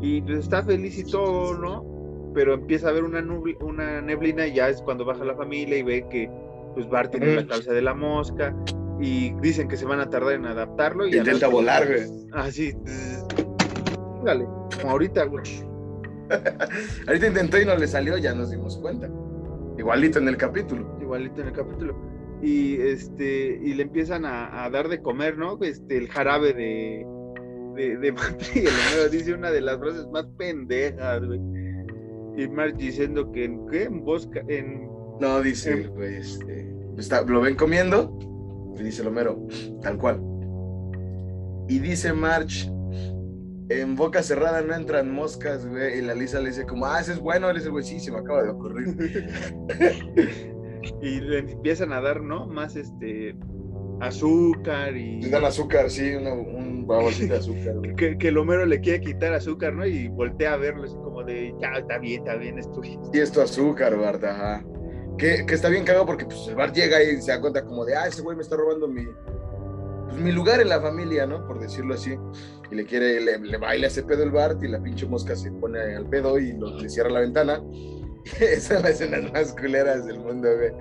Y 0.01 0.21
pues 0.23 0.41
está 0.41 0.63
feliz 0.63 0.99
y 0.99 1.11
todo, 1.11 1.57
¿no? 1.57 2.33
Pero 2.35 2.53
empieza 2.53 2.89
a 2.89 2.91
haber 2.91 3.05
una, 3.05 3.25
una 3.61 4.03
neblina 4.03 4.47
y 4.47 4.55
ya 4.55 4.69
es 4.69 4.83
cuando 4.83 5.07
baja 5.07 5.25
la 5.25 5.35
familia 5.35 5.79
y 5.79 5.83
ve 5.83 6.07
que 6.11 6.31
pues 6.75 6.87
Bart 6.91 7.11
tiene 7.11 7.37
la 7.37 7.47
cabeza 7.47 7.73
de 7.73 7.81
la 7.81 7.95
mosca 7.95 8.55
y 9.01 9.33
dicen 9.41 9.69
que 9.69 9.77
se 9.77 9.85
van 9.85 10.01
a 10.01 10.09
tardar 10.09 10.35
en 10.35 10.47
adaptarlo. 10.47 11.07
Y 11.07 11.17
Intenta 11.17 11.49
volar, 11.49 11.87
güey. 11.87 12.05
Así. 12.33 12.73
Dale, 14.25 14.47
como 14.81 14.93
ahorita, 14.93 15.25
güey. 15.25 15.45
ahorita 17.07 17.27
intentó 17.27 17.61
y 17.61 17.65
no 17.65 17.77
le 17.77 17.87
salió, 17.87 18.17
ya 18.17 18.35
nos 18.35 18.51
dimos 18.51 18.79
cuenta. 18.79 19.09
Igualito 19.79 20.19
en 20.19 20.29
el 20.29 20.37
capítulo. 20.37 20.99
Igualito 21.01 21.43
en 21.43 21.49
el 21.49 21.53
capítulo. 21.53 21.97
Y 22.43 22.81
este, 22.81 23.61
y 23.63 23.75
le 23.75 23.85
empiezan 23.85 24.25
a, 24.25 24.69
dar 24.71 24.89
de 24.89 25.01
comer, 25.01 25.37
¿no? 25.37 25.59
Este, 25.63 25.97
el 25.97 26.09
jarabe 26.09 26.53
de, 26.53 27.07
de, 27.77 27.97
de 27.99 28.09
y 28.55 28.59
el 28.61 29.11
dice 29.11 29.35
una 29.35 29.51
de 29.51 29.61
las 29.61 29.79
frases 29.79 30.07
más 30.09 30.27
pendejas, 30.39 31.25
güey. 31.25 31.41
Y 32.39 32.49
Marge 32.49 32.77
diciendo 32.77 33.33
que 33.33 33.45
en 33.45 33.67
qué, 33.69 33.85
en 33.85 34.05
Bosca, 34.05 34.43
en. 34.49 34.89
No, 35.21 35.41
dice, 35.41 35.89
güey, 35.89 36.17
este. 36.17 36.67
Está, 36.99 37.23
lo 37.23 37.41
ven 37.41 37.57
comiendo 37.57 38.19
y 38.79 38.85
dice 38.85 39.05
Lomero, 39.05 39.47
tal 39.83 39.99
cual. 39.99 40.21
Y 41.69 41.79
dice 41.79 42.13
March, 42.13 42.71
en 43.69 43.97
boca 43.97 44.23
cerrada 44.23 44.63
no 44.63 44.75
entran 44.75 45.13
moscas, 45.13 45.67
güey. 45.67 45.99
Y 45.99 46.03
la 46.03 46.15
Lisa 46.15 46.41
le 46.41 46.51
dice 46.51 46.67
como, 46.67 46.87
ah, 46.87 47.01
ese 47.01 47.13
es 47.13 47.19
bueno, 47.19 47.51
él 47.51 47.57
es 47.57 47.65
el 47.65 47.73
güey, 47.73 47.85
sí, 47.85 47.99
se 47.99 48.13
me 48.13 48.19
acaba 48.19 48.43
de 48.43 48.51
ocurrir. 48.51 48.97
y 51.03 51.21
le 51.21 51.39
empiezan 51.39 51.93
a 51.93 52.01
dar, 52.01 52.21
¿no? 52.21 52.47
Más 52.47 52.77
este 52.77 53.37
azúcar 54.01 54.97
y... 54.97 55.23
Le 55.23 55.31
dan 55.31 55.45
azúcar, 55.45 55.91
sí, 55.91 56.15
un 56.15 56.87
babosito 56.87 57.33
de 57.33 57.39
azúcar. 57.39 57.75
que, 57.97 58.19
que 58.19 58.29
el 58.29 58.39
Homero 58.39 58.67
le 58.67 58.81
quiere 58.81 59.01
quitar 59.01 59.33
azúcar, 59.33 59.73
¿no? 59.73 59.87
Y 59.87 60.09
voltea 60.09 60.53
a 60.53 60.57
verlo 60.57 60.85
así 60.85 60.95
como 60.97 61.25
de, 61.25 61.55
ya, 61.61 61.79
está 61.79 61.99
bien, 61.99 62.21
está 62.21 62.37
bien, 62.37 62.59
es 62.59 62.71
tuyo. 62.73 63.01
Y 63.13 63.19
esto 63.19 63.43
azúcar, 63.43 63.97
Bart, 63.97 64.23
ajá. 64.23 64.65
Que, 65.19 65.47
que, 65.47 65.55
está 65.55 65.69
bien 65.69 65.85
cagado 65.85 66.05
porque 66.05 66.27
pues, 66.27 66.47
el 66.49 66.55
Bart 66.55 66.75
llega 66.75 67.03
y 67.03 67.21
se 67.23 67.31
da 67.31 67.41
cuenta 67.41 67.65
como 67.65 67.85
de, 67.85 67.97
ah, 67.97 68.07
ese 68.07 68.23
güey 68.23 68.37
me 68.37 68.43
está 68.43 68.57
robando 68.57 68.87
mi, 68.87 69.07
pues, 70.07 70.19
mi 70.19 70.33
lugar 70.33 70.61
en 70.61 70.69
la 70.69 70.81
familia, 70.81 71.27
¿no? 71.27 71.47
Por 71.47 71.59
decirlo 71.59 71.95
así. 71.95 72.17
Y 72.71 72.75
le 72.75 72.85
quiere, 72.85 73.21
le, 73.21 73.57
baila 73.59 73.87
ese 73.87 74.03
pedo 74.03 74.23
el 74.23 74.31
Bart 74.31 74.63
y 74.63 74.69
la 74.69 74.83
pinche 74.83 75.07
mosca 75.07 75.37
se 75.37 75.51
pone 75.53 75.79
al 75.79 76.09
pedo 76.09 76.39
y 76.39 76.53
lo, 76.53 76.79
le 76.79 76.89
cierra 76.89 77.11
la 77.11 77.21
ventana. 77.21 77.63
Esa 78.41 78.77
es 78.77 78.83
la 78.83 78.89
escena 78.91 79.31
más 79.33 79.53
culeras 79.53 80.07
del 80.07 80.19
mundo, 80.19 80.49
güey. 80.57 80.73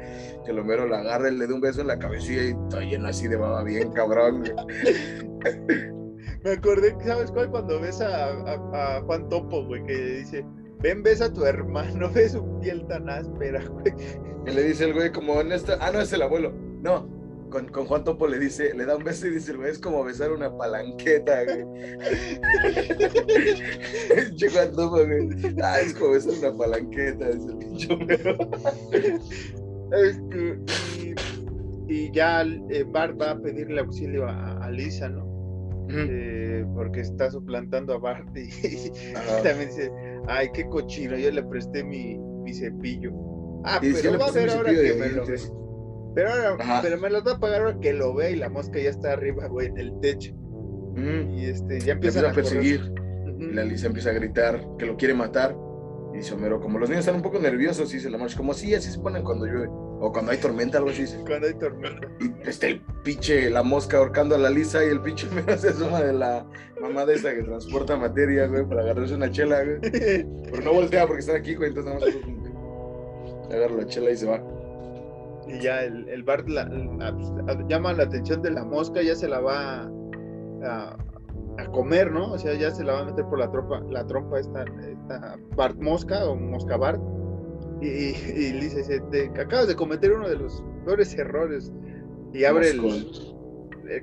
Que 0.45 0.51
el 0.51 0.59
Homero 0.59 0.87
lo 0.87 0.95
agarra 0.95 1.29
y 1.29 1.37
le 1.37 1.47
da 1.47 1.53
un 1.53 1.61
beso 1.61 1.81
en 1.81 1.87
la 1.87 1.99
cabecilla 1.99 2.43
y 2.43 2.51
está 2.51 2.79
lleno 2.81 3.07
así 3.07 3.27
de 3.27 3.35
baba 3.35 3.63
bien 3.63 3.91
cabrón, 3.91 4.43
Me 6.43 6.51
acordé, 6.51 6.95
¿sabes 7.03 7.31
cuál? 7.31 7.49
Cuando 7.49 7.79
ves 7.79 8.01
a, 8.01 8.29
a, 8.29 9.01
Juan 9.01 9.27
Topo, 9.29 9.65
güey, 9.65 9.83
que 9.85 9.95
dice, 9.95 10.45
ven, 10.85 11.01
ves 11.01 11.21
a 11.21 11.33
tu 11.33 11.43
hermano, 11.45 12.09
ves 12.13 12.33
su 12.33 12.59
piel 12.59 12.85
tan 12.87 13.09
áspera, 13.09 13.65
güey. 13.65 13.95
Y 14.45 14.51
le 14.51 14.63
dice 14.63 14.83
el 14.85 14.93
güey 14.93 15.11
como 15.11 15.41
en 15.41 15.51
esta, 15.51 15.79
ah, 15.81 15.91
no, 15.91 15.99
es 15.99 16.13
el 16.13 16.21
abuelo. 16.21 16.53
No, 16.83 17.09
con, 17.49 17.67
con, 17.69 17.87
Juan 17.87 18.03
Topo 18.03 18.27
le 18.27 18.37
dice, 18.37 18.71
le 18.75 18.85
da 18.85 18.95
un 18.95 19.03
beso 19.03 19.25
y 19.25 19.31
dice, 19.31 19.53
güey, 19.53 19.71
es 19.71 19.79
como 19.79 20.03
besar 20.03 20.31
una 20.31 20.55
palanqueta, 20.55 21.43
güey. 21.45 21.65
Che 24.37 24.49
Juan 24.49 24.71
Topo, 24.73 25.03
güey. 25.03 25.29
Ah, 25.63 25.79
es 25.79 25.95
como 25.95 26.11
besar 26.11 26.33
una 26.37 26.55
palanqueta, 26.55 27.31
dice 27.31 27.49
el 27.49 27.57
pinche 27.57 27.87
este, 29.91 30.59
y, 31.87 32.11
ya 32.11 32.41
eh, 32.41 32.83
Bart 32.87 33.19
va 33.19 33.31
a 33.31 33.39
pedirle 33.39 33.79
auxilio 33.79 34.27
a, 34.27 34.69
Lisa, 34.69 35.09
¿no? 35.09 35.25
Eh, 35.89 36.65
porque 36.73 37.01
está 37.01 37.29
suplantando 37.29 37.93
a 37.93 37.99
Bart 37.99 38.27
y, 38.35 38.49
también 39.43 39.69
dice, 39.69 39.91
ay, 40.27 40.49
qué 40.53 40.67
cochino, 40.67 41.17
yo 41.17 41.31
le 41.31 41.43
presté 41.43 41.83
mi, 41.83 42.17
mi 42.17 42.53
cepillo. 42.53 43.11
Ah, 43.63 43.79
pero 43.81 44.19
va 44.19 44.27
a 44.27 44.31
ver 44.31 44.49
ahora 44.49 44.71
que 44.71 44.93
me 44.93 45.09
lo 45.09 45.25
pero, 46.13 46.29
ahora, 46.29 46.79
pero 46.81 46.97
me 46.97 47.09
los 47.09 47.27
va 47.27 47.33
a 47.33 47.39
pagar 47.39 47.61
ahora 47.61 47.79
que 47.79 47.91
lo 47.91 48.13
ve 48.13 48.31
y 48.31 48.35
la 48.35 48.49
mosca 48.49 48.79
ya 48.79 48.89
está 48.89 49.13
arriba, 49.13 49.47
güey, 49.47 49.67
en 49.67 49.77
el 49.77 49.99
techo. 49.99 50.33
Y 50.95 51.45
este, 51.45 51.81
ya 51.81 51.93
empieza 51.93 52.29
a, 52.29 52.31
perseguir. 52.31 52.93
y 53.37 53.51
la 53.53 53.65
Lisa 53.65 53.87
empieza 53.87 54.11
a 54.11 54.13
gritar 54.13 54.61
que 54.79 54.85
lo 54.85 54.95
quiere 54.95 55.13
matar. 55.13 55.57
Y 56.13 56.17
dice 56.17 56.33
Homero, 56.33 56.61
como 56.61 56.79
los 56.79 56.87
niños 56.87 57.01
están 57.01 57.17
un 57.17 57.21
poco 57.21 57.37
nerviosos, 57.39 57.91
dice 57.91 58.09
la 58.09 58.17
marcha, 58.17 58.37
como 58.37 58.53
así, 58.53 58.73
así 58.73 58.91
se 58.91 58.99
ponen 58.99 59.23
cuando 59.23 59.45
llueve. 59.45 59.69
O 60.05 60.11
cuando 60.11 60.31
hay 60.31 60.37
tormenta, 60.37 60.77
algo 60.77 60.91
así. 60.91 61.05
Cuando 61.25 61.47
hay 61.47 61.53
tormenta. 61.55 62.07
Y 62.19 62.47
está 62.47 62.67
el 62.67 62.81
pinche, 63.03 63.49
la 63.49 63.63
mosca 63.63 63.97
ahorcando 63.97 64.35
a 64.35 64.37
la 64.37 64.49
Lisa 64.49 64.85
y 64.85 64.89
el 64.89 65.01
pinche 65.01 65.27
Homero 65.31 65.57
se 65.57 65.73
suma 65.73 66.01
de 66.01 66.13
la 66.13 66.45
mamá 66.79 67.05
de 67.05 67.15
esa 67.15 67.33
que 67.33 67.41
transporta 67.41 67.97
materia, 67.97 68.45
güey, 68.47 68.65
para 68.65 68.81
agarrarse 68.81 69.15
una 69.15 69.31
chela, 69.31 69.63
güey. 69.63 69.79
Pero 69.81 70.61
no 70.63 70.73
voltea 70.73 71.07
porque 71.07 71.21
están 71.21 71.37
aquí, 71.37 71.55
güey, 71.55 71.69
entonces 71.69 71.93
nada 71.93 72.05
más 72.05 73.53
agarra 73.53 73.75
la 73.75 73.87
chela 73.87 74.11
y 74.11 74.17
se 74.17 74.27
va 74.27 74.41
y 75.47 75.59
ya 75.59 75.83
el, 75.83 76.07
el 76.09 76.23
Bart 76.23 76.47
llama 77.67 77.93
la 77.93 78.03
atención 78.03 78.41
de 78.41 78.51
la 78.51 78.63
mosca, 78.63 79.01
ya 79.01 79.15
se 79.15 79.27
la 79.27 79.39
va 79.39 79.89
a, 80.63 80.97
comer, 81.71 82.11
¿no? 82.11 82.31
O 82.33 82.37
sea, 82.37 82.53
ya 82.53 82.71
se 82.71 82.83
la 82.83 82.93
va 82.93 82.99
a 83.01 83.05
meter 83.05 83.25
por 83.25 83.39
la 83.39 83.49
trompa, 83.49 83.81
la 83.89 84.05
trompa 84.05 84.39
esta, 84.39 84.63
esta 84.63 85.37
Bart 85.55 85.77
mosca 85.77 86.25
o 86.25 86.35
mosca 86.35 86.77
Bart. 86.77 87.01
Y, 87.85 88.15
y, 88.31 88.51
dice, 88.53 89.01
acabas 89.39 89.67
de 89.67 89.75
cometer 89.75 90.13
uno 90.13 90.27
de 90.27 90.37
los 90.37 90.63
peores 90.85 91.13
errores. 91.15 91.71
Y 92.33 92.43
abre 92.43 92.71
el, 92.71 92.81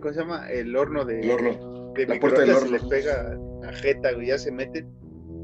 ¿cómo 0.00 0.14
se 0.14 0.20
llama? 0.20 0.50
El 0.50 0.76
horno 0.76 1.04
de, 1.04 1.20
el 1.20 1.30
horno. 1.30 1.92
de 1.94 2.06
la 2.06 2.20
puerta 2.20 2.40
del 2.42 2.50
horno. 2.50 2.70
le 2.70 2.80
pega 2.88 3.38
a 3.66 3.72
Jeta, 3.72 4.12
y 4.12 4.26
ya 4.26 4.38
se 4.38 4.52
meten. 4.52 4.86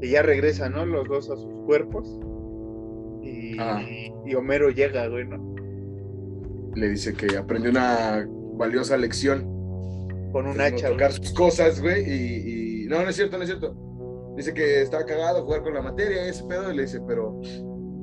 Y 0.01 0.11
ya 0.11 0.21
regresan, 0.21 0.73
¿no? 0.73 0.85
Los 0.85 1.07
dos 1.07 1.29
a 1.29 1.35
sus 1.35 1.65
cuerpos. 1.65 2.19
Y, 3.21 3.57
ah. 3.59 3.81
y 4.25 4.33
Homero 4.35 4.69
llega, 4.69 5.07
güey, 5.07 5.25
¿no? 5.25 5.49
le 6.75 6.89
dice 6.89 7.13
que 7.13 7.37
aprendió 7.37 7.71
una 7.71 8.27
valiosa 8.53 8.97
lección. 8.97 9.43
Con 10.31 10.47
un 10.47 10.61
hacha. 10.61 10.89
tocar 10.89 11.11
sus 11.11 11.33
cosas, 11.33 11.81
güey, 11.81 12.83
y, 12.83 12.85
No, 12.87 13.03
no 13.03 13.09
es 13.09 13.15
cierto, 13.15 13.37
no 13.37 13.43
es 13.43 13.49
cierto. 13.49 13.75
Dice 14.35 14.53
que 14.53 14.81
estaba 14.81 15.05
cagado 15.05 15.43
jugar 15.43 15.63
con 15.63 15.73
la 15.73 15.81
materia 15.81 16.25
y 16.25 16.29
ese 16.29 16.43
pedo, 16.45 16.71
y 16.71 16.75
le 16.75 16.83
dice, 16.83 17.01
pero 17.05 17.41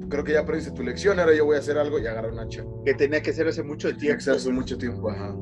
creo 0.09 0.25
que 0.25 0.33
ya 0.33 0.41
aprendiste 0.41 0.75
tu 0.75 0.83
lección, 0.83 1.19
ahora 1.21 1.35
yo 1.35 1.45
voy 1.45 1.57
a 1.57 1.61
hacer 1.61 1.79
algo 1.79 1.99
y 1.99 2.07
agarra 2.07 2.33
un 2.33 2.39
hacha. 2.39 2.65
Que 2.85 2.95
tenía 2.95 3.23
que 3.23 3.31
hacer 3.31 3.49
hace 3.49 3.63
mucho 3.63 3.89
tiempo. 3.89 4.01
Tenía 4.01 4.19
que 4.19 4.31
hace 4.31 4.53
mucho 4.53 4.79
tiempo, 4.79 5.11
ajá. 5.11 5.37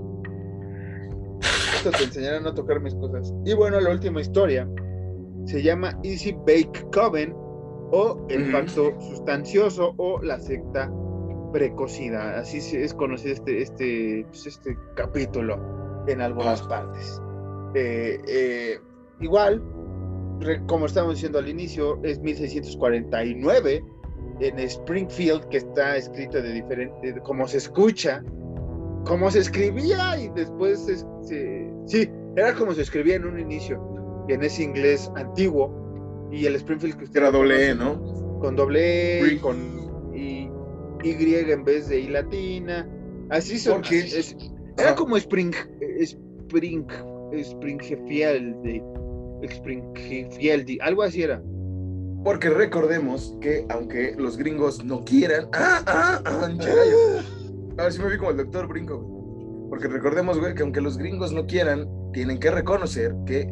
Esto 1.77 1.91
te 1.91 2.05
enseñaron 2.05 2.47
a 2.47 2.55
tocar 2.55 2.81
mis 2.81 2.95
cosas. 2.95 3.33
Y 3.45 3.55
bueno, 3.55 3.81
la 3.81 3.91
última 3.91 4.21
historia 4.21 4.69
se 5.47 5.63
llama 5.63 5.99
Easy 6.03 6.33
Bake 6.33 6.87
Coven 6.93 7.35
o 7.93 8.27
el 8.29 8.51
pacto 8.51 8.99
sustancioso 9.01 9.95
o 9.99 10.21
la 10.23 10.41
secta 10.41 10.91
precocidad, 11.53 12.39
así 12.39 12.59
es 12.77 12.93
conocido 12.95 13.35
este, 13.35 13.63
este, 13.63 14.27
pues, 14.29 14.47
este 14.47 14.77
capítulo 14.97 16.05
en 16.09 16.21
algunas 16.21 16.63
partes. 16.63 17.23
Eh, 17.75 18.21
eh, 18.27 18.81
igual, 19.21 19.63
como 20.67 20.87
estábamos 20.87 21.17
diciendo 21.17 21.39
al 21.39 21.49
inicio, 21.49 22.01
es 22.03 22.19
1649 22.21 23.85
en 24.41 24.59
Springfield, 24.59 25.49
que 25.49 25.59
está 25.59 25.97
escrito 25.97 26.43
de 26.43 26.53
diferente, 26.53 27.15
como 27.23 27.47
se 27.47 27.59
escucha, 27.59 28.23
como 29.05 29.31
se 29.31 29.41
escribía 29.41 30.19
y 30.19 30.29
después, 30.31 31.05
sí, 31.87 32.11
era 32.37 32.55
como 32.55 32.75
se 32.75 32.83
escribía 32.83 33.17
en 33.17 33.27
un 33.27 33.39
inicio, 33.39 34.27
en 34.29 34.43
ese 34.43 34.65
inglés 34.65 35.11
antiguo, 35.17 36.29
y 36.33 36.47
el 36.47 36.57
Springfield 36.57 36.97
que 36.97 37.05
usted 37.05 37.21
Era 37.21 37.31
doble 37.31 37.71
E, 37.71 37.75
¿no? 37.75 38.01
Con 38.41 38.57
doble 38.57 39.35
E, 39.35 39.41
con 39.41 39.85
y 40.15 40.49
en 41.05 41.65
vez 41.65 41.89
de 41.89 42.01
I 42.01 42.09
latina. 42.09 42.89
Así 43.31 43.59
son. 43.59 43.83
era 44.79 44.95
como 44.95 45.17
Spring, 45.17 45.55
Spring, 46.01 46.87
Springfield. 47.33 48.83
Springfield, 49.43 50.79
algo 50.81 51.03
así 51.03 51.23
era. 51.23 51.43
Porque 52.25 52.49
recordemos 52.49 53.37
que 53.41 53.67
aunque 53.69 54.15
los 54.17 54.37
gringos 54.39 54.83
no 54.83 55.05
quieran, 55.05 55.49
ah, 55.53 55.83
ah, 55.87 56.23
ah, 56.25 56.49
a 57.77 57.83
ver 57.83 57.93
si 57.93 58.01
me 58.01 58.09
vi 58.09 58.17
como 58.17 58.31
el 58.31 58.39
doctor 58.39 58.67
Brinco. 58.67 59.67
Porque 59.69 59.89
recordemos, 59.89 60.39
güey, 60.39 60.55
que 60.55 60.63
aunque 60.63 60.81
los 60.81 60.97
gringos 60.97 61.33
no 61.33 61.47
quieran, 61.47 61.87
tienen 62.13 62.39
que 62.39 62.51
reconocer 62.51 63.15
que 63.27 63.43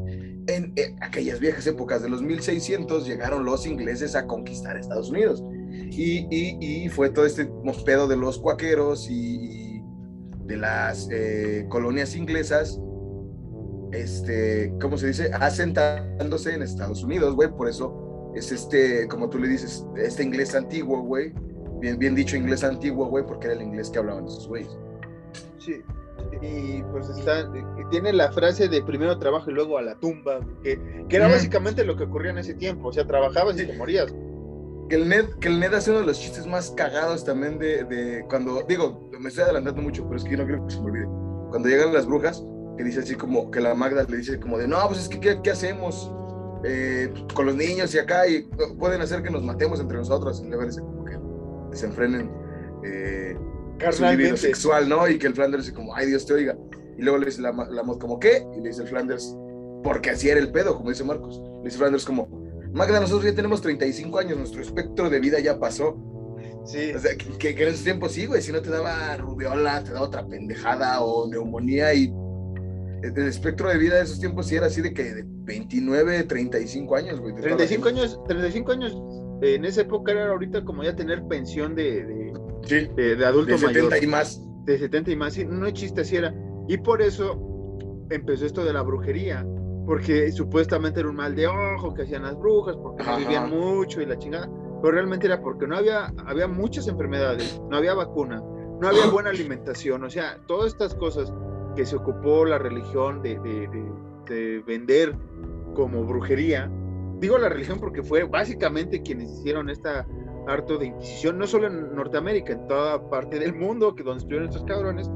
en, 0.46 0.72
eh, 0.76 0.96
aquellas 1.00 1.38
viejas 1.38 1.66
épocas 1.66 2.02
de 2.02 2.08
los 2.08 2.22
1600 2.22 3.06
llegaron 3.06 3.44
los 3.44 3.66
ingleses 3.66 4.16
a 4.16 4.26
conquistar 4.26 4.76
Estados 4.76 5.10
Unidos. 5.10 5.42
Y, 5.70 6.26
y, 6.30 6.84
y 6.84 6.88
fue 6.88 7.10
todo 7.10 7.26
este 7.26 7.50
pedo 7.84 8.08
de 8.08 8.16
los 8.16 8.38
cuaqueros 8.38 9.08
y, 9.10 9.82
de 10.46 10.56
las 10.56 11.08
eh, 11.10 11.66
colonias 11.68 12.16
inglesas, 12.16 12.80
este, 13.92 14.72
¿cómo 14.80 14.96
se 14.96 15.08
dice? 15.08 15.30
Asentándose 15.32 16.54
en 16.54 16.62
Estados 16.62 17.02
Unidos, 17.04 17.34
güey. 17.34 17.50
Por 17.50 17.68
eso 17.68 18.01
es 18.34 18.52
este, 18.52 19.06
como 19.08 19.28
tú 19.28 19.38
le 19.38 19.48
dices, 19.48 19.84
este 19.96 20.22
inglés 20.22 20.54
antiguo, 20.54 21.02
güey. 21.02 21.32
Bien, 21.80 21.98
bien 21.98 22.14
dicho 22.14 22.36
inglés 22.36 22.62
antiguo, 22.62 23.06
güey, 23.06 23.26
porque 23.26 23.46
era 23.48 23.56
el 23.56 23.62
inglés 23.62 23.90
que 23.90 23.98
hablaban 23.98 24.26
esos 24.26 24.46
güeyes. 24.46 24.76
Sí, 25.58 25.82
y 26.40 26.82
pues 26.90 27.08
está, 27.08 27.48
tiene 27.90 28.12
la 28.12 28.32
frase 28.32 28.68
de 28.68 28.82
primero 28.82 29.18
trabajo 29.18 29.50
y 29.50 29.54
luego 29.54 29.78
a 29.78 29.82
la 29.82 29.94
tumba, 29.96 30.40
que, 30.62 30.78
que 31.08 31.16
era 31.16 31.28
básicamente 31.28 31.84
lo 31.84 31.96
que 31.96 32.04
ocurría 32.04 32.30
en 32.30 32.38
ese 32.38 32.54
tiempo, 32.54 32.88
o 32.88 32.92
sea, 32.92 33.06
trabajabas 33.06 33.60
y 33.60 33.66
te 33.66 33.76
morías. 33.76 34.12
Que 34.88 34.96
el, 34.96 35.08
Ned, 35.08 35.26
que 35.40 35.48
el 35.48 35.60
Ned 35.60 35.72
hace 35.74 35.90
uno 35.90 36.00
de 36.00 36.06
los 36.06 36.18
chistes 36.18 36.46
más 36.46 36.70
cagados 36.70 37.24
también 37.24 37.58
de, 37.58 37.84
de, 37.84 38.24
cuando, 38.28 38.62
digo, 38.62 39.08
me 39.18 39.28
estoy 39.28 39.44
adelantando 39.44 39.82
mucho, 39.82 40.04
pero 40.04 40.16
es 40.16 40.24
que 40.24 40.32
yo 40.32 40.38
no 40.38 40.44
quiero 40.44 40.66
que 40.66 40.74
se 40.74 40.80
me 40.80 40.86
olvide. 40.86 41.06
Cuando 41.50 41.68
llegan 41.68 41.92
las 41.92 42.06
brujas, 42.06 42.44
que 42.76 42.84
dice 42.84 43.00
así 43.00 43.14
como, 43.14 43.50
que 43.50 43.60
la 43.60 43.74
Magda 43.74 44.04
le 44.08 44.16
dice 44.16 44.40
como 44.40 44.58
de, 44.58 44.66
no, 44.66 44.76
pues 44.88 45.00
es 45.00 45.08
que, 45.08 45.20
¿qué, 45.20 45.40
qué 45.42 45.50
hacemos? 45.50 46.10
Eh, 46.64 47.12
con 47.34 47.46
los 47.46 47.56
niños 47.56 47.94
y 47.94 47.98
acá, 47.98 48.26
y 48.28 48.48
pueden 48.78 49.00
hacer 49.00 49.22
que 49.22 49.30
nos 49.30 49.42
matemos 49.42 49.80
entre 49.80 49.98
nosotros, 49.98 50.42
y 50.44 50.48
le 50.48 50.56
parece 50.56 50.80
como 50.80 51.04
que 51.04 51.18
desenfrenen. 51.70 52.30
Eh, 52.84 53.36
su 53.90 54.04
libido 54.04 54.36
sexual, 54.36 54.88
¿no? 54.88 55.08
Y 55.08 55.18
que 55.18 55.26
el 55.26 55.34
Flanders 55.34 55.70
como, 55.72 55.94
ay 55.94 56.06
Dios 56.06 56.24
te 56.24 56.34
oiga. 56.34 56.56
Y 56.96 57.02
luego 57.02 57.18
le 57.18 57.26
dice 57.26 57.40
la, 57.40 57.52
la 57.52 57.82
como, 57.82 58.20
¿qué? 58.20 58.46
Y 58.56 58.60
le 58.60 58.68
dice 58.68 58.82
el 58.82 58.88
Flanders, 58.88 59.36
porque 59.82 60.10
así 60.10 60.28
era 60.28 60.38
el 60.38 60.52
pedo, 60.52 60.76
como 60.76 60.90
dice 60.90 61.02
Marcos. 61.02 61.42
Le 61.58 61.64
dice 61.64 61.78
Flanders 61.78 62.04
como, 62.04 62.28
Magda, 62.72 63.00
nosotros 63.00 63.24
ya 63.24 63.34
tenemos 63.34 63.60
35 63.60 64.18
años, 64.18 64.38
nuestro 64.38 64.62
espectro 64.62 65.10
de 65.10 65.20
vida 65.20 65.40
ya 65.40 65.58
pasó. 65.58 65.96
Sí. 66.64 66.92
O 66.94 66.98
sea, 66.98 67.16
que, 67.16 67.50
en 67.50 67.68
esos 67.68 67.82
tiempos 67.82 68.12
sí, 68.12 68.26
güey, 68.26 68.40
si 68.40 68.52
no 68.52 68.62
te 68.62 68.70
daba 68.70 69.16
rubiola, 69.16 69.82
te 69.82 69.92
daba 69.92 70.06
otra 70.06 70.26
pendejada 70.26 71.00
o 71.00 71.28
neumonía 71.28 71.92
y 71.92 72.12
el 73.02 73.26
espectro 73.26 73.68
de 73.68 73.78
vida 73.78 73.96
de 73.96 74.02
esos 74.02 74.20
tiempos 74.20 74.46
sí 74.46 74.56
era 74.56 74.66
así 74.66 74.80
de 74.80 74.94
que 74.94 75.02
de 75.02 75.24
29, 75.26 76.22
35 76.24 76.96
años, 76.96 77.20
güey. 77.20 77.34
35 77.34 77.88
años, 77.88 78.20
35 78.26 78.72
años 78.72 78.96
en 79.42 79.64
esa 79.64 79.80
época 79.80 80.12
era 80.12 80.30
ahorita 80.30 80.64
como 80.64 80.84
ya 80.84 80.94
tener 80.94 81.24
pensión 81.24 81.74
de, 81.74 82.32
Sí, 82.64 82.88
de, 82.96 83.24
adulto 83.24 83.52
de 83.52 83.58
70 83.58 83.98
y 83.98 84.06
más. 84.06 84.40
De 84.64 84.78
70 84.78 85.10
y 85.10 85.16
más, 85.16 85.34
sí, 85.34 85.44
no 85.44 85.66
es 85.66 85.74
chiste, 85.74 86.02
así 86.02 86.16
era. 86.16 86.34
Y 86.68 86.76
por 86.78 87.02
eso 87.02 87.76
empezó 88.10 88.46
esto 88.46 88.64
de 88.64 88.72
la 88.72 88.82
brujería, 88.82 89.44
porque 89.86 90.30
supuestamente 90.30 91.00
era 91.00 91.08
un 91.08 91.16
mal 91.16 91.34
de 91.34 91.48
ojo 91.48 91.92
que 91.94 92.02
hacían 92.02 92.22
las 92.22 92.38
brujas, 92.38 92.76
porque 92.76 93.04
vivían 93.18 93.50
mucho 93.50 94.00
y 94.00 94.06
la 94.06 94.16
chingada, 94.18 94.48
pero 94.80 94.92
realmente 94.92 95.26
era 95.26 95.40
porque 95.40 95.66
no 95.66 95.76
había, 95.76 96.12
había 96.26 96.46
muchas 96.46 96.86
enfermedades, 96.86 97.60
no 97.68 97.76
había 97.76 97.94
vacuna, 97.94 98.40
no 98.80 98.88
había 98.88 99.06
buena 99.12 99.30
alimentación, 99.30 100.04
o 100.04 100.10
sea, 100.10 100.38
todas 100.46 100.72
estas 100.72 100.94
cosas 100.94 101.32
que 101.74 101.86
se 101.86 101.96
ocupó 101.96 102.44
la 102.44 102.58
religión 102.58 103.22
de, 103.22 103.38
de, 103.40 103.68
de 104.26 104.62
vender 104.66 105.14
como 105.74 106.04
brujería, 106.04 106.70
digo 107.18 107.38
la 107.38 107.48
religión 107.48 107.78
porque 107.78 108.02
fue 108.02 108.24
básicamente 108.24 109.02
quienes 109.02 109.30
hicieron 109.30 109.70
esta 109.70 110.06
harto 110.46 110.76
de 110.78 110.86
inquisición, 110.86 111.38
no 111.38 111.46
solo 111.46 111.68
en 111.68 111.94
Norteamérica, 111.94 112.52
en 112.52 112.66
toda 112.66 113.08
parte 113.08 113.38
del 113.38 113.54
mundo, 113.54 113.94
que 113.94 114.02
donde 114.02 114.18
estuvieron 114.18 114.48
estos 114.48 114.64
cabrones, 114.64 115.10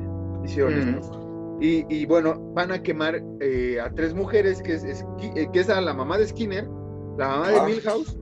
hicieron 0.44 0.72
esto. 0.96 1.22
Y, 1.58 2.04
bueno, 2.06 2.38
van 2.54 2.70
a 2.70 2.82
quemar 2.82 3.22
eh, 3.40 3.80
a 3.80 3.90
tres 3.90 4.14
mujeres, 4.14 4.62
que 4.62 4.74
es, 4.74 5.04
que 5.18 5.58
es 5.58 5.70
a 5.70 5.80
la 5.80 5.94
mamá 5.94 6.18
de 6.18 6.26
Skinner, 6.26 6.68
la 7.16 7.28
mamá 7.28 7.48
de 7.50 7.58
ah. 7.58 7.64
Milhouse, 7.66 8.18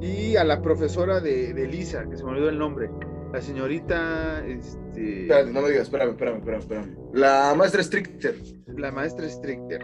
y 0.00 0.36
a 0.36 0.42
la 0.42 0.60
profesora 0.60 1.20
de, 1.20 1.68
Lisa, 1.70 2.04
que 2.08 2.16
se 2.16 2.24
me 2.24 2.32
olvidó 2.32 2.48
el 2.48 2.58
nombre. 2.58 2.90
La 3.32 3.40
señorita, 3.40 4.44
este... 4.46 5.22
Espérate, 5.22 5.50
no 5.52 5.62
me 5.62 5.70
digas, 5.70 5.84
espérame, 5.84 6.10
espérame, 6.10 6.38
espérame, 6.38 6.60
espérame. 6.60 6.96
La 7.14 7.54
maestra 7.56 7.82
Strichter. 7.82 8.36
La 8.76 8.92
maestra 8.92 9.28
Strichter. 9.28 9.82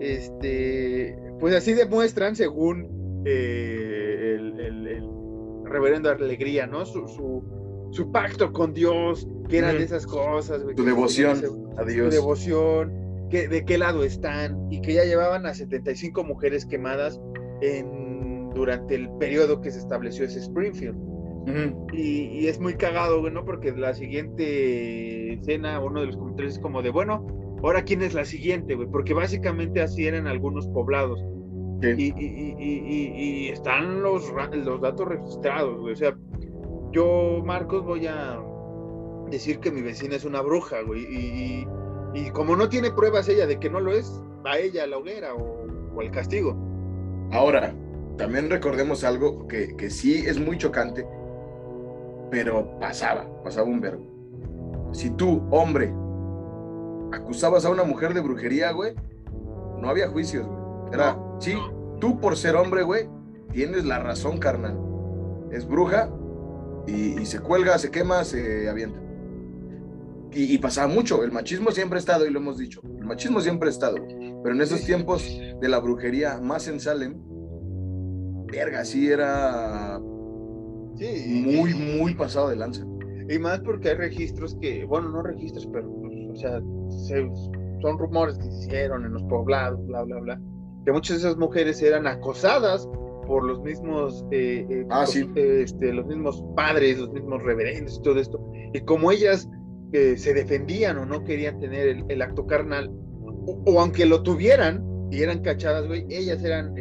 Este, 0.00 1.16
pues 1.40 1.54
así 1.54 1.72
demuestran, 1.72 2.36
según 2.36 3.22
eh, 3.24 4.36
el, 4.36 4.60
el 4.60 5.06
reverendo 5.64 6.10
alegría, 6.10 6.66
¿no? 6.66 6.84
Su, 6.86 7.08
su, 7.90 8.12
pacto 8.12 8.52
con 8.52 8.72
Dios, 8.72 9.26
que 9.48 9.58
eran 9.58 9.78
de 9.78 9.84
esas 9.84 10.06
cosas, 10.06 10.62
Tu 10.76 10.84
devoción 10.84 11.38
a 11.76 11.84
Dios. 11.84 12.14
Su 12.14 12.20
devoción, 12.20 13.28
que, 13.30 13.48
de 13.48 13.64
qué 13.64 13.78
lado 13.78 14.04
están, 14.04 14.70
y 14.70 14.80
que 14.80 14.94
ya 14.94 15.04
llevaban 15.04 15.46
a 15.46 15.54
75 15.54 16.24
mujeres 16.24 16.66
quemadas 16.66 17.20
en, 17.62 18.50
durante 18.50 18.94
el 18.94 19.08
periodo 19.18 19.60
que 19.60 19.70
se 19.70 19.78
estableció 19.78 20.24
ese 20.24 20.40
Springfield. 20.40 21.15
Y, 21.92 22.46
es 22.46 22.60
muy 22.60 22.74
cagado, 22.74 23.28
¿no? 23.30 23.44
Porque 23.44 23.72
la 23.72 23.94
siguiente 23.94 25.34
escena, 25.34 25.80
uno 25.80 26.00
de 26.00 26.06
los 26.06 26.16
comentarios 26.16 26.54
es 26.54 26.58
como 26.58 26.82
de, 26.82 26.90
bueno, 26.90 27.26
ahora 27.62 27.82
quién 27.82 28.02
es 28.02 28.14
la 28.14 28.24
siguiente, 28.24 28.74
güey, 28.74 28.88
porque 28.88 29.14
básicamente 29.14 29.80
así 29.80 30.06
eran 30.06 30.26
algunos 30.26 30.66
poblados. 30.68 31.22
Y, 31.82 33.48
están 33.50 34.02
los, 34.02 34.32
los 34.52 34.80
datos 34.80 35.08
registrados, 35.08 35.78
güey. 35.78 35.92
O 35.92 35.96
sea, 35.96 36.16
yo, 36.92 37.42
Marcos, 37.44 37.84
voy 37.84 38.06
a 38.06 38.40
decir 39.30 39.60
que 39.60 39.70
mi 39.70 39.82
vecina 39.82 40.16
es 40.16 40.24
una 40.24 40.40
bruja, 40.40 40.82
güey. 40.82 41.02
Y, 41.02 41.66
como 42.32 42.56
no 42.56 42.68
tiene 42.68 42.90
pruebas 42.90 43.28
ella 43.28 43.46
de 43.46 43.58
que 43.58 43.68
no 43.68 43.78
lo 43.78 43.92
es, 43.92 44.10
va 44.44 44.56
ella 44.58 44.84
a 44.84 44.86
la 44.86 44.96
hoguera 44.96 45.34
o, 45.34 45.66
o 45.94 46.00
al 46.00 46.10
castigo. 46.10 46.56
Ahora, 47.30 47.74
también 48.16 48.48
recordemos 48.48 49.04
algo 49.04 49.46
que, 49.46 49.76
que 49.76 49.90
sí 49.90 50.24
es 50.26 50.40
muy 50.40 50.56
chocante, 50.56 51.06
pero 52.30 52.78
pasaba, 52.78 53.26
pasaba 53.42 53.66
un 53.66 53.80
verbo. 53.80 54.90
Si 54.92 55.10
tú, 55.10 55.46
hombre, 55.50 55.92
acusabas 57.12 57.64
a 57.64 57.70
una 57.70 57.84
mujer 57.84 58.14
de 58.14 58.20
brujería, 58.20 58.72
güey, 58.72 58.94
no 59.80 59.88
había 59.88 60.08
juicios, 60.08 60.46
güey. 60.46 60.56
Era, 60.92 61.18
sí, 61.38 61.54
tú 62.00 62.18
por 62.20 62.36
ser 62.36 62.56
hombre, 62.56 62.82
güey, 62.82 63.08
tienes 63.52 63.84
la 63.84 63.98
razón, 63.98 64.38
carnal. 64.38 64.78
Es 65.50 65.66
bruja 65.66 66.10
y, 66.86 67.24
se 67.26 67.40
cuelga, 67.40 67.78
se 67.78 67.90
quema, 67.90 68.24
se 68.24 68.68
avienta. 68.68 69.00
Y, 70.32 70.58
pasaba 70.58 70.86
mucho, 70.88 71.24
el 71.24 71.32
machismo 71.32 71.70
siempre 71.70 71.96
ha 71.96 72.00
estado, 72.00 72.26
y 72.26 72.30
lo 72.30 72.40
hemos 72.40 72.58
dicho, 72.58 72.82
el 72.98 73.06
machismo 73.06 73.40
siempre 73.40 73.68
ha 73.68 73.72
estado, 73.72 73.96
pero 74.42 74.54
en 74.54 74.60
esos 74.60 74.84
tiempos 74.84 75.26
de 75.60 75.68
la 75.68 75.78
brujería 75.78 76.38
más 76.42 76.68
en 76.68 76.78
Salem, 76.78 77.14
verga, 78.46 78.84
sí 78.84 79.08
era 79.08 79.95
muy, 80.98 81.74
muy 81.74 82.14
pasado 82.14 82.48
de 82.48 82.56
lanza. 82.56 82.84
Y 83.28 83.38
más 83.38 83.60
porque 83.60 83.90
hay 83.90 83.96
registros 83.96 84.56
que, 84.60 84.84
bueno, 84.84 85.08
no 85.10 85.22
registros, 85.22 85.68
pero, 85.72 85.90
pues, 86.00 86.14
o 86.30 86.36
sea, 86.36 86.60
son 87.82 87.98
rumores 87.98 88.38
que 88.38 88.44
se 88.44 88.66
hicieron 88.66 89.04
en 89.04 89.12
los 89.12 89.22
poblados, 89.24 89.84
bla, 89.86 90.02
bla, 90.02 90.20
bla 90.20 90.40
que 90.86 90.92
muchas 90.92 91.20
de 91.20 91.28
esas 91.28 91.36
mujeres 91.36 91.82
eran 91.82 92.06
acosadas 92.06 92.88
por 93.26 93.44
los 93.44 93.60
mismos, 93.62 94.24
eh, 94.30 94.64
eh, 94.70 94.86
ah, 94.90 95.04
este, 95.04 95.92
los 95.92 96.06
mismos 96.06 96.42
padres, 96.54 96.98
los 96.98 97.12
mismos 97.12 97.42
reverendos 97.42 97.98
y 97.98 98.02
todo 98.02 98.20
esto. 98.20 98.52
Y 98.72 98.80
como 98.82 99.10
ellas 99.10 99.48
eh, 99.92 100.16
se 100.16 100.32
defendían 100.32 100.96
o 100.98 101.04
no 101.04 101.24
querían 101.24 101.58
tener 101.58 102.04
el, 102.08 102.22
acto 102.22 102.46
carnal, 102.46 102.88
o, 103.46 103.80
aunque 103.80 104.06
lo 104.06 104.22
tuvieran 104.22 104.84
y 105.10 105.22
eran 105.22 105.40
cachadas, 105.40 105.88
güey, 105.88 106.06
ellas 106.08 106.42
eran, 106.44 106.72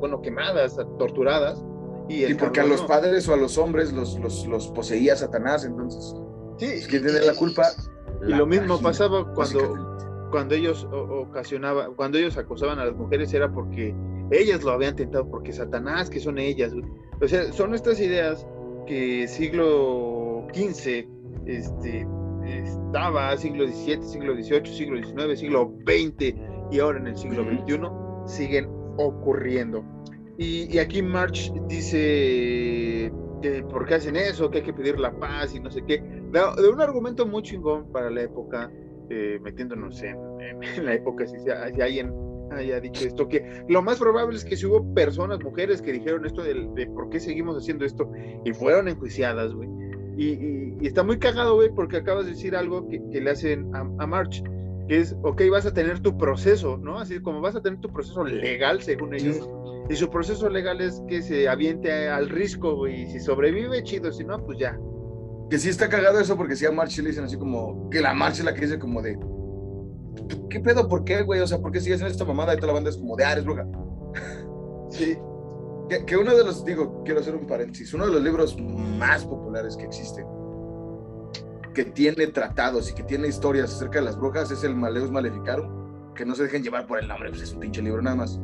bueno, 0.00 0.20
quemadas, 0.20 0.76
torturadas. 0.98 1.64
Y, 2.08 2.32
porque 2.34 2.60
a 2.60 2.64
los 2.64 2.82
padres 2.82 3.28
o 3.28 3.34
a 3.34 3.36
los 3.36 3.58
hombres 3.58 3.92
los, 3.92 4.18
los, 4.20 4.46
los 4.46 4.68
poseía 4.68 5.16
Satanás, 5.16 5.64
entonces. 5.64 6.14
Sí. 6.58 6.66
Es 6.66 6.86
que 6.86 7.00
tiene 7.00 7.20
la 7.20 7.34
culpa. 7.34 7.64
Y 8.26 8.32
lo 8.32 8.46
mismo 8.46 8.80
pasaba 8.80 9.32
cuando 9.34 9.96
cuando 10.30 10.54
ellos 10.54 10.86
ocasionaban, 10.92 11.94
cuando 11.94 12.18
ellos 12.18 12.36
acosaban 12.36 12.78
a 12.78 12.84
las 12.84 12.94
mujeres 12.94 13.32
era 13.32 13.50
porque 13.52 13.94
ellas 14.30 14.62
lo 14.64 14.72
habían 14.72 14.96
tentado, 14.96 15.28
porque 15.30 15.52
Satanás, 15.52 16.10
que 16.10 16.20
son 16.20 16.38
ellas. 16.38 16.72
O 17.20 17.28
sea, 17.28 17.52
son 17.52 17.74
estas 17.74 18.00
ideas 18.00 18.46
que 18.86 19.26
siglo 19.28 20.46
XV 20.52 21.06
este, 21.46 22.06
estaba, 22.44 23.36
siglo 23.36 23.66
XVII, 23.66 24.02
siglo 24.02 24.34
XVIII, 24.34 24.66
siglo 24.66 25.02
XIX, 25.02 25.38
siglo 25.38 25.74
XX 25.86 26.34
y 26.70 26.80
ahora 26.80 26.98
en 26.98 27.06
el 27.06 27.16
siglo 27.16 27.44
XXI 27.44 27.80
siguen 28.26 28.68
ocurriendo. 28.98 29.84
Y, 30.38 30.78
aquí 30.78 31.02
March 31.02 31.52
dice 31.68 33.12
que 33.42 33.62
por 33.70 33.86
qué 33.86 33.94
hacen 33.94 34.16
eso, 34.16 34.50
que 34.50 34.58
hay 34.58 34.64
que 34.64 34.72
pedir 34.72 34.98
la 34.98 35.12
paz 35.18 35.54
y 35.54 35.60
no 35.60 35.70
sé 35.70 35.82
qué. 35.86 35.98
de 36.00 36.68
un 36.68 36.80
argumento 36.80 37.26
muy 37.26 37.42
chingón 37.42 37.90
para 37.90 38.10
la 38.10 38.22
época 38.22 38.70
eh, 39.08 39.38
metiéndonos 39.40 40.02
en, 40.02 40.16
la 40.84 40.94
época, 40.94 41.26
si, 41.26 41.38
si, 41.38 41.50
alguien 41.50 42.12
haya 42.50 42.80
dicho 42.80 43.06
esto, 43.06 43.28
que 43.28 43.64
lo 43.68 43.80
más 43.82 43.98
probable 43.98 44.36
es 44.36 44.44
que 44.44 44.56
si 44.56 44.66
hubo 44.66 44.94
personas, 44.94 45.42
mujeres 45.42 45.80
que 45.80 45.92
dijeron 45.92 46.26
esto 46.26 46.42
de, 46.42 46.86
por 46.88 47.08
qué 47.10 47.20
seguimos 47.20 47.56
haciendo 47.56 47.84
esto 47.84 48.10
y 48.44 48.52
fueron 48.52 48.88
enjuiciadas, 48.88 49.52
güey. 49.54 49.68
Y, 50.16 50.86
está 50.86 51.02
muy 51.02 51.18
cagado, 51.18 51.54
güey, 51.54 51.70
porque 51.70 51.98
acabas 51.98 52.24
de 52.26 52.32
decir 52.32 52.56
algo 52.56 52.88
que, 52.88 52.98
le 53.20 53.30
hacen 53.30 53.70
a, 53.74 54.06
March, 54.06 54.42
que 54.88 54.98
es, 54.98 55.16
ok, 55.22 55.42
vas 55.50 55.66
a 55.66 55.74
tener 55.74 56.00
tu 56.00 56.16
proceso, 56.16 56.76
¿no? 56.76 56.98
Así 56.98 57.20
como 57.20 57.40
vas 57.40 57.56
a 57.56 57.62
tener 57.62 57.80
tu 57.80 57.92
proceso 57.92 58.24
legal, 58.24 58.82
según 58.82 59.14
ellos. 59.14 59.48
Y 59.88 59.94
su 59.94 60.10
proceso 60.10 60.48
legal 60.48 60.80
es 60.80 61.02
que 61.08 61.22
se 61.22 61.48
aviente 61.48 62.08
al 62.08 62.28
risco, 62.28 62.74
güey, 62.74 63.02
y 63.02 63.06
si 63.06 63.20
sobrevive, 63.20 63.82
chido, 63.82 64.12
si 64.12 64.24
no, 64.24 64.44
pues 64.44 64.58
ya. 64.58 64.78
Que 65.50 65.58
sí 65.58 65.68
está 65.68 65.88
cagado 65.88 66.18
eso, 66.18 66.36
porque 66.36 66.56
si 66.56 66.66
a 66.66 66.72
March 66.72 66.98
le 66.98 67.10
dicen 67.10 67.24
así 67.24 67.36
como, 67.36 67.88
que 67.90 68.00
la 68.00 68.14
March 68.14 68.40
la 68.40 68.52
que 68.52 68.62
dice 68.62 68.78
como 68.78 69.00
de, 69.00 69.18
¿qué 70.50 70.60
pedo? 70.60 70.88
¿Por 70.88 71.04
qué, 71.04 71.22
güey? 71.22 71.40
O 71.40 71.46
sea, 71.46 71.58
¿por 71.58 71.70
qué 71.70 71.80
sigues 71.80 72.00
en 72.00 72.08
esta 72.08 72.24
mamada? 72.24 72.54
Y 72.54 72.56
toda 72.56 72.68
la 72.68 72.74
banda 72.74 72.90
es 72.90 72.96
como 72.96 73.16
de, 73.16 73.24
ah, 73.24 73.32
eres 73.32 73.44
bruja. 73.44 73.66
Sí. 74.90 75.16
Que, 75.88 76.16
uno 76.16 76.34
de 76.34 76.44
los, 76.44 76.64
digo, 76.64 77.02
quiero 77.04 77.20
hacer 77.20 77.36
un 77.36 77.46
paréntesis, 77.46 77.94
uno 77.94 78.06
de 78.06 78.12
los 78.12 78.22
libros 78.22 78.60
más 78.60 79.24
populares 79.24 79.76
que 79.76 79.84
existen, 79.84 80.26
que 81.76 81.84
tiene 81.84 82.26
tratados 82.28 82.90
y 82.90 82.94
que 82.94 83.02
tiene 83.02 83.28
historias 83.28 83.70
acerca 83.74 83.98
de 83.98 84.06
las 84.06 84.16
brujas, 84.16 84.50
es 84.50 84.64
el 84.64 84.74
Maleus 84.74 85.10
Maleficarum. 85.10 86.14
Que 86.14 86.24
no 86.24 86.34
se 86.34 86.44
dejen 86.44 86.62
llevar 86.62 86.86
por 86.86 86.98
el 86.98 87.06
nombre, 87.06 87.28
pues 87.28 87.42
es 87.42 87.52
un 87.52 87.60
pinche 87.60 87.82
libro 87.82 88.00
nada 88.00 88.16
más. 88.16 88.40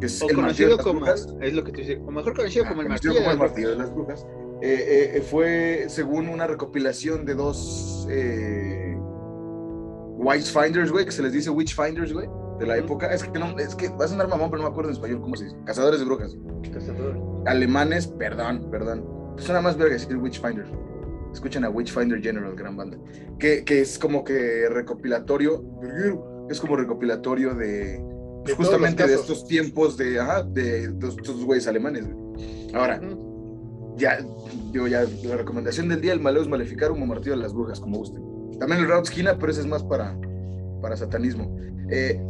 Que 0.00 0.06
es 0.06 0.20
el 0.20 0.34
conocido 0.34 0.76
como, 0.78 1.06
es 1.06 1.54
lo 1.54 1.62
que 1.62 1.70
te 1.70 1.82
dice, 1.82 2.02
o 2.04 2.10
mejor 2.10 2.34
conocido 2.34 2.66
como 2.66 2.82
el 2.82 2.88
martillo, 2.88 3.14
como 3.14 3.30
el 3.30 3.38
martillo 3.38 3.70
de 3.70 3.76
las 3.76 3.94
brujas. 3.94 4.26
Eh, 4.60 5.12
eh, 5.14 5.20
fue 5.22 5.84
según 5.86 6.28
una 6.28 6.48
recopilación 6.48 7.24
de 7.24 7.34
dos 7.34 8.08
eh, 8.10 8.98
Finders, 10.52 10.90
güey, 10.90 11.04
que 11.04 11.12
se 11.12 11.22
les 11.22 11.32
dice 11.32 11.50
Witchfinders, 11.50 12.12
güey, 12.12 12.28
de 12.58 12.66
la 12.66 12.78
época. 12.78 13.14
Es 13.14 13.22
que 13.22 13.38
no, 13.38 13.56
es 13.60 13.76
que 13.76 13.90
vas 13.90 14.10
a 14.10 14.14
andar 14.14 14.26
mamón, 14.26 14.50
pero 14.50 14.60
no 14.60 14.68
me 14.68 14.72
acuerdo 14.72 14.90
en 14.90 14.96
español 14.96 15.20
cómo 15.20 15.36
se 15.36 15.44
dice. 15.44 15.56
Cazadores 15.64 16.00
de 16.00 16.06
brujas. 16.06 16.36
Cazadores. 16.72 17.22
Alemanes, 17.46 18.08
perdón, 18.08 18.68
perdón. 18.72 19.06
Es 19.38 19.48
una 19.48 19.60
más 19.60 19.76
verga 19.76 19.94
decir 19.94 20.16
Witchfinder. 20.16 20.81
Escuchen 21.32 21.64
a 21.64 21.70
Witchfinder 21.70 22.20
General, 22.20 22.54
gran 22.54 22.76
banda. 22.76 22.98
Que, 23.38 23.64
que 23.64 23.80
es 23.80 23.98
como 23.98 24.24
que 24.24 24.68
recopilatorio, 24.68 25.64
es 26.50 26.60
como 26.60 26.76
recopilatorio 26.76 27.54
de, 27.54 28.02
justamente 28.56 29.06
de 29.06 29.14
estos 29.14 29.46
tiempos 29.46 29.96
de, 29.96 30.20
ajá, 30.20 30.42
de, 30.42 30.84
estos 30.84 31.44
güeyes 31.44 31.66
alemanes. 31.66 32.04
Ahora, 32.74 33.00
ya, 33.96 34.18
digo, 34.72 34.86
ya, 34.86 35.04
la 35.24 35.36
recomendación 35.36 35.88
del 35.88 36.00
día, 36.00 36.12
el 36.12 36.20
Maleus 36.20 36.48
Maleficarum 36.48 37.02
o 37.02 37.06
Martillo 37.06 37.36
de 37.36 37.42
las 37.42 37.52
Brujas, 37.52 37.80
como 37.80 37.98
gusten. 37.98 38.22
También 38.58 38.80
el 38.80 38.88
Route 38.88 39.08
Esquina, 39.08 39.38
pero 39.38 39.52
ese 39.52 39.62
es 39.62 39.66
más 39.66 39.82
para, 39.82 40.16
para 40.80 40.96
satanismo. 40.96 41.56
Eh, 41.90 42.20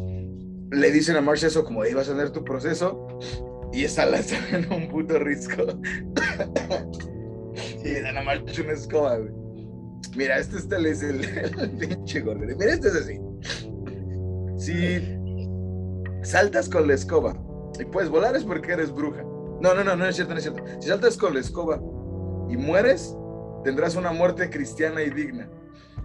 le 0.71 0.91
dicen 0.91 1.17
a 1.17 1.21
Marsh 1.21 1.45
eso 1.45 1.65
como, 1.65 1.85
ibas 1.85 2.09
a 2.09 2.13
tener 2.13 2.31
tu 2.31 2.45
proceso 2.45 3.07
y 3.73 3.85
esa 3.85 4.07
la 4.07 4.21
en 4.53 4.73
un 4.73 4.89
puto 4.89 5.19
risco. 5.19 5.63
Y 7.85 7.89
le 7.89 8.03
dan 8.03 8.19
a 8.19 8.23
Marsh 8.23 8.61
una 8.61 8.73
escoba, 8.73 9.17
güey. 9.17 9.33
Mira, 10.17 10.39
este, 10.39 10.59
este 10.59 10.91
es 10.91 11.03
el, 11.03 11.25
el, 11.61 11.71
pinche 11.79 12.21
gordo. 12.21 12.41
Mira, 12.41 12.73
este 12.73 12.89
es 12.89 12.97
así. 12.97 13.21
Si 14.59 15.19
saltas 16.23 16.69
con 16.69 16.87
la 16.87 16.95
escoba 16.95 17.35
y 17.79 17.85
puedes 17.85 18.11
volar 18.11 18.37
es 18.37 18.45
porque 18.45 18.73
eres 18.73 18.93
bruja. 18.93 19.23
No, 19.61 19.75
no, 19.75 19.85
no, 19.85 19.97
no 19.97 20.07
es 20.07 20.17
cierto, 20.17 20.35
no 20.35 20.39
es 20.39 20.45
cierto. 20.45 20.65
Si 20.81 20.89
saltas 20.89 21.17
con 21.17 21.35
la 21.35 21.41
escoba 21.41 21.81
y 22.49 22.57
mueres, 22.57 23.17
tendrás 23.65 23.97
una 23.97 24.13
muerte 24.13 24.51
cristiana 24.51 25.03
y 25.03 25.11
digna. 25.11 25.49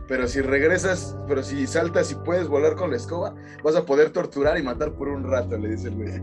Pero 0.07 0.27
si 0.27 0.41
regresas, 0.41 1.17
pero 1.27 1.43
si 1.43 1.67
saltas 1.67 2.11
y 2.11 2.15
puedes 2.15 2.47
volar 2.47 2.75
con 2.75 2.91
la 2.91 2.97
escoba, 2.97 3.35
vas 3.63 3.75
a 3.75 3.85
poder 3.85 4.11
torturar 4.11 4.57
y 4.57 4.63
matar 4.63 4.93
por 4.93 5.09
un 5.09 5.29
rato, 5.29 5.57
le 5.57 5.69
dice 5.69 5.89
el 5.89 5.95
güey. 5.95 6.21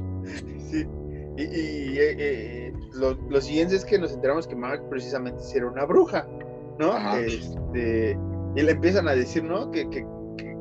Sí. 0.71 0.87
Y, 1.37 1.99
eh, 1.99 2.17
eh, 2.19 2.64
lo, 2.97 3.41
siguiente 3.41 3.77
es 3.77 3.85
que 3.85 3.99
nos 3.99 4.13
enteramos 4.13 4.47
que 4.47 4.57
Mark 4.57 4.83
precisamente 4.89 5.43
era 5.55 5.67
una 5.67 5.85
bruja, 5.85 6.27
¿no? 6.79 6.97
Este, 7.17 8.19
y 8.57 8.63
le 8.63 8.73
empiezan 8.73 9.09
a 9.09 9.15
decir, 9.15 9.45
¿no? 9.45 9.71
Que, 9.71 9.89
que, 9.91 10.07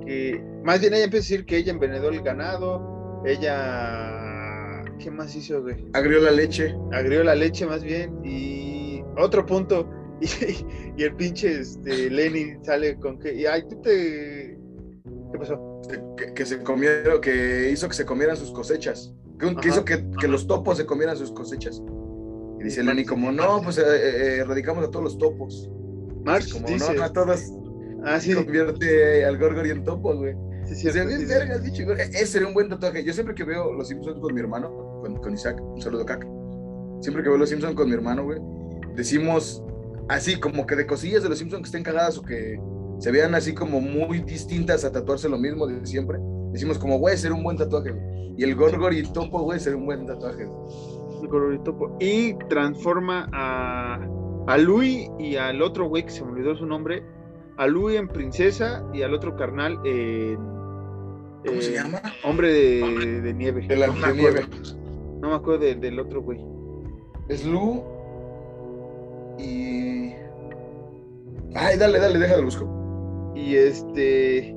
que, 0.05 0.43
más 0.63 0.79
bien 0.81 0.93
ella 0.93 1.05
empieza 1.05 1.25
a 1.25 1.29
decir 1.29 1.45
que 1.45 1.57
ella 1.57 1.71
envenenó 1.71 2.09
el 2.09 2.21
ganado, 2.21 3.21
ella... 3.25 4.83
¿Qué 4.99 5.09
más 5.11 5.35
hizo, 5.35 5.61
güey? 5.61 5.85
Agrió 5.93 6.19
la 6.19 6.31
leche. 6.31 6.75
Agrió 6.91 7.23
la 7.23 7.35
leche 7.35 7.65
más 7.65 7.83
bien. 7.83 8.23
Y 8.23 9.03
otro 9.17 9.45
punto, 9.45 9.89
Y, 10.97 11.03
el 11.03 11.15
pinche 11.15 11.59
este, 11.59 12.09
Lenny 12.09 12.57
sale 12.63 12.97
con 12.99 13.19
que, 13.19 13.33
y, 13.33 13.45
ay, 13.45 13.63
tú 13.67 13.81
te... 13.81 14.57
¿Qué 15.31 15.39
pasó? 15.39 15.81
Que, 16.35 16.45
se 16.45 16.61
comieron, 16.61 17.19
que 17.19 17.71
hizo 17.71 17.87
que 17.87 17.95
se 17.95 18.05
comieran 18.05 18.37
sus 18.37 18.51
cosechas. 18.51 19.13
Que, 19.39 19.67
hizo 19.67 19.83
que, 19.83 20.05
los 20.27 20.47
topos 20.47 20.77
se 20.77 20.85
comieran 20.85 21.17
sus 21.17 21.31
cosechas. 21.31 21.81
Y 22.63 22.67
dice 22.67 22.81
Lenny 22.81 23.03
como, 23.03 23.29
no, 23.29 23.61
pues 23.61 23.77
eh, 23.77 23.83
eh, 23.85 24.37
erradicamos 24.37 24.85
a 24.85 24.89
todos 24.89 25.03
los 25.03 25.17
topos. 25.17 25.69
Marx 26.23 26.53
como, 26.53 26.65
no, 26.69 27.03
a 27.03 27.11
todos. 27.11 27.51
Ah, 28.05 28.19
sí. 28.21 28.33
Convierte 28.33 29.25
al 29.25 29.37
Gorgori 29.37 29.71
en 29.71 29.83
topo, 29.83 30.15
güey. 30.15 30.33
Sí, 30.65 30.75
sí, 30.75 30.87
Ese 30.87 32.25
sería 32.25 32.47
un 32.47 32.53
buen 32.53 32.69
tatuaje. 32.69 33.03
Yo 33.03 33.11
siempre 33.11 33.35
que 33.35 33.43
veo 33.43 33.73
Los 33.73 33.89
Simpsons 33.89 34.19
con 34.21 34.33
mi 34.33 34.39
hermano, 34.39 35.01
con, 35.01 35.17
con 35.17 35.33
Isaac, 35.33 35.61
un 35.61 35.81
saludo, 35.81 36.05
caca. 36.05 36.25
Siempre 37.01 37.21
que 37.21 37.29
veo 37.29 37.37
Los 37.37 37.49
Simpsons 37.49 37.75
con 37.75 37.89
mi 37.89 37.95
hermano, 37.95 38.23
güey, 38.23 38.39
decimos 38.95 39.61
así 40.07 40.39
como 40.39 40.65
que 40.65 40.77
de 40.77 40.87
cosillas 40.87 41.21
de 41.21 41.29
los 41.29 41.37
Simpsons 41.37 41.63
que 41.63 41.67
estén 41.67 41.83
cagadas 41.83 42.17
o 42.17 42.21
que 42.21 42.57
se 42.99 43.11
vean 43.11 43.35
así 43.35 43.53
como 43.53 43.81
muy 43.81 44.19
distintas 44.21 44.85
a 44.85 44.91
tatuarse 44.93 45.27
lo 45.27 45.37
mismo 45.37 45.67
de 45.67 45.85
siempre. 45.85 46.17
Decimos 46.53 46.79
como, 46.79 46.97
güey, 46.97 47.17
ser 47.17 47.33
un 47.33 47.43
buen 47.43 47.57
tatuaje. 47.57 47.93
Y 48.37 48.43
el 48.43 48.55
Gorgor 48.55 48.93
y 48.93 49.03
Topo, 49.03 49.41
güey, 49.41 49.59
ser 49.59 49.75
un 49.75 49.85
buen 49.85 50.05
tatuaje. 50.05 50.43
El 50.43 50.49
Gorgor 51.27 51.53
y 51.53 51.59
Topo. 51.59 51.97
Y 51.99 52.33
transforma 52.49 53.29
a, 53.31 53.99
a 54.47 54.57
Louis 54.57 55.09
y 55.19 55.35
al 55.35 55.61
otro 55.61 55.87
güey 55.87 56.03
que 56.05 56.11
se 56.11 56.23
me 56.23 56.31
olvidó 56.31 56.55
su 56.55 56.65
nombre. 56.65 57.03
A 57.57 57.67
Louis 57.67 57.97
en 57.97 58.07
princesa 58.07 58.83
y 58.93 59.01
al 59.01 59.13
otro 59.13 59.35
carnal 59.35 59.79
en. 59.85 60.37
¿Cómo 61.45 61.61
se 61.61 61.73
llama? 61.73 62.01
Hombre 62.23 62.51
de, 62.53 63.33
nieve. 63.33 63.67
De 63.67 63.75
la 63.75 63.87
nieve. 63.87 64.45
No 65.21 65.29
me 65.29 65.35
acuerdo 65.35 65.65
del 65.65 65.99
otro 65.99 66.21
güey. 66.21 66.39
Es 67.29 67.45
Lu 67.45 67.83
y. 69.39 70.13
Ay, 71.55 71.77
dale, 71.77 71.99
dale, 71.99 72.19
déjalo 72.19 72.43
busco. 72.43 73.33
Y 73.35 73.55
este. 73.55 74.55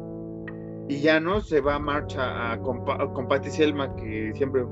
Y 0.88 1.00
ya 1.00 1.18
no 1.20 1.40
se 1.40 1.60
va 1.60 1.76
a 1.76 1.78
marcha 1.78 2.52
a, 2.52 2.60
con, 2.60 2.84
Patty 3.28 3.50
Selma, 3.50 3.94
que 3.96 4.32
siempre 4.34 4.64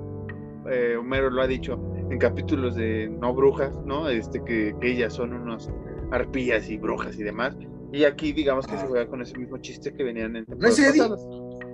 eh, 0.71 0.97
Homero 0.97 1.31
lo 1.31 1.43
ha 1.43 1.47
dicho 1.47 1.79
en 2.11 2.19
capítulos 2.19 2.77
de 2.77 3.09
No 3.09 3.35
Brujas, 3.35 3.75
¿no? 3.85 4.09
Este, 4.09 4.43
que, 4.45 4.75
ellas 4.83 5.15
son 5.15 5.33
unos 5.33 5.71
arpías 6.11 6.69
y 6.69 6.79
brujas 6.79 7.19
y 7.19 7.23
demás. 7.23 7.57
Y 7.93 8.05
aquí, 8.05 8.33
digamos 8.33 8.67
que 8.67 8.77
se 8.77 8.87
juega 8.87 9.07
con 9.07 9.23
ese 9.23 9.39
mismo 9.39 9.59
chiste 9.59 9.93
que 9.95 10.03
venían 10.03 10.37
en 10.37 10.45
¿No 10.59 10.69
es 10.69 10.79
Eddie? 10.79 11.03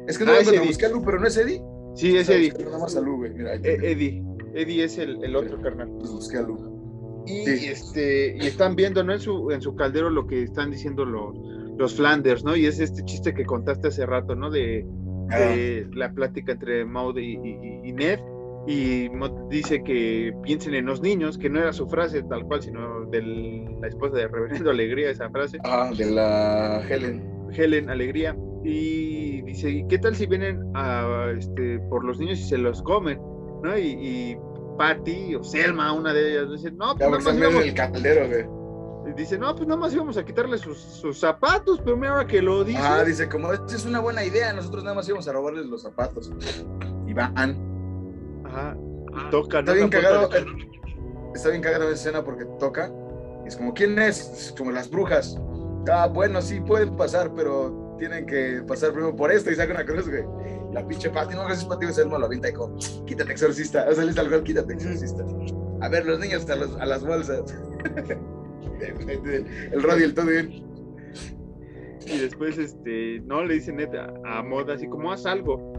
Es 0.07 0.18
que 0.18 0.24
no 0.24 0.32
ah, 0.32 0.38
a 0.38 0.66
buscar 0.66 0.91
Lu, 0.91 1.03
pero 1.03 1.18
no 1.18 1.26
es 1.26 1.36
Eddie. 1.36 1.62
Sí, 1.95 2.16
es 2.16 2.28
Eddie. 2.28 2.53
Nada 2.64 2.78
más 2.78 2.97
a 2.97 3.01
Lu, 3.01 3.16
güey. 3.16 3.32
Mira, 3.32 3.55
eh, 3.55 3.78
Eddie. 3.82 4.22
Eddie 4.55 4.84
es 4.84 4.99
el, 4.99 5.22
el 5.24 5.36
otro 5.36 5.61
carnal. 5.61 5.88
Pues 5.99 6.11
busqué 6.11 6.38
a 6.38 6.43
Lu. 6.43 7.24
Y, 7.26 7.49
este, 7.49 8.36
y 8.36 8.47
están 8.47 8.74
viendo 8.76 9.05
¿no? 9.05 9.12
en, 9.12 9.20
su, 9.20 9.51
en 9.51 9.61
su 9.61 9.74
caldero 9.76 10.11
lo 10.11 10.26
que 10.26 10.43
están 10.43 10.70
diciendo 10.70 11.05
los, 11.05 11.36
los 11.78 11.95
Flanders, 11.95 12.45
¿no? 12.45 12.57
Y 12.57 12.66
es 12.66 12.80
este 12.80 13.05
chiste 13.05 13.34
que 13.34 13.45
contaste 13.45 13.88
hace 13.88 14.07
rato, 14.07 14.34
¿no? 14.34 14.51
De, 14.51 14.86
ah. 15.30 15.88
la 15.95 16.12
plática 16.12 16.53
entre 16.53 16.84
Maud 16.84 17.18
y, 17.18 17.38
y, 17.84 17.93
Ned. 17.93 18.20
Y 18.66 19.08
dice 19.48 19.82
que 19.82 20.32
piensen 20.42 20.74
en 20.74 20.86
los 20.86 21.00
niños, 21.00 21.38
que 21.38 21.48
no 21.48 21.61
era 21.61 21.72
su 21.72 21.88
frase 21.88 22.22
tal 22.24 22.44
cual, 22.44 22.62
sino 22.62 23.06
de 23.06 23.22
la 23.80 23.88
esposa 23.88 24.16
de 24.16 24.28
Reverendo 24.28 24.70
Alegría, 24.70 25.11
esa 25.11 25.30
frase. 25.30 25.58
Ah, 25.64 25.90
de 25.96 26.11
la 26.11 26.82
Helen. 26.88 27.48
Helen 27.52 27.90
Alegría. 27.90 28.36
Y 28.62 29.42
dice, 29.42 29.84
¿qué 29.88 29.98
tal 29.98 30.14
si 30.14 30.26
vienen 30.26 30.62
a, 30.74 31.32
este, 31.36 31.78
por 31.88 32.04
los 32.04 32.18
niños 32.18 32.38
y 32.38 32.44
se 32.44 32.58
los 32.58 32.82
comen? 32.82 33.18
¿no? 33.62 33.76
Y, 33.78 33.86
y 33.86 34.38
Patty 34.76 35.34
o 35.34 35.42
Selma, 35.42 35.92
una 35.92 36.12
de 36.12 36.32
ellas, 36.32 36.50
dice, 36.50 36.70
no, 36.72 36.94
pues 36.96 37.11
nada 37.11 37.22
más 37.22 37.36
íbamos... 37.36 37.64
el 37.64 37.74
caldero, 37.74 38.28
güey. 38.28 38.61
Dice, 39.16 39.38
no, 39.38 39.54
pues 39.54 39.66
nada 39.66 39.80
más 39.80 39.92
íbamos 39.92 40.16
a 40.16 40.24
quitarle 40.24 40.56
sus, 40.58 41.02
zapatos, 41.18 41.80
pero 41.84 41.96
mira 41.96 42.12
ahora 42.12 42.26
que 42.26 42.40
lo 42.40 42.64
dice. 42.64 42.78
Ah, 42.80 43.02
dice, 43.02 43.28
como 43.28 43.52
esta 43.52 43.74
es 43.74 43.84
una 43.84 43.98
buena 43.98 44.24
idea, 44.24 44.52
nosotros 44.52 44.84
nada 44.84 44.94
más 44.94 45.08
íbamos 45.08 45.26
a 45.26 45.32
robarles 45.32 45.66
los 45.66 45.82
zapatos. 45.82 46.30
Y 47.06 47.12
van. 47.12 47.34
Ajá, 48.51 48.76
y 48.76 49.30
tocan. 49.30 49.61
Está 49.61 49.72
bien 49.72 49.88
cagado, 49.88 50.28
está 51.34 51.48
bien 51.51 51.62
cagado 51.62 51.84
esa 51.84 51.94
escena 51.94 52.24
porque 52.24 52.44
toca. 52.59 52.92
Es 53.46 53.57
como, 53.57 53.74
¿quién 53.74 53.98
es? 53.98 54.20
es? 54.20 54.55
Como 54.57 54.70
las 54.70 54.90
brujas. 54.90 55.38
Ah, 55.90 56.07
bueno, 56.07 56.42
sí, 56.42 56.61
pueden 56.61 56.96
pasar, 56.96 57.32
pero 57.34 57.96
tienen 57.98 58.26
que 58.26 58.62
pasar 58.66 58.92
primero 58.92 59.16
por 59.16 59.32
esto 59.32 59.51
y 59.51 59.55
sacan 59.55 59.76
una 59.76 59.86
cruz, 59.86 60.09
güey 60.09 60.24
la 60.72 60.86
pinche 60.86 61.11
Pati, 61.11 61.34
no, 61.34 61.44
gracias 61.44 61.64
Pati, 61.64 61.86
Selma 61.92 62.18
lo 62.18 62.26
avienta 62.26 62.48
y 62.48 62.53
como, 62.53 62.76
quítate 63.07 63.32
exorcista, 63.32 63.86
o 63.88 63.94
sea, 63.94 64.05
le 64.05 64.12
salgo 64.12 64.42
quítate 64.42 64.74
exorcista. 64.74 65.24
A 65.80 65.88
ver, 65.88 66.07
los 66.07 66.18
niños 66.20 66.48
a, 66.48 66.57
los, 66.57 66.76
a 66.76 66.86
las 66.86 67.05
bolsas. 67.05 67.57
el 68.80 69.82
radio 69.82 70.05
el 70.05 70.14
todo 70.14 70.26
bien. 70.26 70.64
Y 72.07 72.18
después, 72.18 72.59
este, 72.59 73.20
no, 73.24 73.44
le 73.44 73.55
dice 73.55 73.72
neta 73.72 74.12
a 74.24 74.42
Moda 74.42 74.74
así 74.74 74.88
como, 74.88 75.12
haz 75.12 75.26
algo. 75.26 75.72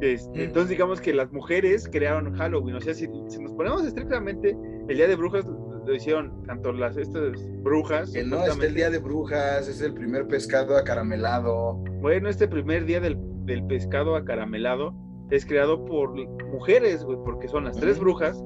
Este, 0.00 0.44
entonces 0.44 0.70
digamos 0.70 1.00
que 1.00 1.12
las 1.12 1.30
mujeres 1.32 1.88
crearon 1.90 2.34
Halloween, 2.34 2.76
o 2.76 2.80
sea, 2.80 2.94
si, 2.94 3.06
nos 3.06 3.52
ponemos 3.54 3.84
estrictamente, 3.84 4.56
el 4.88 4.96
Día 4.96 5.06
de 5.06 5.16
Brujas 5.16 5.44
lo 5.46 5.94
hicieron 5.94 6.42
tanto 6.46 6.72
las 6.72 6.96
estas 6.96 7.36
brujas. 7.62 8.12
Que 8.12 8.24
no 8.24 8.44
es 8.44 8.58
el 8.58 8.74
Día 8.74 8.90
de 8.90 8.98
Brujas, 8.98 9.68
es 9.68 9.80
el 9.80 9.94
primer 9.94 10.26
pescado 10.26 10.76
acaramelado. 10.76 11.74
Bueno, 12.00 12.28
este 12.28 12.48
primer 12.48 12.86
día 12.86 13.00
del, 13.00 13.18
del 13.44 13.66
pescado 13.66 14.16
acaramelado 14.16 14.94
es 15.30 15.44
creado 15.44 15.84
por 15.84 16.14
mujeres, 16.52 17.04
güey, 17.04 17.18
porque 17.24 17.48
son 17.48 17.64
las 17.64 17.76
tres 17.78 17.98
brujas 17.98 18.42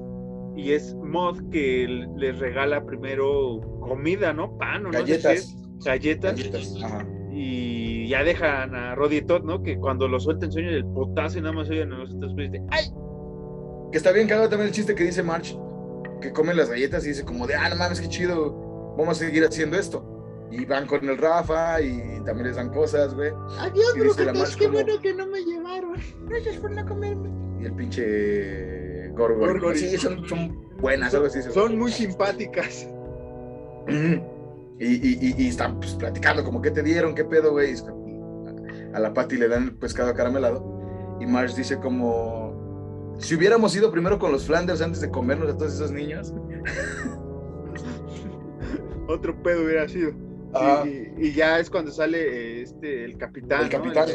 y 0.57 0.73
es 0.73 0.95
Mod 0.97 1.51
que 1.51 1.87
les 2.17 2.39
regala 2.39 2.85
primero 2.85 3.61
comida, 3.81 4.33
¿no? 4.33 4.57
Pan 4.59 4.87
o 4.87 4.91
galletas. 4.91 5.57
no 5.57 5.81
sé 5.81 5.91
Galletas. 5.91 6.37
Galletas. 6.37 6.83
Ajá. 6.83 7.07
Y 7.33 7.84
ya 8.09 8.25
dejan 8.25 8.75
a 8.75 8.95
Roddy 8.95 9.23
Todd, 9.23 9.43
¿no? 9.43 9.63
Que 9.63 9.79
cuando 9.79 10.09
lo 10.09 10.19
suelten 10.21 10.51
sueño 10.51 10.71
el 10.71 10.85
potasio 10.85 11.41
y 11.41 11.43
nada 11.43 11.55
más 11.55 11.71
oyen 11.71 11.93
a 11.93 11.99
los 11.99 12.15
otros 12.15 12.33
pues, 12.35 12.51
¡ay! 12.71 12.85
Que 13.93 13.99
está 13.99 14.13
bien 14.13 14.27
cagado 14.27 14.49
también 14.49 14.69
el 14.69 14.75
chiste 14.75 14.95
que 14.95 15.05
dice 15.05 15.23
March, 15.23 15.57
que 16.21 16.33
come 16.33 16.55
las 16.55 16.71
galletas 16.71 17.05
y 17.05 17.11
dice 17.11 17.25
como 17.25 17.47
de, 17.47 17.55
ah, 17.55 17.69
no 17.69 17.77
mames, 17.77 18.01
qué 18.01 18.09
chido, 18.09 18.95
vamos 18.97 19.21
a 19.21 19.25
seguir 19.27 19.45
haciendo 19.45 19.79
esto. 19.79 20.11
Y 20.51 20.65
van 20.65 20.87
con 20.87 21.09
el 21.09 21.19
Rafa 21.19 21.81
y 21.81 22.23
también 22.25 22.49
les 22.49 22.57
dan 22.57 22.71
cosas, 22.71 23.15
güey. 23.15 23.31
Adiós, 23.59 23.95
brujetas, 23.97 24.57
qué 24.57 24.69
bueno 24.69 25.01
que 25.01 25.13
no 25.13 25.27
me 25.27 25.41
llevaron. 25.45 25.95
Gracias 26.27 26.57
por 26.59 26.71
no 26.71 26.85
comerme. 26.87 27.31
Y 27.61 27.67
el 27.67 27.73
pinche 27.75 29.09
Gorgor. 29.11 29.77
Sí, 29.77 29.97
son, 29.97 30.29
son 30.29 30.77
buenas, 30.79 31.15
algo 31.15 31.27
así. 31.27 31.43
Son 31.43 31.79
muy 31.79 31.91
simpáticas. 31.91 32.89
Y, 34.79 34.87
y, 34.87 35.35
y, 35.39 35.49
están 35.49 35.79
pues, 35.79 35.95
platicando 35.95 36.45
como 36.45 36.61
qué 36.61 36.70
te 36.70 36.83
dieron, 36.83 37.14
qué 37.14 37.25
pedo, 37.25 37.53
güey. 37.53 37.75
A 38.93 39.01
la 39.01 39.14
Patty 39.14 39.37
le 39.37 39.49
dan 39.49 39.64
el 39.64 39.77
pescado 39.77 40.11
acaramelado. 40.11 41.18
Y 41.20 41.27
Marge 41.27 41.57
dice 41.57 41.79
como, 41.79 43.14
si 43.18 43.37
hubiéramos 43.37 43.75
ido 43.77 43.91
primero 43.91 44.18
con 44.18 44.33
los 44.33 44.47
Flanders 44.47 44.81
antes 44.81 45.01
de 45.01 45.11
comernos 45.11 45.51
a 45.51 45.57
todos 45.57 45.75
esos 45.75 45.93
niños. 45.93 46.35
Otro 49.09 49.41
pedo 49.43 49.64
hubiera 49.64 49.89
sido. 49.89 50.12
Y, 51.18 51.33
ya 51.33 51.59
es 51.59 51.70
cuando 51.70 51.91
sale 51.91 52.62
este, 52.62 53.05
el 53.05 53.16
capitán. 53.16 53.64
El 53.64 53.68
capitán, 53.68 54.09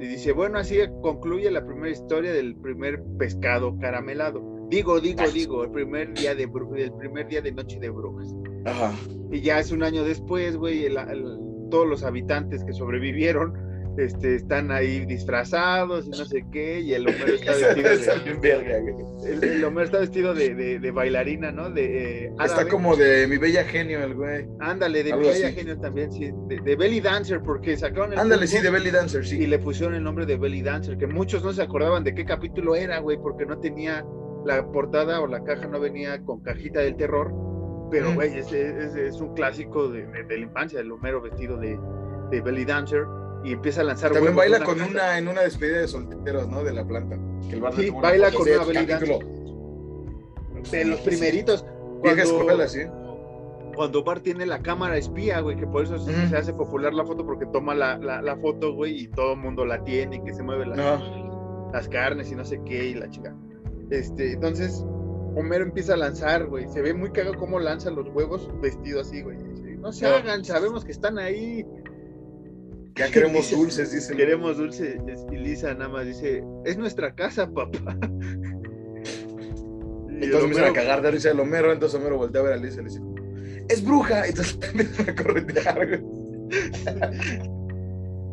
Y 0.00 0.06
dice, 0.06 0.32
bueno, 0.32 0.58
así 0.58 0.78
concluye 1.02 1.50
la 1.50 1.64
primera 1.64 1.90
historia 1.90 2.32
del 2.32 2.56
primer 2.56 3.02
pescado 3.18 3.76
caramelado. 3.78 4.42
Digo, 4.68 5.00
digo, 5.00 5.22
digo, 5.32 5.64
el 5.64 5.70
primer 5.70 6.14
día 6.14 6.34
de 6.34 6.44
el 6.44 6.92
primer 6.92 7.28
día 7.28 7.42
de 7.42 7.52
Noche 7.52 7.78
de 7.80 7.90
Brujas. 7.90 8.34
Ajá. 8.64 8.94
Y 9.30 9.40
ya 9.40 9.58
es 9.58 9.70
un 9.70 9.82
año 9.82 10.04
después, 10.04 10.56
güey, 10.56 10.86
todos 11.70 11.88
los 11.88 12.02
habitantes 12.02 12.64
que 12.64 12.72
sobrevivieron 12.72 13.70
este, 13.96 14.36
están 14.36 14.70
ahí 14.70 15.04
disfrazados 15.04 16.06
y 16.06 16.10
no 16.10 16.24
sé 16.24 16.44
qué, 16.52 16.80
y 16.80 16.94
el 16.94 17.08
Homero 17.08 17.26
está 17.34 17.52
vestido 17.52 18.60
de, 18.60 19.56
el, 19.56 19.64
Homero 19.64 19.84
está 19.84 19.98
vestido 19.98 20.34
de, 20.34 20.90
bailarina, 20.90 21.50
¿no? 21.50 21.70
De, 21.70 22.24
eh, 22.24 22.32
está 22.42 22.66
como 22.68 22.96
de 22.96 23.26
mi 23.26 23.36
bella 23.36 23.64
genio 23.64 24.02
el 24.02 24.14
güey. 24.14 24.46
Ándale, 24.60 25.02
de 25.02 25.14
mi 25.14 25.24
bella 25.24 25.52
genio 25.52 25.78
también, 25.78 26.12
sí, 26.12 26.30
de, 26.48 26.76
Belly 26.76 27.00
Dancer, 27.00 27.42
porque 27.42 27.76
sacaron 27.76 28.12
el 28.12 28.18
Ándale, 28.18 28.46
sí, 28.46 28.60
de 28.60 28.70
Belly 28.70 28.90
Dancer, 28.90 29.26
sí. 29.26 29.42
Y 29.42 29.46
le 29.46 29.58
pusieron 29.58 29.94
el 29.94 30.02
nombre 30.02 30.24
de 30.24 30.36
Belly 30.36 30.62
Dancer, 30.62 30.96
que 30.96 31.06
muchos 31.06 31.44
no 31.44 31.52
se 31.52 31.62
acordaban 31.62 32.04
de 32.04 32.14
qué 32.14 32.24
capítulo 32.24 32.76
era, 32.76 33.00
güey, 33.00 33.18
porque 33.18 33.44
no 33.44 33.58
tenía 33.58 34.04
la 34.46 34.66
portada 34.72 35.20
o 35.20 35.26
la 35.26 35.42
caja 35.44 35.66
no 35.66 35.78
venía 35.80 36.22
con 36.22 36.40
cajita 36.40 36.80
del 36.80 36.96
terror 36.96 37.49
pero, 37.90 38.14
güey, 38.14 38.38
es, 38.38 38.52
es, 38.52 39.20
un 39.20 39.34
clásico 39.34 39.88
de, 39.88 40.06
de, 40.06 40.38
la 40.38 40.44
infancia, 40.44 40.80
el 40.80 40.90
Homero 40.92 41.20
vestido 41.20 41.56
de, 41.56 41.78
de 42.30 42.40
belly 42.40 42.64
dancer 42.64 43.04
y 43.42 43.52
empieza 43.52 43.80
a 43.80 43.84
lanzar 43.84 44.12
También 44.12 44.36
baila 44.36 44.62
con 44.62 44.80
una, 44.80 45.18
en 45.18 45.28
una 45.28 45.42
despedida 45.42 45.80
de 45.80 45.88
solteros, 45.88 46.48
¿no? 46.48 46.62
De 46.62 46.72
la 46.72 46.86
planta. 46.86 47.18
Que 47.48 47.56
el 47.56 47.72
sí, 47.72 47.90
baila 47.90 48.30
con 48.30 48.48
una 48.48 48.64
belly 48.64 48.86
dancer. 48.86 49.18
De 50.70 50.84
los 50.84 51.00
primeritos. 51.00 51.64
Vieja 52.02 52.22
escuela, 52.22 52.68
sí. 52.68 52.80
Cuando 53.74 54.02
Bart 54.04 54.22
tiene 54.22 54.46
la 54.46 54.60
cámara 54.60 54.96
espía, 54.96 55.40
güey, 55.40 55.56
que 55.56 55.66
por 55.66 55.84
eso 55.84 55.98
se, 55.98 56.12
hace 56.36 56.52
popular 56.52 56.92
la 56.92 57.04
foto, 57.04 57.24
porque 57.24 57.46
toma 57.46 57.74
la, 57.74 57.96
la, 57.98 58.20
la 58.20 58.36
foto, 58.36 58.74
güey, 58.74 59.04
y 59.04 59.08
todo 59.08 59.34
el 59.34 59.38
mundo 59.38 59.64
la 59.64 59.82
tiene, 59.84 60.16
y 60.16 60.22
que 60.22 60.34
se 60.34 60.42
mueve 60.42 60.66
las 60.66 61.88
carnes 61.88 62.30
y 62.30 62.34
no 62.34 62.44
sé 62.44 62.60
qué, 62.66 62.88
y 62.88 62.94
la 62.94 63.08
chica. 63.08 63.34
Este, 63.90 64.32
entonces, 64.32 64.84
Homero 65.36 65.64
empieza 65.64 65.94
a 65.94 65.96
lanzar, 65.96 66.46
güey. 66.46 66.68
Se 66.68 66.82
ve 66.82 66.94
muy 66.94 67.10
cagado 67.10 67.36
cómo 67.36 67.60
lanza 67.60 67.90
los 67.90 68.08
huevos 68.08 68.48
vestido 68.60 69.00
así, 69.00 69.22
güey. 69.22 69.36
No 69.78 69.92
se 69.92 70.06
hagan, 70.06 70.44
sabemos 70.44 70.84
que 70.84 70.92
están 70.92 71.18
ahí. 71.18 71.64
Ya 72.96 73.10
queremos 73.10 73.50
dulces, 73.50 73.92
dice. 73.92 74.14
Queremos 74.14 74.58
dulces. 74.58 75.00
Y 75.30 75.36
Lisa 75.36 75.72
nada 75.74 75.88
más 75.88 76.06
dice, 76.06 76.44
es 76.64 76.76
nuestra 76.76 77.14
casa, 77.14 77.50
papá. 77.50 77.96
Y 80.20 80.24
entonces 80.24 80.50
empiezan 80.50 80.70
a 80.70 80.74
cagar 80.74 81.00
de 81.00 81.12
risa 81.12 81.30
el 81.30 81.40
Homero, 81.40 81.72
entonces 81.72 81.98
Homero 81.98 82.18
voltea 82.18 82.42
a 82.42 82.44
ver 82.44 82.52
a 82.52 82.56
Lisa 82.58 82.82
y 82.82 82.84
le 82.84 82.90
dice, 82.90 83.00
es 83.70 83.82
bruja. 83.82 84.26
Y 84.26 84.30
entonces 84.30 84.58
empiezan 84.74 85.08
a 85.08 85.14
corretear, 85.14 85.86
güey. 85.88 86.02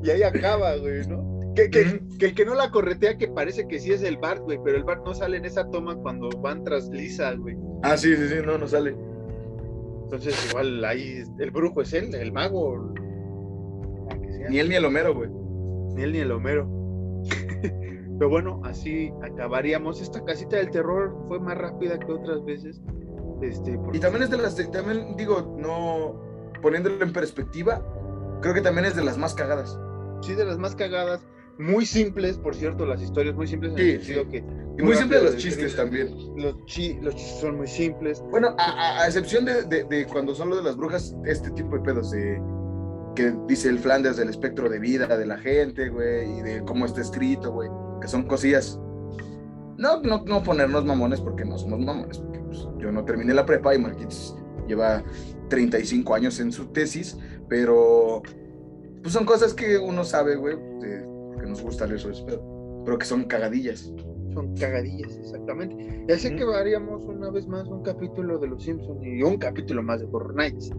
y 0.03 0.09
ahí 0.09 0.23
acaba, 0.23 0.75
güey, 0.75 1.07
¿no? 1.07 1.36
Que, 1.57 1.99
el 2.19 2.35
que 2.35 2.45
no 2.45 2.53
la 2.53 2.69
corretea, 2.69 3.17
que 3.17 3.27
parece 3.27 3.67
que 3.67 3.79
sí 3.79 3.91
es 3.91 4.03
el 4.03 4.17
Bart, 4.17 4.43
güey, 4.43 4.59
pero 4.63 4.77
el 4.77 4.83
Bart 4.83 5.03
no 5.03 5.15
sale 5.15 5.37
en 5.37 5.45
esa 5.45 5.67
toma 5.71 5.95
cuando 5.95 6.29
van 6.29 6.63
tras 6.63 6.87
Lisa, 6.89 7.33
güey. 7.33 7.57
Ah, 7.81 7.97
sí, 7.97 8.15
sí, 8.15 8.27
sí, 8.27 8.35
no, 8.45 8.59
no 8.59 8.67
sale. 8.67 8.95
Entonces, 10.03 10.49
igual 10.49 10.85
ahí 10.85 11.23
el 11.39 11.51
brujo 11.51 11.81
es 11.81 11.93
él, 11.93 12.13
el 12.13 12.31
mago. 12.31 12.93
Ni 14.49 14.59
él 14.59 14.69
ni 14.69 14.75
el 14.75 14.85
Homero, 14.85 15.15
güey. 15.15 15.29
Ni 15.95 16.03
él 16.03 16.11
ni 16.11 16.19
el 16.19 16.31
Homero. 16.31 16.69
pero 18.19 18.29
bueno, 18.29 18.61
así 18.63 19.11
acabaríamos. 19.23 19.99
Esta 19.99 20.23
casita 20.23 20.57
del 20.57 20.69
terror 20.69 21.17
fue 21.27 21.39
más 21.39 21.57
rápida 21.57 21.97
que 21.97 22.11
otras 22.11 22.45
veces. 22.45 22.81
Este, 23.41 23.79
Y 23.93 23.99
también 23.99 24.23
es 24.23 24.29
de 24.29 24.37
las, 24.37 24.55
también 24.71 25.15
digo, 25.17 25.55
no, 25.57 26.21
poniéndolo 26.61 27.03
en 27.03 27.13
perspectiva, 27.13 27.83
creo 28.41 28.53
que 28.53 28.61
también 28.61 28.85
es 28.85 28.95
de 28.95 29.03
las 29.03 29.17
más 29.17 29.33
cagadas. 29.33 29.79
Sí, 30.21 30.35
de 30.35 30.45
las 30.45 30.57
más 30.57 30.75
cagadas 30.75 31.25
muy 31.59 31.85
simples, 31.85 32.37
por 32.37 32.55
cierto, 32.55 32.85
las 32.85 33.01
historias 33.01 33.35
muy 33.35 33.47
simples 33.47 33.73
en 33.73 33.79
el 33.79 34.03
sentido 34.03 34.29
que... 34.29 34.43
Y 34.77 34.83
muy 34.83 34.95
simples 34.95 35.23
los 35.23 35.37
chistes 35.37 35.75
también. 35.75 36.15
Los, 36.35 36.65
chi 36.65 36.99
los 37.01 37.15
chistes 37.15 37.39
son 37.41 37.57
muy 37.57 37.67
simples. 37.67 38.21
Bueno, 38.29 38.55
a, 38.59 39.05
excepción 39.07 39.45
de, 39.45 39.63
de, 39.63 40.05
cuando 40.05 40.35
son 40.35 40.49
los 40.49 40.59
de 40.59 40.63
las 40.65 40.77
brujas, 40.77 41.15
este 41.25 41.49
tipo 41.51 41.75
de 41.75 41.81
pedos 41.81 42.11
de 42.11 42.39
que 43.15 43.33
dice 43.47 43.69
el 43.69 43.79
Flanders 43.79 44.17
del 44.17 44.29
espectro 44.29 44.69
de 44.69 44.77
vida 44.77 45.07
de 45.07 45.25
la 45.25 45.39
gente, 45.39 45.89
güey, 45.89 46.37
y 46.37 46.41
de 46.43 46.63
cómo 46.63 46.85
está 46.85 47.01
escrito, 47.01 47.51
güey, 47.51 47.69
que 47.99 48.07
son 48.07 48.27
cosillas. 48.27 48.79
No, 49.77 50.01
no, 50.01 50.23
no 50.25 50.43
ponernos 50.43 50.85
mamones 50.85 51.21
porque 51.21 51.43
no 51.43 51.57
somos 51.57 51.79
mamones, 51.79 52.19
porque 52.19 52.39
pues, 52.39 52.67
yo 52.77 52.91
no 52.91 53.03
terminé 53.03 53.33
la 53.33 53.45
prepa 53.45 53.73
y 53.73 53.79
Marquitos 53.79 54.37
lleva 54.67 55.03
35 55.49 56.13
años 56.13 56.39
en 56.39 56.51
su 56.51 56.67
tesis, 56.67 57.17
pero 57.49 58.21
pues 59.01 59.13
son 59.13 59.25
cosas 59.25 59.53
que 59.53 59.77
uno 59.77 60.03
sabe, 60.03 60.35
güey, 60.35 60.57
nos 61.47 61.61
gusta 61.61 61.85
eso, 61.85 62.09
pero, 62.25 62.83
pero 62.85 62.97
que 62.97 63.05
son 63.05 63.25
cagadillas. 63.25 63.93
Son 64.33 64.55
cagadillas, 64.55 65.17
exactamente. 65.17 66.05
Ya 66.07 66.17
sé 66.17 66.35
que 66.35 66.43
haríamos 66.43 67.03
una 67.05 67.31
vez 67.31 67.47
más 67.47 67.67
un 67.67 67.81
capítulo 67.81 68.37
de 68.37 68.47
Los 68.47 68.63
Simpsons 68.63 69.03
y 69.03 69.23
un 69.23 69.37
capítulo 69.37 69.81
más 69.81 70.01
de 70.01 70.07
Horror 70.11 70.35
Nights. 70.35 70.71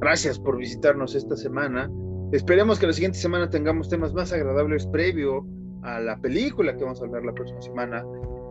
Gracias 0.00 0.38
por 0.38 0.56
visitarnos 0.56 1.14
esta 1.14 1.36
semana. 1.36 1.90
Esperemos 2.32 2.78
que 2.78 2.86
la 2.86 2.92
siguiente 2.92 3.18
semana 3.18 3.50
tengamos 3.50 3.88
temas 3.88 4.14
más 4.14 4.32
agradables 4.32 4.86
previo 4.86 5.46
a 5.82 6.00
la 6.00 6.18
película 6.20 6.76
que 6.76 6.84
vamos 6.84 7.00
a 7.02 7.04
hablar 7.04 7.24
la 7.24 7.34
próxima 7.34 7.60
semana. 7.60 8.04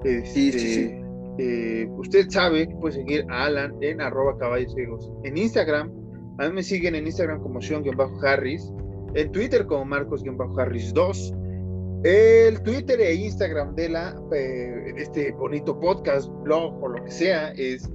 sí, 0.04 0.22
sí, 0.26 0.52
sí. 0.52 0.80
Este, 0.82 1.12
eh, 1.38 1.88
usted 1.98 2.30
sabe 2.30 2.68
que 2.68 2.76
puede 2.76 2.96
seguir 2.96 3.26
a 3.30 3.46
Alan 3.46 3.74
en 3.82 4.02
arroba 4.02 4.38
caballos 4.38 4.74
ciegos 4.74 5.12
en 5.24 5.38
Instagram. 5.38 5.92
A 6.40 6.48
mí 6.48 6.54
me 6.54 6.64
siguen 6.64 6.96
en 6.96 7.08
Instagram 7.08 7.42
como 7.42 7.62
Sean-Harris, 7.62 8.72
en 9.16 9.32
Twitter 9.32 9.66
como 9.66 9.86
Marcos-Harris2 9.86 11.41
el 12.04 12.62
Twitter 12.64 13.00
e 13.00 13.14
Instagram 13.14 13.76
de 13.76 13.90
la 13.90 14.20
eh, 14.34 14.96
este 14.98 15.32
bonito 15.34 15.80
podcast, 15.80 16.28
blog 16.44 16.84
o 16.84 16.88
lo 16.88 17.04
que 17.04 17.12
sea 17.12 17.52
es 17.52 17.88